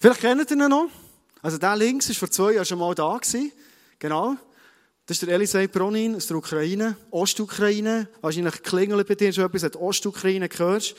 Vielleicht 0.00 0.20
kennt 0.22 0.50
ihr 0.50 0.56
ihn 0.56 0.68
noch. 0.70 0.88
Also 1.42 1.58
der 1.58 1.76
links 1.76 2.08
war 2.08 2.14
vor 2.14 2.30
zwei 2.30 2.52
Jahren 2.54 2.64
schon 2.64 2.78
mal 2.78 2.94
da. 2.94 3.18
Gewesen. 3.18 3.52
Genau. 3.98 4.34
Das 5.04 5.16
ist 5.18 5.28
der 5.28 5.34
Elisei 5.34 5.66
Bronin 5.66 6.16
aus 6.16 6.26
der 6.26 6.38
Ukraine, 6.38 6.96
Ostukraine. 7.10 8.08
Wahrscheinlich 8.22 8.62
klingelt 8.62 9.06
bei 9.06 9.14
dir 9.14 9.30
schon 9.30 9.44
etwas, 9.44 9.62
hat 9.62 9.76
Ostukraine 9.76 10.48
gehört. 10.48 10.94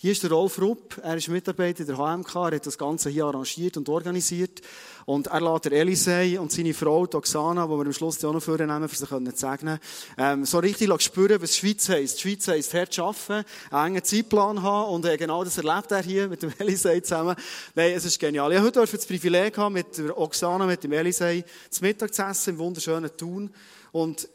Hier 0.00 0.12
ist 0.12 0.22
der 0.22 0.30
Rolf 0.30 0.60
Rupp, 0.60 1.00
er 1.02 1.16
ist 1.16 1.26
Mitarbeiter 1.26 1.84
der 1.84 1.96
HMK, 1.96 2.32
er 2.36 2.54
hat 2.54 2.66
das 2.66 2.78
Ganze 2.78 3.10
hier 3.10 3.24
arrangiert 3.24 3.76
und 3.76 3.88
organisiert. 3.88 4.60
Und 5.06 5.26
er 5.26 5.40
lädt 5.40 5.64
der 5.64 5.72
Elisei 5.72 6.38
und 6.38 6.52
seine 6.52 6.72
Frau, 6.72 7.02
Oksana, 7.02 7.66
die 7.66 7.72
wir 7.72 7.84
am 7.84 7.92
Schluss 7.92 8.24
auch 8.24 8.32
noch 8.32 8.40
vornehmen, 8.40 8.80
um 8.80 8.88
sie 8.88 9.04
zu 9.04 9.32
segnen, 9.34 9.80
ähm, 10.16 10.44
so 10.44 10.60
richtig 10.60 11.02
spüren, 11.02 11.42
was 11.42 11.56
Schweiz 11.56 11.88
heisst. 11.88 12.18
Die 12.18 12.20
Schweiz 12.20 12.46
heisst 12.46 12.74
hart 12.74 12.96
arbeiten, 12.96 13.44
einen 13.72 13.96
engen 13.96 14.04
Zeitplan 14.04 14.62
haben 14.62 14.92
und 14.92 15.04
äh, 15.04 15.16
genau 15.16 15.42
das 15.42 15.58
erlebt 15.58 15.90
er 15.90 16.02
hier 16.04 16.28
mit 16.28 16.44
dem 16.44 16.52
Elisei 16.60 17.00
zusammen. 17.00 17.34
Nein, 17.74 17.90
es 17.90 18.04
ist 18.04 18.20
genial. 18.20 18.52
Ich 18.52 18.58
habe 18.58 18.68
heute 18.68 18.86
das 18.86 19.04
Privileg 19.04 19.54
gehabt, 19.54 19.72
mit 19.72 19.98
der 19.98 20.16
Oksana, 20.16 20.64
mit 20.66 20.84
dem 20.84 20.92
Elisei, 20.92 21.44
zu 21.70 21.82
Mittag 21.82 22.14
zu 22.14 22.22
essen 22.22 22.50
im 22.50 22.58
wunderschönen 22.58 23.10
Thun. 23.16 23.52
Und 23.90 24.28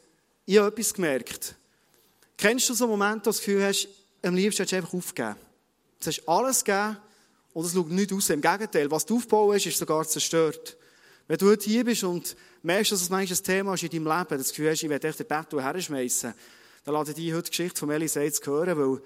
ich 0.44 0.58
habe 0.58 0.68
etwas 0.68 0.92
gemerkt. 0.92 1.54
Kennst 2.36 2.68
du 2.68 2.74
so 2.74 2.84
einen 2.84 2.90
Moment, 2.90 3.20
wo 3.20 3.24
du 3.24 3.30
das 3.30 3.38
Gefühl 3.38 3.64
hast, 3.64 3.88
am 4.20 4.34
liebsten 4.34 4.58
hättest 4.58 4.72
du 4.72 4.76
einfach 4.76 4.92
aufgeben? 4.92 5.43
Du 6.04 6.10
hast 6.10 6.28
alles 6.28 6.64
gegeben 6.64 6.98
und 7.54 7.64
es 7.64 7.72
schaut 7.72 7.90
nicht 7.90 8.12
aus. 8.12 8.28
Im 8.28 8.42
Gegenteil, 8.42 8.90
was 8.90 9.06
du 9.06 9.16
aufbauen 9.16 9.56
ist 9.56 9.78
sogar 9.78 10.06
zerstört. 10.06 10.76
Wenn 11.26 11.38
du 11.38 11.48
heute 11.48 11.64
hier 11.64 11.82
bist 11.82 12.04
und 12.04 12.36
merkst, 12.62 12.92
dass 12.92 13.00
es 13.00 13.08
manchmal 13.08 13.38
ein 13.38 13.44
Thema 13.44 13.74
ist 13.74 13.84
in 13.84 13.88
deinem 13.88 14.18
Leben, 14.18 14.38
das 14.38 14.50
Gefühl 14.50 14.70
hast, 14.70 14.82
ich 14.82 14.90
werde 14.90 15.08
echt 15.08 15.20
den 15.20 15.26
Bett 15.26 15.46
herschmeißen, 15.50 16.34
dann 16.84 16.94
lade 16.94 17.10
ich 17.10 17.16
dich 17.16 17.32
heute 17.32 17.44
die 17.44 17.50
Geschichte 17.50 17.78
von 17.78 17.88
zu 18.08 18.50
hören, 18.50 18.78
weil 18.78 19.00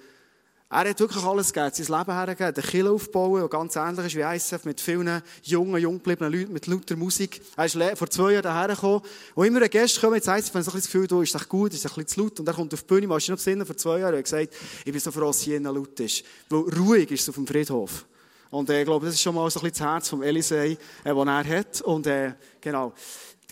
er 0.70 0.90
hat 0.90 1.00
wirklich 1.00 1.24
alles 1.24 1.50
gegeben, 1.50 1.74
sein 1.74 1.98
Leben 1.98 2.12
hergegeben, 2.12 2.54
den 2.54 2.64
Kill 2.64 2.88
aufbauen, 2.88 3.40
der 3.40 3.48
ganz 3.48 3.74
ähnlich 3.76 4.06
ist 4.06 4.16
wie 4.16 4.36
ISF, 4.36 4.64
mit 4.66 4.82
vielen 4.82 5.22
jungen, 5.42 5.80
jung 5.80 5.94
gebliebenen 5.94 6.30
Leuten, 6.30 6.52
mit 6.52 6.66
lauter 6.66 6.94
Musik. 6.94 7.40
Er 7.56 7.64
ist 7.64 7.78
vor 7.98 8.10
zwei 8.10 8.32
Jahren 8.32 8.42
daher 8.42 8.68
gekommen. 8.68 9.00
Und 9.34 9.46
immer 9.46 9.62
ein 9.62 9.70
Gast 9.70 9.98
kommt, 9.98 10.16
jetzt 10.16 10.28
ISF, 10.28 10.54
wenn 10.54 10.62
so 10.62 10.70
ein 10.70 10.76
das 10.76 10.84
Gefühl, 10.84 11.22
ist 11.22 11.34
das 11.34 11.48
gut, 11.48 11.72
ist 11.72 11.86
ein 11.86 11.88
bisschen 11.94 12.06
zu 12.06 12.20
laut. 12.20 12.40
Und 12.40 12.48
er 12.48 12.54
kommt 12.54 12.74
auf 12.74 12.82
die 12.82 12.86
Bühne, 12.86 13.06
machst 13.06 13.28
du 13.28 13.32
noch 13.32 13.38
besinnen, 13.38 13.64
vor 13.64 13.78
zwei 13.78 14.00
Jahren, 14.00 14.12
er 14.12 14.18
hat 14.18 14.24
gesagt, 14.24 14.52
ich 14.84 14.92
bin 14.92 15.00
so 15.00 15.10
froh, 15.10 15.28
dass 15.28 15.40
hier 15.40 15.58
laut 15.58 15.98
ist. 16.00 16.22
Weil 16.50 16.60
ruhig 16.60 17.10
ist 17.12 17.22
es 17.22 17.28
auf 17.30 17.36
dem 17.36 17.46
Friedhof. 17.46 18.04
Und 18.50 18.68
äh, 18.68 18.80
ich 18.80 18.86
glaube, 18.86 19.06
das 19.06 19.14
ist 19.14 19.22
schon 19.22 19.34
mal 19.34 19.50
so 19.50 19.60
ein 19.60 19.64
bisschen 19.64 19.84
das 19.84 19.92
Herz 19.94 20.08
vom 20.10 20.22
Elisei, 20.22 20.72
äh, 21.04 21.14
das 21.14 21.26
er 21.26 21.44
hat. 21.58 21.80
Und 21.80 22.06
äh, 22.06 22.34
genau. 22.60 22.92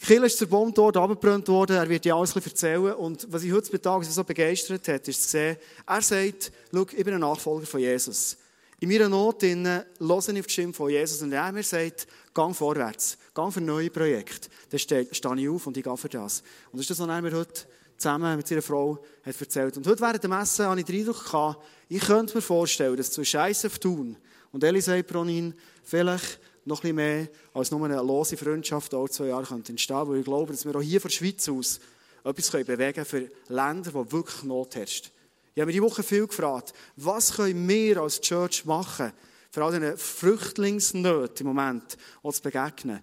Die 0.02 0.14
ist 0.14 0.38
zerbombt 0.38 0.76
worden, 0.78 0.98
abgebrannt 0.98 1.48
worden, 1.48 1.76
er 1.76 1.88
wird 1.88 2.04
dir 2.04 2.14
alles 2.14 2.36
erzählen. 2.36 2.92
Und 2.94 3.26
was 3.30 3.42
ich 3.42 3.52
heute 3.52 3.72
Mittag 3.72 4.04
so 4.04 4.24
begeistert 4.24 4.86
hat, 4.88 5.08
ist 5.08 5.22
zu 5.22 5.28
sehen, 5.30 5.56
er 5.86 6.02
sagt, 6.02 6.52
schau, 6.72 6.86
ich 6.96 7.04
bin 7.04 7.14
ein 7.14 7.20
Nachfolger 7.20 7.66
von 7.66 7.80
Jesus. 7.80 8.36
In 8.78 8.90
meiner 8.90 9.08
Not 9.08 9.42
höre 9.42 9.84
ich 9.98 10.38
auf 10.38 10.46
die 10.46 10.52
Stimme 10.52 10.72
von 10.74 10.90
Jesus 10.90 11.22
und 11.22 11.32
er 11.32 11.50
mir 11.50 11.62
sagt, 11.62 12.06
gang 12.34 12.54
vorwärts, 12.54 13.16
gang 13.32 13.52
für 13.52 13.62
neue 13.62 13.88
Projekte. 13.88 14.48
Dann 14.70 14.78
stehe 14.78 15.08
ich 15.10 15.48
auf 15.48 15.66
und 15.66 15.76
ich 15.76 15.82
gehe 15.82 15.96
für 15.96 16.08
das. 16.10 16.42
Und 16.70 16.78
das 16.78 16.82
ist 16.82 16.90
das, 16.90 16.98
was 16.98 17.08
er 17.08 17.22
mir 17.22 17.32
heute 17.32 17.66
zusammen 17.96 18.36
mit 18.36 18.46
seiner 18.46 18.62
Frau 18.62 18.98
hat 19.24 19.40
erzählt. 19.40 19.78
Und 19.78 19.86
heute 19.86 20.00
während 20.02 20.22
der 20.22 20.30
Messe 20.30 20.66
habe 20.66 20.78
ich 20.78 20.86
den 20.86 21.00
Eindruck 21.00 21.56
ich 21.88 22.02
könnte 22.02 22.34
mir 22.34 22.42
vorstellen, 22.42 22.96
dass 22.96 23.12
zwischen 23.12 23.40
ISF 23.40 23.78
tun 23.78 24.16
und 24.52 24.62
Elisei 24.62 25.02
Bronin 25.02 25.54
vielleicht 25.82 26.38
noch 26.66 26.78
ein 26.78 26.82
bisschen 26.82 26.96
mehr 26.96 27.28
als 27.54 27.70
nur 27.70 27.84
eine 27.84 28.02
lose 28.02 28.36
Freundschaft 28.36 28.92
alle 28.92 29.08
zwei 29.08 29.26
Jahre 29.26 29.46
könnte 29.46 29.72
entstehen 29.72 30.08
weil 30.08 30.18
ich 30.18 30.24
glaube, 30.24 30.52
dass 30.52 30.64
wir 30.64 30.76
auch 30.76 30.82
hier 30.82 31.00
von 31.00 31.08
der 31.08 31.16
Schweiz 31.16 31.48
aus 31.48 31.80
etwas 32.24 32.50
bewegen 32.50 32.92
können 32.92 33.06
für 33.06 33.30
Länder, 33.48 33.94
wo 33.94 34.10
wirklich 34.10 34.42
Not 34.42 34.74
herrscht. 34.74 35.10
Ich 35.54 35.60
habe 35.60 35.66
mich 35.66 35.76
diese 35.76 35.84
Woche 35.84 36.02
viel 36.02 36.26
gefragt, 36.26 36.74
was 36.96 37.34
können 37.34 37.68
wir 37.68 37.98
als 37.98 38.20
Church 38.20 38.64
machen, 38.64 39.12
für 39.50 39.64
all 39.64 39.72
diese 39.72 39.96
Flüchtlingsnöte 39.96 41.44
im 41.44 41.46
Moment 41.46 41.96
auch 42.22 42.32
zu 42.32 42.42
begegnen. 42.42 43.00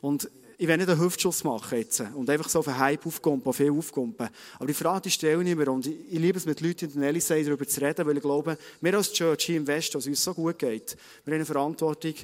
Und 0.00 0.30
ich 0.58 0.68
will 0.68 0.76
nicht 0.76 0.88
einen 0.88 1.00
Hüftschuss 1.00 1.42
machen 1.42 1.78
jetzt 1.78 2.04
und 2.14 2.30
einfach 2.30 2.48
so 2.48 2.60
auf 2.60 2.68
einen 2.68 2.78
Hype 2.78 3.04
aufkumpen, 3.04 3.52
viel 3.52 3.72
aufkumpen. 3.72 4.28
Aber 4.56 4.66
die 4.66 4.74
Frage 4.74 5.10
stelle 5.10 5.42
ich 5.42 5.56
mir 5.56 5.72
und 5.72 5.88
ich 5.88 6.18
liebe 6.20 6.38
es 6.38 6.46
mit 6.46 6.60
Leuten 6.60 6.84
in 6.84 6.92
den 6.92 7.02
Elisei 7.02 7.42
darüber 7.42 7.66
zu 7.66 7.80
reden, 7.80 8.06
weil 8.06 8.16
ich 8.16 8.22
glaube, 8.22 8.56
wir 8.80 8.94
als 8.94 9.12
Church 9.12 9.46
hier 9.46 9.56
im 9.56 9.66
Westen, 9.66 9.96
was 9.96 10.06
uns 10.06 10.22
so 10.22 10.34
gut 10.34 10.60
geht, 10.60 10.96
wir 11.24 11.32
haben 11.32 11.40
eine 11.40 11.46
Verantwortung, 11.46 12.14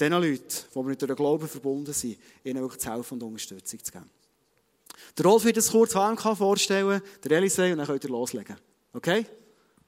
den 0.00 0.12
Leuten, 0.12 0.42
die 0.74 0.82
mit 0.82 1.02
dem 1.02 1.16
Glauben 1.16 1.48
verbunden 1.48 1.92
sind, 1.92 2.18
ihnen 2.44 2.62
wirklich 2.62 2.80
zu 2.80 2.90
helfen 2.90 3.14
und 3.14 3.22
Unterstützung 3.22 3.84
zu 3.84 3.92
geben. 3.92 4.10
Der 5.16 5.26
Rolf 5.26 5.44
wird 5.44 5.56
das 5.56 5.70
kurz 5.70 5.94
HMK 5.94 6.36
vorstellen, 6.36 7.02
der 7.22 7.32
Elisei, 7.32 7.72
und 7.72 7.78
dann 7.78 7.86
könnt 7.86 8.04
ihr 8.04 8.10
loslegen. 8.10 8.56
Okay? 8.92 9.26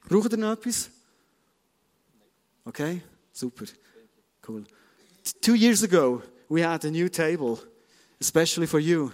Braucht 0.07 0.31
ihr 0.31 0.37
noch 0.37 0.53
etwas? 0.53 0.89
Okay? 2.65 3.01
Super. 3.31 3.65
Cool. 4.47 4.65
Two 5.41 5.55
years 5.55 5.83
ago, 5.83 6.21
we 6.49 6.61
had 6.61 6.83
a 6.85 6.89
new 6.89 7.09
table, 7.09 7.57
especially 8.19 8.67
for 8.67 8.79
you. 8.79 9.11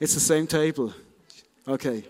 It's 0.00 0.14
the 0.14 0.20
same 0.20 0.46
table. 0.46 0.92
Okay. 1.66 2.04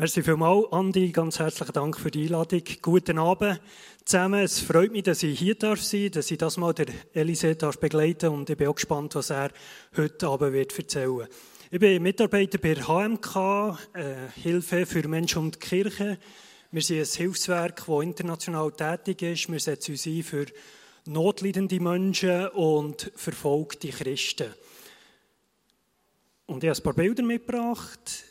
Merci 0.00 0.22
vielmals, 0.22 0.70
Andi. 0.70 1.10
Ganz 1.10 1.40
herzlichen 1.40 1.72
Dank 1.72 1.98
für 1.98 2.12
die 2.12 2.26
Einladung. 2.26 2.62
Guten 2.82 3.18
Abend 3.18 3.60
zusammen. 4.04 4.44
Es 4.44 4.60
freut 4.60 4.92
mich, 4.92 5.02
dass 5.02 5.24
ich 5.24 5.36
hier 5.36 5.56
darf 5.56 5.82
sein, 5.82 6.12
dass 6.12 6.30
ich 6.30 6.38
das 6.38 6.56
mal 6.56 6.72
der 6.72 6.86
Elise 7.14 7.56
darf 7.56 7.80
begleiten 7.80 8.28
und 8.28 8.48
ich 8.48 8.56
bin 8.56 8.68
auch 8.68 8.76
gespannt, 8.76 9.16
was 9.16 9.30
er 9.30 9.50
heute 9.96 10.28
Abend 10.28 10.52
wird 10.52 10.78
erzählen. 10.78 11.26
Ich 11.72 11.80
bin 11.80 12.00
Mitarbeiter 12.00 12.58
bei 12.58 12.76
HMK, 12.76 13.76
äh, 13.94 14.40
Hilfe 14.40 14.86
für 14.86 15.08
Menschen 15.08 15.42
und 15.42 15.60
Kirche. 15.60 16.16
Wir 16.70 16.82
sind 16.82 17.00
ein 17.00 17.16
Hilfswerk, 17.16 17.84
das 17.84 18.02
international 18.04 18.70
tätig 18.70 19.22
ist. 19.22 19.50
Wir 19.50 19.58
setzen 19.58 19.90
uns 19.90 20.06
ein 20.06 20.22
für 20.22 20.46
notleidende 21.06 21.80
Menschen 21.80 22.46
und 22.50 23.10
verfolgte 23.16 23.88
Christen. 23.88 24.54
Und 26.46 26.62
ich 26.62 26.70
habe 26.70 26.78
ein 26.78 26.82
paar 26.84 26.94
Bilder 26.94 27.24
mitgebracht 27.24 28.28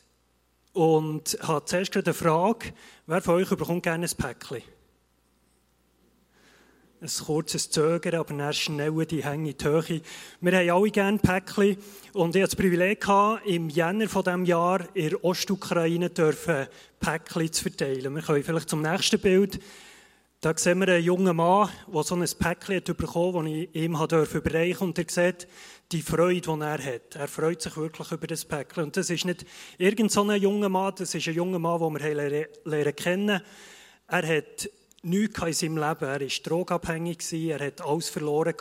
und 0.78 1.40
habe 1.42 1.66
zuerst 1.66 1.98
eine 1.98 2.14
Frage, 2.14 2.72
wer 3.08 3.20
von 3.20 3.36
euch 3.36 3.50
bekommt 3.50 3.82
gerne 3.82 4.06
ein 4.06 4.16
Päckchen? 4.16 4.62
Ein 7.02 7.10
kurzes 7.26 7.72
Zögern, 7.72 8.14
aber 8.14 8.34
dann 8.36 8.54
schnell 8.54 9.06
die 9.08 9.24
Hänge 9.24 9.52
in 9.52 9.58
die 9.58 9.66
Höhe. 9.66 10.02
Wir 10.40 10.52
haben 10.52 10.70
alle 10.70 10.92
gerne 10.92 11.18
Päckchen 11.18 11.78
und 12.14 12.36
ich 12.36 12.44
hatte 12.44 12.56
das 12.56 12.56
Privileg, 12.56 13.02
gehabt, 13.02 13.48
im 13.48 13.70
Jänner 13.70 14.08
von 14.08 14.24
diesem 14.24 14.46
Jahr 14.46 14.82
in 14.94 15.10
der 15.10 15.24
Ostukraine 15.24 16.12
dürfen 16.12 16.68
Päckchen 17.00 17.52
zu 17.52 17.64
verteilen. 17.64 18.14
Wir 18.14 18.22
können 18.22 18.44
vielleicht 18.44 18.70
zum 18.70 18.84
nächsten 18.84 19.20
Bild 19.20 19.60
da 20.40 20.56
sehen 20.56 20.78
wir 20.80 20.88
einen 20.90 21.04
jungen 21.04 21.36
Mann, 21.36 21.70
der 21.92 22.04
so 22.04 22.16
ein 22.16 22.24
Päckchen 22.38 22.76
hat 22.76 22.96
bekommen 22.96 23.48
hat, 23.48 23.52
das 23.52 23.74
ich 23.74 23.76
ihm 23.76 23.96
überreichen 23.96 24.78
durfte. 24.78 24.84
Und 24.84 25.00
er 25.00 25.06
sieht 25.10 25.48
die 25.92 26.02
Freude, 26.02 26.42
die 26.42 26.62
er 26.62 26.84
hat. 26.84 27.16
Er 27.16 27.28
freut 27.28 27.62
sich 27.62 27.78
wirklich 27.78 28.12
über 28.12 28.28
das 28.28 28.46
Päckchen. 28.46 28.84
Und 28.84 28.98
das 28.98 29.10
ist 29.10 29.26
nicht 29.26 29.46
irgendein 29.78 30.10
so 30.10 30.32
junger 30.32 30.70
Mann, 30.70 30.94
das 30.98 31.16
ist 31.16 31.28
ein 31.28 31.34
junger 31.34 31.60
Mann, 31.60 31.80
den 31.80 31.94
wir 31.94 32.48
lernen 32.66 32.96
kennen. 32.96 33.42
Er 34.08 34.28
hat 34.28 34.70
nichts 35.04 35.40
in 35.40 35.54
seinem 35.54 35.78
Leben. 35.78 36.06
Er 36.06 36.22
war 36.22 36.44
drogenabhängig, 36.44 37.34
er 37.34 37.60
hat 37.60 37.82
alles 37.82 38.10
verloren. 38.10 38.56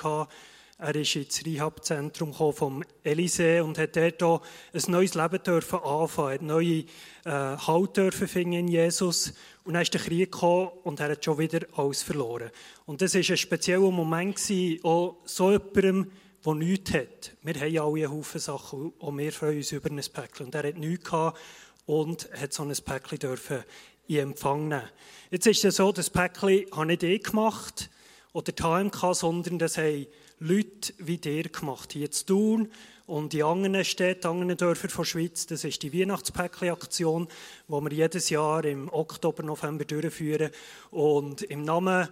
Er 0.79 0.95
ist 0.95 1.17
ins 1.17 1.45
Rehabzentrum 1.45 2.35
vom 2.35 2.85
Elysée 3.03 3.63
und 3.63 3.79
hat 3.79 3.97
dort 3.97 4.23
auch 4.23 4.43
ein 4.75 4.83
neues 4.89 5.15
Leben 5.15 5.43
dürfen 5.43 5.79
anfangen, 5.79 6.35
hat 6.35 6.43
neue 6.43 6.85
äh, 7.25 7.31
Halt 7.31 7.97
in 7.97 8.69
Jesus. 8.69 9.33
Und 9.65 9.73
dann 9.73 9.83
ist 9.83 9.95
der 9.95 10.03
Krieg 10.03 10.31
gekommen 10.31 10.69
und 10.85 11.01
er 11.01 11.13
hat 11.13 11.25
schon 11.25 11.39
wieder 11.39 11.61
alles 11.77 12.03
verloren. 12.03 12.51
Und 12.85 13.01
das 13.01 13.15
war 13.15 13.21
ein 13.21 13.37
spezieller 13.39 13.91
Moment, 13.91 14.37
gewesen, 14.37 14.85
auch 14.85 15.17
so 15.25 15.51
jemandem, 15.51 16.13
der 16.47 16.55
nichts 16.55 16.93
hat. 16.95 17.33
Wir 17.43 17.55
haben 17.55 17.79
alle 17.79 18.05
einen 18.05 18.13
Haufen 18.13 18.41
Sachen 18.41 18.91
und 18.99 19.19
wir 19.19 19.33
freuen 19.33 19.57
uns 19.57 19.73
über 19.73 19.91
ein 19.91 19.97
Päckchen. 19.97 20.47
Und 20.47 20.55
er 20.55 20.69
hat 20.69 20.79
nichts 20.79 21.05
gehabt 21.05 21.39
und 21.87 22.29
hat 22.41 22.53
so 22.53 22.63
ein 22.63 22.73
Päckchen 22.73 23.19
dürfen 23.19 23.65
in 24.07 24.19
Empfang 24.19 24.69
nehmen. 24.69 24.89
Jetzt 25.31 25.47
ist 25.49 25.65
es 25.65 25.77
so, 25.77 25.91
das 25.91 26.09
Päckchen 26.09 26.67
habe 26.73 26.87
nicht 26.87 27.03
ich 27.03 27.25
gemacht 27.25 27.91
oder 28.33 28.53
die 28.53 28.63
HMK, 28.63 29.15
sondern 29.15 29.59
das 29.59 29.77
haben 29.77 30.07
Leute 30.39 30.93
wie 30.99 31.19
dir 31.19 31.49
gemacht. 31.49 31.93
Hier 31.93 32.11
zu 32.11 32.27
Thun 32.27 32.71
und 33.07 33.35
in 33.35 33.43
anderen 33.43 33.85
Städten, 33.85 34.29
anderen 34.29 34.57
Dörfern 34.57 34.91
der 34.97 35.05
Schweiz. 35.05 35.47
Das 35.47 35.65
ist 35.65 35.83
die 35.83 35.93
Weihnachtspäckchen-Aktion, 35.93 37.27
die 37.69 37.73
wir 37.73 37.93
jedes 37.93 38.31
Jahr 38.31 38.65
im 38.65 38.93
Oktober, 38.93 39.43
November 39.43 39.85
durchführen. 39.85 40.51
Und 40.91 41.43
im 41.43 41.63
Namen 41.63 42.09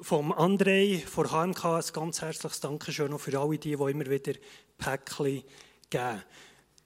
vom 0.00 0.32
André 0.32 1.04
von 1.06 1.26
HMK 1.26 1.64
ein 1.64 1.92
ganz 1.92 2.22
herzliches 2.22 2.60
Dankeschön 2.60 3.18
für 3.18 3.38
alle 3.38 3.58
die, 3.58 3.76
die 3.76 3.90
immer 3.90 4.06
wieder 4.06 4.32
Päckchen 4.76 5.42
geben. 5.90 6.22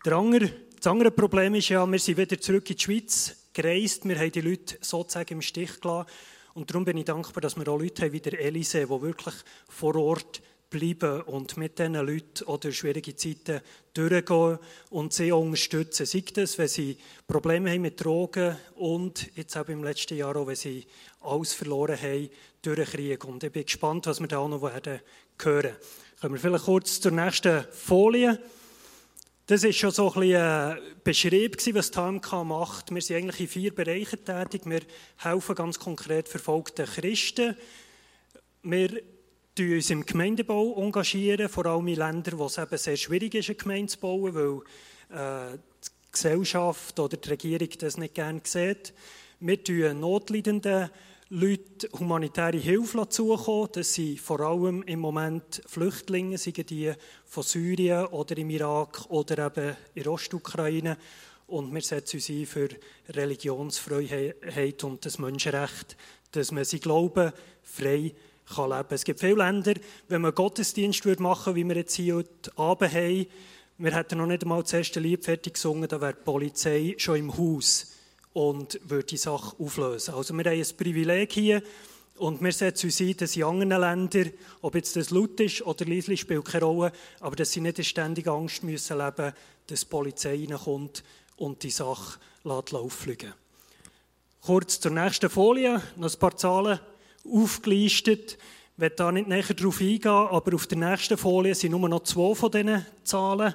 Der 0.04 0.12
andere, 0.12 0.50
das 0.76 0.86
andere 0.86 1.10
Problem 1.10 1.54
ist 1.54 1.68
ja, 1.68 1.86
wir 1.86 1.98
sind 1.98 2.16
wieder 2.16 2.40
zurück 2.40 2.68
in 2.70 2.76
die 2.76 2.82
Schweiz 2.82 3.36
gereist. 3.52 4.08
Wir 4.08 4.18
haben 4.18 4.32
die 4.32 4.40
Leute 4.40 4.78
sozusagen 4.80 5.34
im 5.34 5.42
Stich 5.42 5.80
gelassen. 5.80 6.08
Und 6.54 6.70
darum 6.70 6.84
bin 6.84 6.96
ich 6.96 7.04
dankbar, 7.04 7.40
dass 7.40 7.56
wir 7.56 7.68
auch 7.68 7.78
Leute 7.78 8.02
haben 8.02 8.12
wie 8.12 8.20
der 8.20 8.40
Elise, 8.40 8.80
die 8.80 8.88
wirklich 8.88 9.34
vor 9.68 9.94
Ort 9.96 10.42
bleiben 10.72 11.20
und 11.22 11.56
mit 11.56 11.78
diesen 11.78 11.94
Leuten 11.94 12.44
oder 12.46 12.72
schwierige 12.72 13.14
Zeiten 13.14 13.60
durchgehen 13.94 14.58
und 14.90 15.12
sie 15.12 15.30
unterstützen. 15.30 16.06
Sei 16.06 16.24
das, 16.34 16.58
wenn 16.58 16.68
sie 16.68 16.96
Probleme 17.28 17.70
haben 17.70 17.82
mit 17.82 18.02
Drogen 18.02 18.56
und 18.74 19.30
jetzt 19.36 19.56
auch 19.56 19.68
im 19.68 19.84
letzten 19.84 20.16
Jahr 20.16 20.34
auch, 20.34 20.46
wenn 20.46 20.56
sie 20.56 20.86
alles 21.20 21.52
verloren 21.52 22.00
haben 22.00 22.30
durch 22.62 22.90
Krieg. 22.90 23.24
Und 23.24 23.44
ich 23.44 23.52
bin 23.52 23.64
gespannt, 23.64 24.06
was 24.06 24.18
wir 24.18 24.26
da 24.26 24.38
auch 24.38 24.48
noch 24.48 24.62
werden 24.62 25.00
hören. 25.40 25.76
Kommen 26.20 26.34
wir 26.34 26.40
vielleicht 26.40 26.64
kurz 26.64 27.00
zur 27.00 27.12
nächsten 27.12 27.64
Folie. 27.70 28.40
Das 29.46 29.64
war 29.64 29.72
schon 29.72 29.90
so 29.90 30.12
ein 30.14 30.20
bisschen 30.20 30.36
ein 30.36 30.78
Beschrieb, 31.04 31.74
was 31.74 31.90
die 31.90 31.98
HMK 31.98 32.44
macht. 32.44 32.94
Wir 32.94 33.02
sind 33.02 33.16
eigentlich 33.16 33.40
in 33.40 33.48
vier 33.48 33.74
Bereichen 33.74 34.24
tätig. 34.24 34.62
Wir 34.64 34.80
helfen 35.18 35.54
ganz 35.54 35.78
konkret 35.78 36.28
verfolgten 36.28 36.86
Christen. 36.86 37.56
Wir 38.62 39.02
engagieren 39.58 39.74
uns 39.74 39.90
im 39.90 40.06
Gemeindebau, 40.06 40.82
engagieren, 40.82 41.48
vor 41.48 41.66
allem 41.66 41.86
in 41.88 41.96
Ländern, 41.96 42.38
wo 42.38 42.46
es 42.46 42.56
eben 42.56 42.78
sehr 42.78 42.96
schwierig 42.96 43.34
ist, 43.34 43.50
eine 43.50 43.56
Gemeinde 43.56 43.92
zu 43.92 43.98
bauen, 43.98 44.34
weil 44.34 45.52
äh, 45.54 45.58
die 45.58 45.90
Gesellschaft 46.10 46.98
oder 46.98 47.18
die 47.18 47.28
Regierung 47.28 47.68
das 47.78 47.98
nicht 47.98 48.14
gerne 48.14 48.40
sieht. 48.44 48.94
Wir 49.40 49.62
tun 49.62 50.00
notleidenden 50.00 50.88
Leuten 51.28 51.98
humanitäre 51.98 52.56
Hilfe 52.56 53.08
zukommen. 53.10 53.68
Das 53.72 53.92
sind 53.92 54.20
vor 54.20 54.40
allem 54.40 54.82
im 54.84 55.00
Moment 55.00 55.62
Flüchtlinge, 55.66 56.38
seien 56.38 56.66
die 56.66 56.92
von 57.26 57.42
Syrien 57.42 58.06
oder 58.06 58.38
im 58.38 58.48
Irak 58.48 59.04
oder 59.10 59.46
eben 59.46 59.76
in 59.94 60.08
Ostukraine. 60.08 60.96
Und 61.46 61.74
wir 61.74 61.82
setzen 61.82 62.16
uns 62.16 62.28
ein 62.30 62.46
für 62.46 62.68
Religionsfreiheit 63.10 64.82
und 64.84 65.04
das 65.04 65.18
Menschenrecht, 65.18 65.98
dass 66.30 66.52
man 66.52 66.64
sein 66.64 66.80
Glauben 66.80 67.32
frei 67.62 68.14
kann 68.54 68.70
leben. 68.70 68.88
Es 68.90 69.04
gibt 69.04 69.20
viele 69.20 69.36
Länder, 69.36 69.74
wenn 70.08 70.22
man 70.22 70.34
Gottesdienst 70.34 71.04
machen 71.18 71.46
würde, 71.46 71.56
wie 71.56 71.68
wir 71.68 71.76
jetzt 71.76 71.94
hier 71.94 72.16
heute 72.16 72.56
Abend 72.56 72.92
haben, 72.92 73.26
wir 73.78 73.96
hätten 73.96 74.18
noch 74.18 74.26
nicht 74.26 74.42
einmal 74.42 74.62
das 74.62 74.74
erste 74.74 75.00
Lied 75.00 75.24
fertig 75.24 75.54
gesungen, 75.54 75.88
da 75.88 76.00
wäre 76.00 76.14
die 76.14 76.22
Polizei 76.22 76.94
schon 76.98 77.16
im 77.16 77.36
Haus 77.36 77.92
und 78.32 78.78
würde 78.84 79.06
die 79.06 79.16
Sache 79.16 79.56
auflösen. 79.58 80.14
Also 80.14 80.34
wir 80.34 80.44
haben 80.44 80.60
ein 80.60 80.76
Privileg 80.76 81.32
hier 81.32 81.62
und 82.18 82.40
wir 82.40 82.52
setzen 82.52 82.86
uns 82.86 83.00
ein, 83.00 83.16
dass 83.16 83.36
in 83.36 83.44
anderen 83.44 83.80
Ländern, 83.80 84.32
ob 84.60 84.74
jetzt 84.74 84.94
das 84.94 85.10
laut 85.10 85.40
ist 85.40 85.62
oder 85.62 85.84
leise, 85.84 86.16
spielt 86.16 86.44
keine 86.44 86.64
Rolle, 86.64 86.92
aber 87.20 87.34
dass 87.34 87.50
sie 87.50 87.60
nicht 87.60 87.78
in 87.78 87.84
ständiger 87.84 88.32
Angst 88.32 88.62
müssen 88.62 88.98
leben 88.98 89.32
dass 89.66 89.80
die 89.80 89.86
Polizei 89.86 90.46
reinkommt 90.48 91.02
und 91.36 91.62
die 91.62 91.70
Sache 91.70 92.18
auffliegen 92.44 93.32
Kurz 94.42 94.80
zur 94.80 94.90
nächsten 94.90 95.30
Folie, 95.30 95.80
noch 95.96 96.12
ein 96.12 96.18
paar 96.18 96.36
Zahlen 96.36 96.80
aufgelistet. 97.24 98.38
Ich 98.74 98.80
werde 98.80 98.96
da 98.96 99.12
nicht 99.12 99.28
näher 99.28 99.42
darauf 99.42 99.80
eingehen, 99.80 100.10
aber 100.10 100.54
auf 100.54 100.66
der 100.66 100.78
nächsten 100.78 101.18
Folie 101.18 101.54
sind 101.54 101.72
nur 101.72 101.88
noch 101.88 102.02
zwei 102.04 102.34
von 102.34 102.50
diesen 102.50 102.86
Zahlen. 103.04 103.54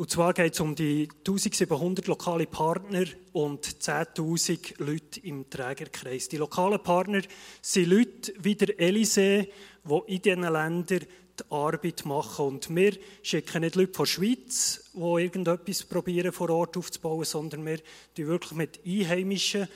Und 0.00 0.10
zwar 0.10 0.32
geht 0.32 0.54
es 0.54 0.60
um 0.60 0.74
die 0.74 1.10
1700 1.18 2.06
lokale 2.06 2.46
Partner 2.46 3.04
und 3.32 3.66
10.000 3.66 4.82
Leute 4.82 5.20
im 5.20 5.50
Trägerkreis. 5.50 6.26
Die 6.30 6.38
lokalen 6.38 6.82
Partner 6.82 7.20
sind 7.60 7.90
Leute 7.90 8.32
wie 8.40 8.54
der 8.54 8.80
Elysee, 8.80 9.52
die 9.84 10.14
in 10.14 10.22
diesen 10.22 10.40
Ländern 10.40 11.00
die 11.00 11.50
Arbeit 11.50 12.06
machen. 12.06 12.46
Und 12.46 12.74
wir 12.74 12.96
schicken 13.22 13.60
nicht 13.60 13.74
Leute 13.74 13.92
von 13.92 14.06
der 14.06 14.10
Schweiz, 14.10 14.90
die 14.94 15.22
irgendetwas 15.22 15.84
probieren, 15.84 16.32
vor 16.32 16.48
Ort 16.48 16.78
aufzubauen, 16.78 17.26
sondern 17.26 17.66
wir 17.66 17.80
die 18.16 18.26
wirklich 18.26 18.52
mit 18.52 18.80
Einheimischen 18.86 19.68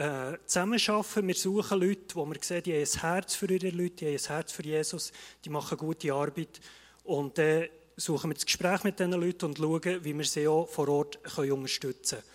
äh, 0.00 0.38
zusammenarbeiten. 0.46 1.28
Wir 1.28 1.34
suchen 1.34 1.80
Leute, 1.80 2.14
wo 2.14 2.24
wir 2.24 2.38
sehen, 2.40 2.62
die 2.62 2.72
haben 2.72 2.80
ein 2.80 3.00
Herz 3.00 3.34
für 3.34 3.50
ihre 3.50 3.68
Leute, 3.68 3.96
die 3.96 4.06
haben 4.06 4.16
ein 4.16 4.26
Herz 4.26 4.52
für 4.52 4.62
Jesus, 4.62 5.12
die 5.44 5.50
machen 5.50 5.76
gute 5.76 6.12
Arbeit. 6.12 6.60
Und 7.04 7.38
äh, 7.38 7.68
suchen 7.96 8.30
wir 8.30 8.34
das 8.34 8.46
Gespräch 8.46 8.82
mit 8.84 8.98
diesen 8.98 9.12
Leuten 9.12 9.44
und 9.44 9.58
schauen, 9.58 10.04
wie 10.04 10.16
wir 10.16 10.24
sie 10.24 10.48
auch 10.48 10.66
vor 10.68 10.88
Ort 10.88 11.22
können 11.22 11.52
unterstützen 11.52 12.18
können. 12.18 12.30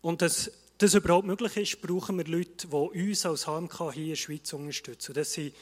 Und 0.00 0.22
dass 0.22 0.50
das 0.78 0.94
überhaupt 0.94 1.26
möglich 1.26 1.56
ist, 1.56 1.82
brauchen 1.82 2.16
wir 2.16 2.24
Leute, 2.24 2.68
die 2.68 2.74
uns 3.10 3.26
als 3.26 3.46
HMK 3.46 3.92
hier 3.92 4.02
in 4.04 4.08
der 4.10 4.16
Schweiz 4.16 4.52
unterstützen. 4.52 5.12
Das 5.12 5.32
sind 5.32 5.52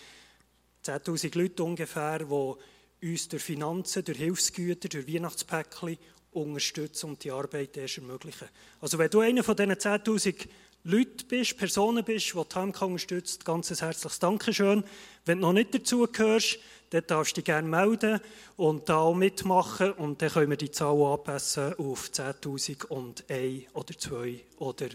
10'000 0.85 1.37
Leute 1.37 1.65
ungefähr, 1.65 2.21
die 2.21 3.11
uns 3.11 3.29
durch 3.29 3.43
Finanzen, 3.43 4.05
durch 4.05 4.19
Hilfsgüter, 4.19 4.89
durch 4.89 5.13
Weihnachtspäckchen 5.13 5.99
unterstützen 6.31 7.11
und 7.11 7.25
die 7.25 7.31
Arbeit 7.31 7.77
erst 7.77 7.99
ermöglichen. 7.99 8.49
Also 8.81 8.99
wenn 8.99 9.11
du 9.11 9.21
einer 9.21 9.43
von 9.43 9.57
diesen 9.57 9.73
10'000 9.73 10.47
Leute 10.89 11.25
bist, 11.25 11.59
Personen 11.59 12.05
bist, 12.05 12.33
die 12.33 12.39
die 12.39 12.55
HMK 12.55 12.83
unterstützt, 12.83 13.45
ganz 13.45 13.73
ein 13.73 13.79
herzliches 13.79 14.21
Dankeschön. 14.21 14.85
Wenn 15.25 15.41
du 15.41 15.49
noch 15.49 15.53
nicht 15.53 15.75
dazu 15.75 16.07
gehörst, 16.07 16.61
dann 16.91 17.03
darfst 17.09 17.33
du 17.33 17.41
dich 17.41 17.47
gerne 17.47 17.67
melden 17.67 18.21
und 18.57 18.89
da 18.89 18.99
auch 18.99 19.15
mitmachen 19.15 19.91
und 19.95 20.23
dann 20.23 20.31
können 20.31 20.51
wir 20.51 20.57
die 20.57 20.71
Zahl 20.71 20.97
anpassen 21.03 21.75
auf 21.75 22.09
10.000 22.11 22.85
und 22.85 23.29
1 23.29 23.65
oder 23.75 23.99
2 23.99 24.45
oder 24.59 24.87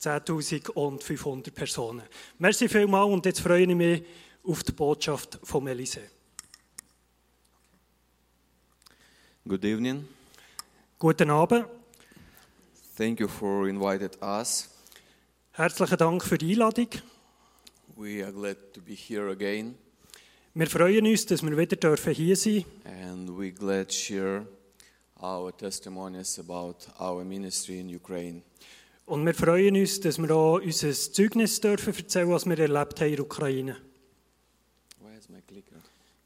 10.500 0.00 1.52
Personen. 1.52 2.02
Merci 2.40 2.68
vielmals 2.68 3.12
und 3.12 3.26
jetzt 3.26 3.40
freue 3.40 3.62
ich 3.62 3.76
mich 3.76 4.02
auf 4.42 4.64
die 4.64 4.72
Botschaft 4.72 5.38
von 5.44 5.68
Elise. 5.68 6.00
Good 9.46 9.64
evening. 9.64 10.08
Guten 10.98 11.30
Abend. 11.30 11.66
Thank 12.96 13.20
you 13.20 13.28
for 13.28 13.68
inviting 13.68 14.10
us. 14.20 14.75
Herzlichen 15.56 15.96
Dank 15.96 16.22
für 16.22 16.36
die 16.36 16.52
Einladung. 16.52 16.88
We 17.96 18.22
are 18.22 18.30
glad 18.30 18.74
to 18.74 18.82
be 18.82 18.92
here 18.92 19.30
again. 19.30 19.74
Wir 20.52 20.66
freuen 20.66 21.06
uns, 21.06 21.24
dass 21.24 21.42
wir 21.42 21.56
wieder 21.56 21.76
dürfen 21.76 22.12
hier 22.12 22.36
sein 22.36 22.66
And 22.84 23.30
we 23.30 23.52
glad 23.52 23.90
share 23.90 24.46
our 25.18 25.56
testimonies 25.56 26.38
about 26.38 26.74
our 27.00 27.24
ministry 27.24 27.80
in 27.80 27.88
Ukraine. 27.96 28.42
Und 29.06 29.24
wir 29.24 29.32
freuen 29.32 29.76
uns, 29.76 29.98
dass 29.98 30.18
wir 30.18 30.30
auch 30.30 30.60
unser 30.60 30.92
Zeugnis 30.92 31.58
dürfen 31.58 31.96
erzählen, 31.96 32.28
was 32.28 32.44
wir 32.44 32.58
erlebt 32.58 33.00
haben 33.00 33.08
in 33.08 33.16
der 33.16 33.24
Ukraine. 33.24 33.76
Where 35.00 35.16
is 35.18 35.30
my 35.30 35.40
clicker? 35.40 35.76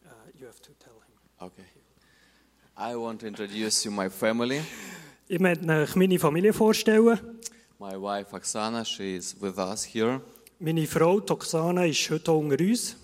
Uh, 0.06 0.08
you 0.40 0.48
have 0.48 0.60
to 0.60 0.72
tell 0.80 0.94
him. 1.06 1.14
Okay. 1.38 1.66
I 2.76 2.96
want 2.96 3.20
to 3.20 3.28
introduce 3.28 3.84
you 3.84 3.92
my 3.92 4.10
family. 4.10 4.62
Ich 5.28 5.38
möchte 5.38 5.64
euch 5.68 5.94
meine 5.94 6.18
Familie 6.18 6.52
vorstellen. 6.52 7.20
My 7.80 7.96
wife 7.96 8.32
Oksana, 8.32 8.84
she 8.84 9.14
is 9.14 9.34
with 9.40 9.58
us 9.58 9.84
here. 9.84 10.20
Meine 10.58 10.86
Frau 10.86 11.18
Toxana 11.18 11.86
ist 11.86 12.10
heute 12.10 12.30
unter 12.30 12.60
uns. 12.60 12.94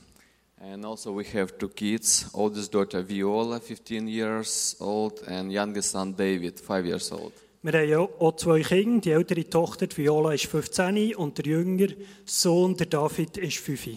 And 0.60 0.84
also 0.84 1.16
we 1.16 1.24
have 1.32 1.56
two 1.56 1.70
kids. 1.70 2.28
Oldest 2.34 2.74
daughter 2.74 3.02
Viola, 3.02 3.58
15 3.58 4.06
years 4.06 4.76
old, 4.78 5.26
and 5.26 5.50
youngest 5.50 5.92
son 5.92 6.14
David, 6.14 6.60
5 6.60 6.84
years 6.84 7.10
old. 7.10 7.32
Wir 7.62 7.72
haben 7.72 8.08
auch 8.18 8.36
zwei 8.36 8.60
Kinder. 8.60 9.00
Die 9.00 9.12
ältere 9.12 9.48
Tochter 9.48 9.86
Viola 9.96 10.34
ist 10.34 10.44
15 10.44 11.14
und 11.14 11.38
der 11.38 11.46
jüngere 11.46 11.94
Sohn, 12.26 12.76
der 12.76 12.86
David, 12.86 13.38
ist 13.38 13.56
5. 13.56 13.96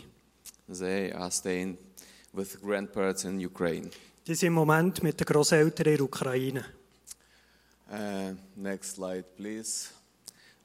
They 0.79 1.11
are 1.11 1.29
staying 1.29 1.77
with 2.31 2.57
grandparents 2.61 3.25
in 3.25 3.45
Ukraine. 3.45 3.89
Die 4.25 4.33
sind 4.33 4.47
im 4.47 4.53
Moment 4.53 5.03
mit 5.03 5.19
den 5.19 5.25
Großeltern 5.25 5.87
in 5.87 5.97
der 5.97 6.05
Ukraine. 6.05 6.65
Uh, 7.91 8.33
next 8.55 8.95
slide, 8.95 9.25
please. 9.35 9.89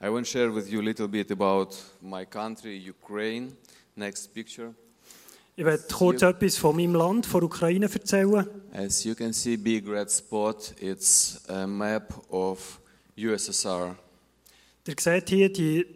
I 0.00 0.08
want 0.08 0.26
to 0.26 0.30
share 0.30 0.50
with 0.50 0.70
you 0.70 0.80
a 0.80 0.82
little 0.82 1.08
bit 1.08 1.30
about 1.30 1.76
my 2.02 2.24
country, 2.24 2.76
Ukraine. 2.76 3.56
Next 3.96 4.34
picture. 4.34 4.74
Ich 5.56 5.64
werde 5.64 5.84
kurz 5.88 6.20
etwas 6.22 6.56
von 6.56 6.74
meinem 6.74 6.96
Land, 6.96 7.26
von 7.26 7.44
Ukraine, 7.44 7.86
erzählen. 7.86 8.44
As 8.72 9.04
you 9.04 9.14
can 9.14 9.32
see, 9.32 9.56
big 9.56 9.88
red 9.88 10.10
spot, 10.10 10.74
it's 10.80 11.40
a 11.48 11.64
map 11.64 12.12
of 12.28 12.80
USSR. 13.16 13.96
Ihr 14.86 14.94
seht 14.98 15.28
hier, 15.28 15.52
die 15.52 15.86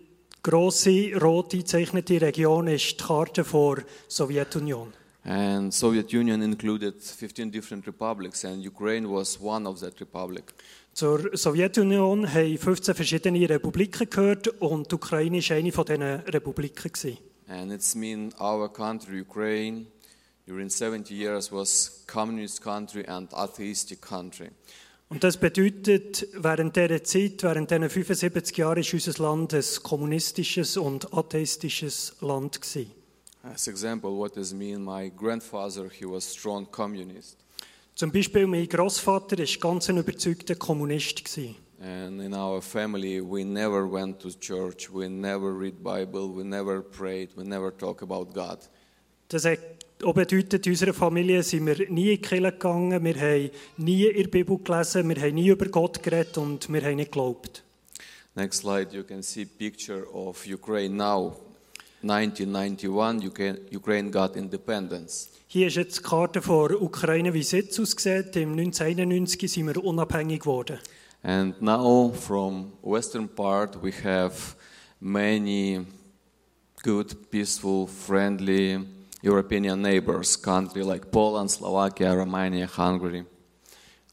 grosse, 0.43 1.12
rot 1.21 1.52
eingezeichnete 1.52 2.21
Region 2.21 2.69
ist 2.69 3.00
die 3.00 3.05
Karte 3.05 3.43
der 3.43 3.85
Sowjetunion. 4.07 4.93
And 5.25 5.75
Soviet 5.75 6.14
Union 6.14 6.40
included 6.40 7.02
15 7.02 7.50
different 7.50 7.87
republics, 7.87 8.45
and 8.45 8.64
Ukraine 8.64 9.07
was 9.11 9.38
one 9.40 9.67
of 9.69 9.81
that 9.81 10.00
republic. 10.00 10.55
Zur 10.99 11.31
Sowjetunion 11.33 12.26
haben 12.26 12.59
15 12.59 12.93
verschiedene 12.93 13.49
Republiken 13.49 14.11
gehört 14.11 14.49
und 14.61 14.90
die 14.90 14.97
Ukraine 14.97 15.38
war 15.38 15.57
eine 15.57 15.71
von 15.71 15.85
diesen 15.85 16.02
Republiken. 16.02 16.93
gewesen. 16.93 17.19
And 17.47 17.71
it's 17.71 17.95
mean 17.95 18.35
our 18.40 18.69
country, 18.69 19.21
Ukraine, 19.21 19.87
during 20.45 20.69
70 20.69 21.09
years 21.12 21.52
was 21.52 22.02
communist 22.09 22.61
country 22.61 23.07
and 23.07 23.33
atheistic 23.33 24.02
country. 24.02 24.50
Und 25.09 25.23
das 25.23 25.37
bedeutet, 25.37 26.26
während 26.35 26.75
dieser 26.75 27.05
Zeit, 27.05 27.45
während 27.45 27.71
diesen 27.71 27.88
75 27.88 28.57
Jahren, 28.57 28.81
ist 28.81 28.93
unser 28.93 29.23
Land 29.23 29.55
ein 29.55 29.62
kommunistisches 29.85 30.76
und 30.76 31.14
atheistisches 31.14 32.17
Land 32.23 32.61
gewesen. 32.61 32.90
As 33.45 33.69
example, 33.69 34.11
what 34.11 34.37
does 34.37 34.52
mean? 34.52 34.85
My 34.85 35.12
grandfather, 35.17 35.88
he 35.88 36.07
was 36.07 36.28
strong 36.28 36.69
communist. 36.73 37.38
Zum 37.99 38.12
Beispiel 38.12 38.47
mein 38.47 38.69
Großvater 38.69 39.40
ist 39.40 39.61
ganz 39.61 39.90
ein 39.90 39.97
überzeugter 39.97 40.55
Kommunist 40.55 41.25
gewesen. 41.25 41.57
And 41.81 42.23
in 42.23 42.33
our 42.33 42.62
family, 42.62 43.21
we 43.21 43.45
never 43.45 43.90
went 43.90 44.21
to 44.21 44.28
church, 44.38 44.88
we 44.88 45.09
never 45.09 45.52
read 45.52 45.83
Bible, 45.83 46.33
we 46.33 46.45
never 46.45 46.81
prayed, 46.81 47.37
we 47.37 47.43
never 47.43 47.76
talk 47.76 48.00
about 48.00 48.26
God. 48.33 48.61
Das 49.26 49.45
hat 49.45 49.59
auch 50.05 50.14
bedeutet, 50.14 50.64
in 50.64 50.75
unserer 50.75 50.95
Familie 50.95 51.43
sind 51.43 51.67
wir 51.67 51.90
nie 51.90 52.12
in 52.12 52.17
die 52.17 52.19
Kirche 52.19 52.52
gegangen, 52.52 53.02
wir 53.02 53.17
haben 53.17 53.50
nie 53.78 54.05
in 54.07 54.23
der 54.23 54.31
Bibel 54.31 54.59
gelesen, 54.59 55.09
wir 55.09 55.21
haben 55.21 55.35
nie 55.35 55.49
über 55.49 55.67
Gott 55.67 56.00
geredet 56.00 56.38
und 56.38 56.73
wir 56.73 56.81
haben 56.83 56.97
nicht 56.97 57.11
geglaubt. 57.11 57.64
Next 58.37 58.61
slide, 58.61 58.97
you 58.97 59.02
can 59.02 59.25
see 59.25 59.45
picture 59.45 60.07
of 60.12 60.47
Ukraine 60.47 60.95
now. 60.95 61.37
1991, 62.02 63.26
Ukraine, 63.75 64.11
got 64.11 64.37
independence. 64.37 65.28
Hier 65.49 65.67
ist 65.67 65.76
jetzt 65.76 65.99
die 65.99 66.02
Karte 66.02 66.43
von 66.43 66.75
Ukraine, 66.75 67.35
wie 67.35 67.40
es 67.40 67.52
jetzt 67.52 67.81
aussieht. 67.81 68.37
Im 68.37 68.52
1991 68.52 69.50
sind 69.50 69.67
wir 69.67 69.83
unabhängig 69.83 70.40
geworden. 70.40 70.78
And 71.23 71.61
now 71.61 72.12
from 72.12 72.73
western 72.83 73.28
part 73.28 73.83
we 73.83 73.93
have 74.05 74.55
many 75.00 75.85
good, 76.83 77.31
peaceful, 77.31 77.88
friendly 77.88 78.78
European 79.23 79.83
neighbors, 79.83 80.40
country 80.40 80.83
like 80.83 81.11
Poland, 81.11 81.50
Slovakia, 81.50 82.14
Romania, 82.14 82.69
Hungary. 82.69 83.25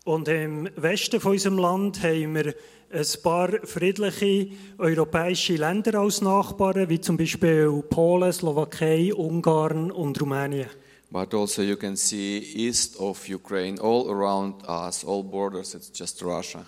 Und 0.03 0.27
im 0.27 0.69
Westen 0.75 1.19
von 1.19 1.33
unserem 1.33 1.57
Land 1.57 2.01
haben 2.01 2.35
wir 2.35 2.55
ein 2.95 3.21
paar 3.21 3.49
friedliche 3.65 4.47
europäische 4.77 5.55
Länder 5.55 5.99
als 5.99 6.21
Nachbarn, 6.21 6.89
wie 6.89 7.01
zum 7.01 7.17
Beispiel 7.17 7.83
Polen, 7.89 8.31
Slowakei, 8.31 9.13
Ungarn 9.13 9.91
und 9.91 10.19
Rumänien. 10.21 10.69
But 11.11 11.33
also 11.33 11.61
you 11.61 11.75
can 11.75 11.95
see 11.95 12.39
east 12.55 12.97
of 12.97 13.27
Ukraine, 13.29 13.79
all 13.79 14.09
around 14.09 14.63
us, 14.67 15.03
all 15.05 15.23
borders, 15.23 15.75
it's 15.75 15.91
just 15.93 16.21
Russia. 16.23 16.65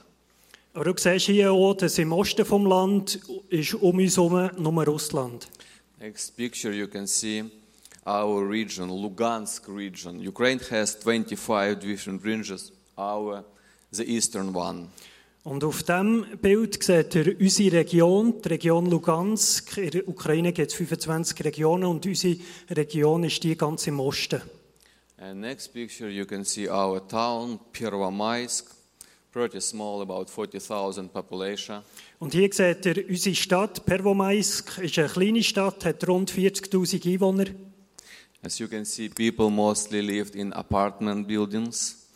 Aber 0.74 0.86
du 0.86 0.93
siehst 0.98 1.25
hier 1.25 1.51
auch, 1.51 1.74
dass 1.74 1.98
im 1.98 2.12
Osten 2.12 2.46
vom 2.46 2.65
Land 2.65 3.19
ist 3.50 3.74
um 3.74 3.98
uns 3.98 4.17
herum 4.17 4.50
nur 4.57 4.86
Russland. 4.86 5.48
Next 6.00 6.36
picture 6.38 6.74
you 6.74 6.88
can 6.88 7.07
see 7.07 7.46
our 8.05 8.48
region, 8.48 8.89
Lugansk 8.89 9.67
region. 9.69 10.19
Ukraine 10.25 10.60
has 10.69 10.93
25 10.93 11.79
different 11.79 12.24
regions, 12.24 12.72
our 12.98 13.43
the 13.91 14.03
eastern 14.03 14.53
one. 14.53 14.89
Und 15.48 15.63
auf 15.63 15.82
diesem 15.84 16.25
Bild 16.42 16.84
seht 16.84 17.16
ihr 17.16 17.39
unsere 17.39 17.77
Region, 17.77 18.42
die 18.42 18.50
Region 18.50 18.88
Lugansk. 18.88 19.77
In 19.77 19.92
der 19.92 20.06
Ukraine 20.06 20.51
gibt 20.51 20.72
es 20.72 20.77
25 20.77 21.46
Regionen 21.46 21.86
und 21.86 22.06
unsere 22.06 22.36
Region 22.70 23.24
ist 23.24 23.42
die 23.46 23.56
ganz 23.56 23.88
im 23.88 24.01
Osten. 24.01 24.42
And 25.16 25.39
next 25.39 25.72
picture 25.72 26.10
you 26.10 26.25
can 26.25 26.44
see 26.44 26.70
our 26.70 27.00
town, 27.08 27.62
Pervomaisk, 27.72 28.75
pretty 29.32 29.62
small, 29.62 30.01
about 30.01 30.25
40,000 30.30 31.13
population. 31.13 31.82
Und 32.20 32.34
hier 32.34 32.51
seht 32.51 32.86
ihr 32.86 33.08
unsere 33.08 33.34
Stadt, 33.34 33.86
Pervomaisk, 33.86 34.80
ist 34.80 35.00
eine 35.00 35.08
kleine 35.08 35.44
Stadt, 35.44 35.86
hat 35.86 36.06
rund 36.10 36.30
40'000 36.30 37.10
Einwohner. 37.10 37.46
As 38.44 38.60
you 38.60 38.68
can 38.68 38.84
see, 38.84 39.08
people 39.08 39.50
mostly 39.50 40.01
lived 40.01 40.36
in 40.36 40.51
apartment 40.51 41.25
buildings. 41.25 42.06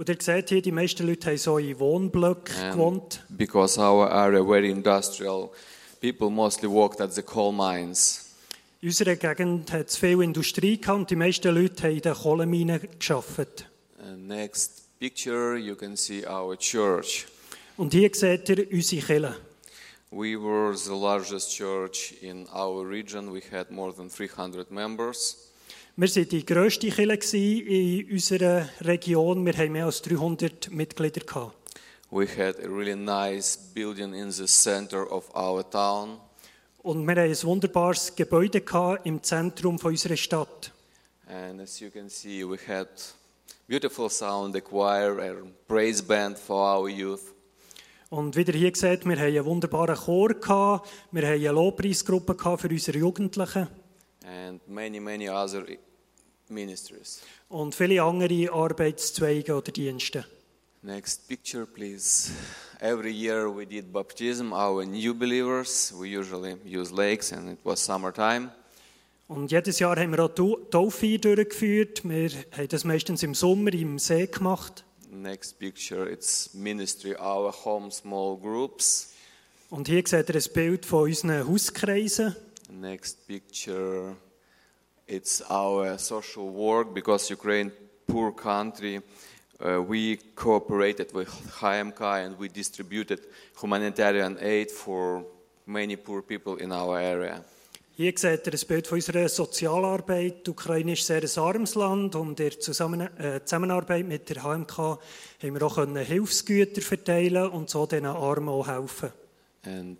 Und 0.00 0.08
ihr 0.08 0.16
seht 0.18 0.48
hier, 0.48 0.62
die 0.62 0.72
meisten 0.72 1.06
Leute 1.06 1.28
haben 1.28 1.36
so 1.36 1.58
in 1.58 1.78
Wohnblöcken 1.78 2.56
And 2.56 2.72
gewohnt. 2.72 3.22
because 3.28 3.78
our 3.78 4.10
area 4.10 4.42
very 4.42 4.70
industrial, 4.70 5.52
people 6.00 6.30
mostly 6.30 6.70
worked 6.70 7.02
at 7.02 7.12
the 7.12 7.20
coal 7.20 7.52
mines. 7.52 8.30
In 8.80 8.88
unserer 8.88 9.14
Gegend 9.16 9.70
hat 9.70 9.88
es 9.88 9.98
viel 9.98 10.22
Industrie 10.22 10.80
gehabt 10.80 11.00
und 11.00 11.10
die 11.10 11.16
meisten 11.16 11.54
Leute 11.54 11.82
haben 11.82 11.92
in 11.96 12.00
den 12.00 12.14
Kohleminen. 12.14 12.80
And 14.02 14.26
next 14.26 14.84
picture 14.98 15.58
you 15.58 15.76
can 15.76 15.98
see 15.98 16.26
our 16.26 16.56
church. 16.56 17.26
Und 17.76 17.92
hier 17.92 18.08
seht 18.14 18.48
ihr 18.48 18.72
unsere 18.72 19.02
Kirche. 19.02 19.36
We 20.10 20.34
were 20.40 20.74
the 20.74 20.94
largest 20.94 21.50
church 21.54 22.14
in 22.22 22.46
our 22.48 22.88
region. 22.88 23.34
We 23.34 23.42
had 23.52 23.70
more 23.70 23.94
than 23.94 24.08
300 24.08 24.70
members. 24.70 25.49
Wir 26.00 26.08
waren 26.08 26.28
die 26.30 26.46
grösste 26.46 26.88
Kirche 26.88 27.36
in 27.36 28.10
unserer 28.10 28.66
Region. 28.80 29.44
Wir 29.44 29.52
haben 29.52 29.72
mehr 29.72 29.84
als 29.84 30.00
300 30.00 30.70
Mitglieder. 30.70 31.20
Gehabt. 31.20 31.54
We 32.10 32.26
had 32.26 32.58
a 32.64 32.68
really 32.68 32.96
nice 32.96 33.58
building 33.74 34.14
in 34.14 34.30
the 34.30 34.46
center 34.46 35.12
of 35.12 35.28
our 35.36 35.62
town. 35.62 36.18
Und 36.78 37.06
wir 37.06 37.16
hatten 37.16 37.30
ein 37.30 37.42
wunderbares 37.42 38.16
Gebäude 38.16 38.62
gehabt 38.62 39.04
im 39.04 39.22
Zentrum 39.22 39.78
von 39.78 39.90
unserer 39.90 40.16
Stadt. 40.16 40.72
And 41.26 41.60
as 41.60 41.78
you 41.80 41.90
can 41.90 42.08
see, 42.08 42.48
we 42.48 42.56
had 42.66 42.88
beautiful 43.68 44.08
sound, 44.08 44.56
a 44.56 44.60
choir, 44.62 45.18
a 45.18 45.34
praise 45.68 46.02
band 46.02 46.38
for 46.38 46.78
our 46.78 46.88
youth. 46.88 47.34
Und 48.08 48.36
wie 48.36 48.44
ihr 48.44 48.54
hier 48.54 48.72
seht, 48.74 49.04
wir 49.04 49.16
haben 49.16 49.26
einen 49.26 49.44
wunderbaren 49.44 49.96
Chor, 49.96 50.32
gehabt, 50.32 50.88
wir 51.12 51.26
haben 51.26 51.34
eine 51.34 51.50
Lobpreisgruppe 51.50 52.36
gehabt 52.36 52.62
für 52.62 52.68
unsere 52.68 52.96
Jugendlichen 52.96 53.68
and 54.30 54.60
many, 54.68 55.00
many 55.00 55.28
other 55.28 55.64
ministries. 56.50 57.20
und 57.48 57.74
viele 57.74 58.02
andere 58.02 58.52
Arbeitszweige 58.52 59.54
oder 59.54 59.72
Dienste. 59.72 60.24
Next 60.82 61.28
picture, 61.28 61.66
please. 61.66 62.30
Every 62.80 63.12
year 63.12 63.54
we 63.54 63.66
did 63.66 63.92
baptism, 63.92 64.52
our 64.52 64.86
new 64.86 65.14
believers. 65.14 65.92
We 65.94 66.16
usually 66.16 66.56
use 66.64 66.90
lakes, 66.94 67.32
and 67.32 67.50
it 67.52 67.58
was 67.64 67.84
summertime. 67.84 68.50
Und 69.28 69.52
jedes 69.52 69.78
Jahr 69.78 69.96
haben 69.96 70.10
wir 70.10 70.24
auch 70.24 70.34
Taufe 70.70 71.18
durchgeführt. 71.18 72.02
Wir 72.02 72.30
haben 72.56 72.68
das 72.68 72.84
meistens 72.84 73.22
im 73.22 73.34
Sommer 73.34 73.72
im 73.74 73.98
See 73.98 74.26
gemacht. 74.26 74.84
Next 75.10 75.58
picture, 75.58 76.10
it's 76.10 76.54
ministry, 76.54 77.14
our 77.14 77.52
home 77.64 77.90
small 77.90 78.36
groups. 78.38 79.12
Und 79.68 79.86
hier 79.86 80.02
seht 80.06 80.30
ihr 80.30 80.34
ein 80.34 80.52
Bild 80.52 80.86
von 80.86 81.02
unseren 81.04 81.46
Hauskreisen. 81.46 82.34
Next 82.72 83.26
picture, 83.26 84.16
it's 85.10 85.42
our 85.50 85.98
social 85.98 86.48
work 86.48 86.94
because 86.94 87.30
Ukraine, 87.30 87.72
poor 88.06 88.32
country. 88.32 89.02
Uh, 89.60 89.82
we 89.82 90.16
cooperated 90.34 91.12
with 91.12 91.28
HMK 91.60 92.00
and 92.24 92.38
we 92.38 92.48
distributed 92.48 93.20
humanitarian 93.60 94.38
aid 94.40 94.70
for 94.70 95.24
many 95.66 95.96
poor 95.96 96.22
people 96.22 96.56
in 96.56 96.72
our 96.72 96.98
area. 96.98 97.44
Hier 97.96 98.14
seht 98.16 98.46
ihr 98.46 98.54
ein 98.54 98.66
Bild 98.66 98.86
von 98.86 98.96
unserer 98.96 99.28
Sozialarbeit. 99.28 100.46
Die 100.46 100.50
Ukraine 100.50 100.92
ist 100.94 101.06
sehr 101.06 101.22
ein 101.22 101.38
armes 101.38 101.74
Land 101.74 102.14
und 102.14 102.30
in 102.30 102.36
der 102.36 102.52
äh, 102.52 103.44
Zusammenarbeit 103.44 104.06
mit 104.06 104.30
der 104.30 104.42
HMK 104.42 104.78
haben 104.78 104.98
wir 105.42 105.62
auch 105.62 105.76
Hilfsgüter 105.84 106.80
verteilen 106.80 107.50
und 107.50 107.68
so 107.68 107.84
den 107.84 108.06
Armen 108.06 108.48
auch 108.48 108.68
helfen. 108.68 109.10
And 109.66 109.98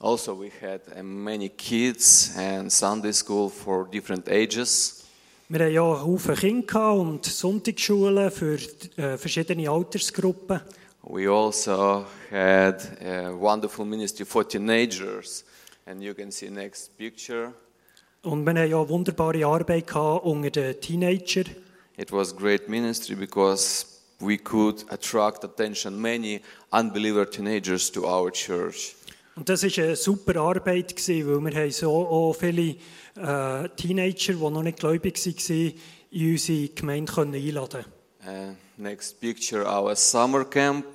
also 0.00 0.34
we 0.34 0.50
had 0.60 0.80
uh, 0.96 1.02
many 1.02 1.48
kids 1.48 2.34
and 2.36 2.70
Sunday 2.70 3.12
school 3.12 3.48
for 3.48 3.88
different 3.90 4.28
ages. 4.28 5.04
Wir 5.48 5.60
hatten 5.60 5.74
ja 5.74 5.82
Haufen 5.82 6.34
Kinder 6.36 6.94
und 6.94 7.26
Sonntagsschulen 7.26 8.30
für 8.30 8.58
äh, 8.96 9.18
verschiedene 9.18 9.68
Altersgruppen. 9.68 10.60
We 11.02 11.28
also 11.28 12.06
had 12.30 12.80
a 13.02 13.30
wonderful 13.30 13.84
ministry 13.84 14.24
for 14.24 14.42
teenagers. 14.48 15.44
And 15.86 16.02
you 16.02 16.14
can 16.14 16.32
see 16.32 16.48
next 16.48 16.96
picture. 16.96 17.52
Und 18.22 18.46
wir 18.46 18.54
hatten 18.54 18.70
ja 18.70 18.88
wunderbare 18.88 19.44
Arbeit 19.44 19.86
gehabt 19.86 20.24
unter 20.24 20.72
den. 20.72 21.02
It 21.96 22.10
was 22.10 22.34
great 22.34 22.68
ministry 22.68 23.14
because 23.14 23.86
we 24.18 24.38
could 24.38 24.84
attract 24.90 25.44
attention 25.44 26.00
many 26.00 26.40
unbeliever 26.72 27.30
teenagers 27.30 27.92
to 27.92 28.06
our 28.06 28.30
church. 28.32 28.96
Und 29.36 29.48
das 29.48 29.64
war 29.64 29.84
eine 29.84 29.96
super 29.96 30.36
Arbeit, 30.40 30.94
weil 30.96 31.40
wir 31.40 31.54
haben 31.54 31.70
so 31.70 31.90
auch 31.90 32.34
viele 32.34 32.76
äh, 33.16 33.68
Teenager, 33.76 34.34
die 34.34 34.38
noch 34.38 34.62
nicht 34.62 34.78
gläubig 34.78 35.16
waren, 35.26 35.72
in 36.10 36.32
unsere 36.32 36.68
Gemeinde 36.68 37.12
können 37.12 37.34
einladen 37.34 37.84
Uh, 38.26 38.54
next 38.78 39.20
picture, 39.20 39.66
our 39.66 39.94
summer 39.94 40.46
camp. 40.46 40.86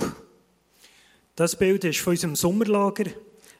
Das 1.35 1.55
Bild 1.55 1.83
ist 1.83 1.99
von 1.99 2.13
unserem 2.13 2.35
Sommerlager. 2.35 3.11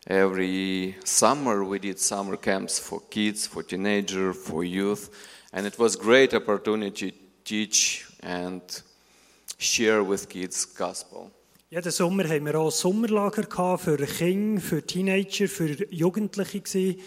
Every 0.07 0.95
summer 1.05 1.61
we 1.69 1.79
did 1.79 1.99
summer 1.99 2.35
camps 2.35 2.79
for 2.79 2.99
kids, 3.11 3.45
for 3.45 3.61
teenagers, 3.61 4.35
for 4.35 4.63
youth, 4.63 5.11
and 5.51 5.67
it 5.67 5.77
was 5.77 5.95
great 5.95 6.33
opportunity 6.33 7.11
to 7.11 7.17
teach 7.43 8.07
and 8.23 8.63
share 9.59 10.01
with 10.03 10.27
kids 10.27 10.65
gospel. 10.65 11.29
Jeden 11.71 11.91
Sommer 11.91 12.27
haben 12.27 12.47
wir 12.47 12.55
auch 12.59 12.71
Sommerlager 12.71 13.77
für 13.77 13.97
Kinder, 13.97 14.59
für 14.59 14.81
Teenager, 14.83 15.47
für 15.47 15.85
Jugendliche 15.93 16.61
gewesen, 16.61 16.99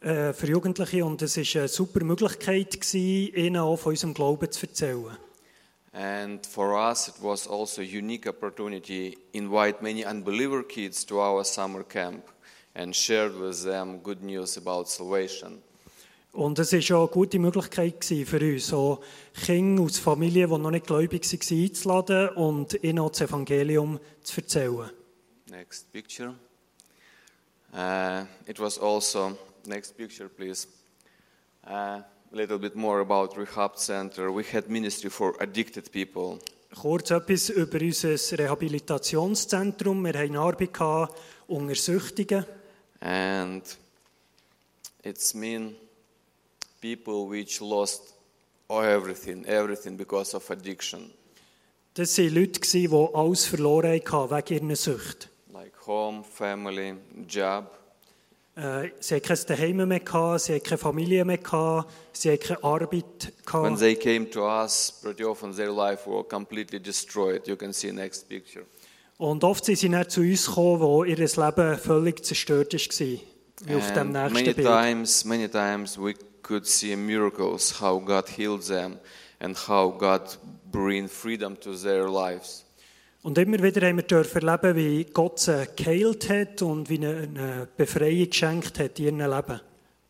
äh, 0.00 0.32
für 0.32 0.46
Jugendliche 0.46 1.04
und 1.04 1.20
es 1.20 1.36
ist 1.36 1.54
eine 1.56 1.68
super 1.68 2.02
Möglichkeit 2.02 2.80
gewesen, 2.80 3.34
ihnen 3.34 3.58
auch 3.58 3.76
von 3.76 3.90
unserem 3.90 4.14
Glauben 4.14 4.50
zu 4.50 4.66
erzählen. 4.66 5.18
And 5.92 6.46
for 6.46 6.72
us, 6.72 7.08
it 7.08 7.16
was 7.20 7.46
also 7.46 7.82
a 7.82 7.84
unique 7.84 8.26
opportunity 8.26 9.18
invite 9.32 9.82
many 9.82 10.06
unbeliever 10.06 10.62
kids 10.62 11.04
to 11.04 11.20
our 11.20 11.44
summer 11.44 11.84
camp 11.84 12.24
and 12.72 12.96
shared 12.96 13.38
with 13.38 13.62
them 13.62 14.02
good 14.02 14.22
news 14.22 14.56
about 14.56 14.86
salvation. 14.86 15.62
Und 16.32 16.58
es 16.58 16.72
ist 16.72 16.90
auch 16.92 17.02
eine 17.02 17.12
gute 17.12 17.38
Möglichkeit 17.38 18.04
für 18.04 18.40
uns, 18.40 18.66
so 18.68 19.00
Kinder 19.34 19.82
aus 19.82 19.98
Familien, 19.98 20.48
die 20.48 20.58
noch 20.58 20.70
nicht 20.70 20.86
gläubig 20.86 21.30
waren, 21.30 21.62
einzuladen 21.62 22.28
und 22.30 22.82
ihnen 22.82 23.00
auch 23.00 23.10
das 23.10 23.20
Evangelium 23.22 24.00
zu 24.22 24.40
erzählen. 24.40 24.90
Next 25.50 25.92
picture. 25.92 26.34
Uh, 27.74 28.24
it 28.46 28.58
was 28.58 28.78
also, 28.78 29.36
next 29.66 29.94
picture, 29.96 30.28
please. 30.28 30.66
Uh, 31.66 32.00
a 32.00 32.04
little 32.32 32.58
bit 32.58 32.74
more 32.74 33.00
about 33.00 33.36
Rehab 33.36 33.76
Center. 33.76 34.30
We 34.30 34.42
had 34.42 34.70
ministry 34.70 35.10
for 35.10 35.34
addicted 35.40 35.92
people. 35.92 36.38
Kurz 36.74 37.10
etwas 37.10 37.50
über 37.50 37.78
unser 37.78 38.38
Rehabilitationszentrum. 38.38 40.02
Wir 40.02 40.14
hatten 40.14 40.36
Arbeit 40.36 41.10
unter 41.46 41.74
Süchtigen. 41.74 42.46
And 43.00 43.62
it's 45.02 45.34
mean 45.34 45.76
people 46.82 47.30
which 47.30 47.60
lost 47.62 48.14
everything, 48.68 49.44
everything 49.46 49.96
because 49.96 50.36
of 50.36 50.50
addiction, 50.50 51.10
Das 51.94 52.16
waren 52.18 52.34
Leute, 52.34 52.60
die 52.60 52.88
alles 53.14 53.44
verloren 53.46 53.92
hatten 54.02 54.30
wegen 54.30 54.66
ihrer 54.68 54.76
Sucht. 54.76 55.28
like 55.52 55.72
home, 55.86 56.22
family, 56.24 56.94
job. 57.28 57.70
Äh, 58.54 58.90
sie 59.00 59.14
hatten 59.16 59.26
kein 59.26 59.36
Zuhause 59.36 59.72
mehr, 59.86 60.00
gehabt, 60.00 60.40
sie 60.42 60.54
hatten 60.54 60.64
keine 60.64 60.78
Familie 60.78 61.24
mehr, 61.24 61.38
gehabt, 61.38 61.90
sie 62.12 62.32
hatten 62.32 62.42
keine 62.44 62.64
Arbeit. 62.64 63.32
When 63.50 63.76
Gehabt. 63.76 63.78
they 63.80 63.94
came 63.94 64.28
to 64.30 64.46
us, 64.46 64.92
pretty 65.02 65.24
often 65.24 65.54
their 65.54 65.72
life 65.72 66.06
were 66.10 66.22
completely 66.24 66.78
destroyed. 66.80 67.46
You 67.48 67.56
can 67.56 67.72
see 67.72 67.92
next 67.92 68.28
picture. 68.28 68.64
Und 69.18 69.44
oft 69.44 69.64
sind 69.64 69.78
sie 69.78 69.88
dann 69.88 70.08
zu 70.08 70.20
uns 70.22 70.46
gekommen, 70.46 70.80
wo 70.80 71.04
ihr 71.04 71.16
Leben 71.16 71.78
völlig 71.78 72.24
zerstört 72.24 72.72
war. 72.74 73.18
Wie 73.64 73.74
auf 73.76 73.92
dem 73.92 74.12
nächsten 74.12 74.32
many 74.32 74.52
Bild. 74.54 74.66
times, 74.66 75.24
many 75.24 75.48
times 75.48 75.96
we 75.98 76.14
could 76.52 76.66
see 76.66 76.94
miracles, 76.96 77.80
how 77.80 77.98
God 77.98 78.28
healed 78.28 78.62
them 78.66 78.98
and 79.40 79.56
how 79.56 79.90
God 79.90 80.20
bring 80.70 81.08
freedom 81.08 81.56
to 81.60 81.74
their 81.74 82.08
lives. 82.08 82.64
Und 83.22 83.38
immer 83.38 83.62
wieder 83.62 83.86
haben 83.86 83.96
wir 83.96 84.02
dürfen 84.02 84.46
erleben, 84.46 84.76
wie 84.76 85.04
Gott 85.04 85.38
sie 85.38 85.66
geheilt 85.76 86.28
hat 86.28 86.60
und 86.60 86.90
wie 86.90 86.98
er 86.98 87.22
ihnen 87.22 87.38
eine 87.38 87.68
Befreiung 87.76 88.28
geschenkt 88.28 88.78
hat 88.78 88.98
in 88.98 89.20
ihrem 89.20 89.30
Leben. 89.30 89.60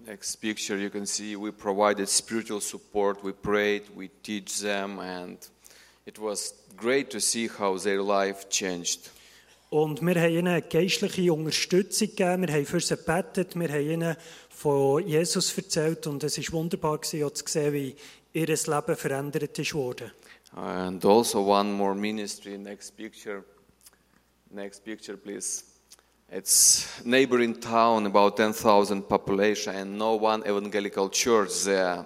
Next 0.04 0.40
picture, 0.40 0.76
you 0.76 0.90
can 0.90 1.06
see 1.06 1.36
we 1.36 1.52
provided 1.52 2.08
spiritual 2.08 2.60
support, 2.60 3.22
we 3.22 3.32
prayed, 3.32 3.82
we 3.94 4.10
teach 4.24 4.60
them, 4.60 4.98
and 4.98 5.38
it 6.06 6.18
was 6.18 6.54
great 6.76 7.10
to 7.10 7.20
see 7.20 7.48
how 7.48 7.78
their 7.78 8.02
life 8.02 8.48
changed. 8.48 9.10
Und 9.72 10.02
wir 10.02 10.20
haben 10.20 10.34
ihnen 10.34 10.62
geistliche 10.68 11.32
Unterstützung 11.32 12.08
gegeben, 12.08 12.46
wir 12.46 12.52
haben 12.52 12.66
für 12.66 12.78
sie 12.78 12.94
gebetet, 12.94 13.58
wir 13.58 13.70
haben 13.70 13.90
ihnen 13.90 14.16
von 14.50 15.02
Jesus 15.08 15.56
erzählt 15.56 16.06
und 16.06 16.22
es 16.24 16.36
war 16.36 16.60
wunderbar 16.60 16.98
gewesen, 16.98 17.24
auch 17.24 17.30
zu 17.30 17.44
sehen, 17.46 17.72
wie 17.72 17.96
ihr 18.34 18.48
Leben 18.48 18.96
verändert 18.96 19.58
ist 19.58 19.72
worden. 19.72 20.12
And 20.54 21.02
also 21.06 21.46
one 21.46 21.72
more 21.72 21.94
ministry. 21.94 22.58
Next 22.58 22.94
picture. 22.94 23.44
Next 24.50 24.84
picture, 24.84 25.16
please. 25.16 25.64
It's 26.30 26.86
neighboring 27.02 27.58
town, 27.58 28.04
about 28.04 28.36
10,000 28.36 29.08
population, 29.08 29.74
and 29.74 29.96
no 29.96 30.16
one 30.16 30.44
evangelical 30.44 31.08
church 31.08 31.64
there. 31.64 32.04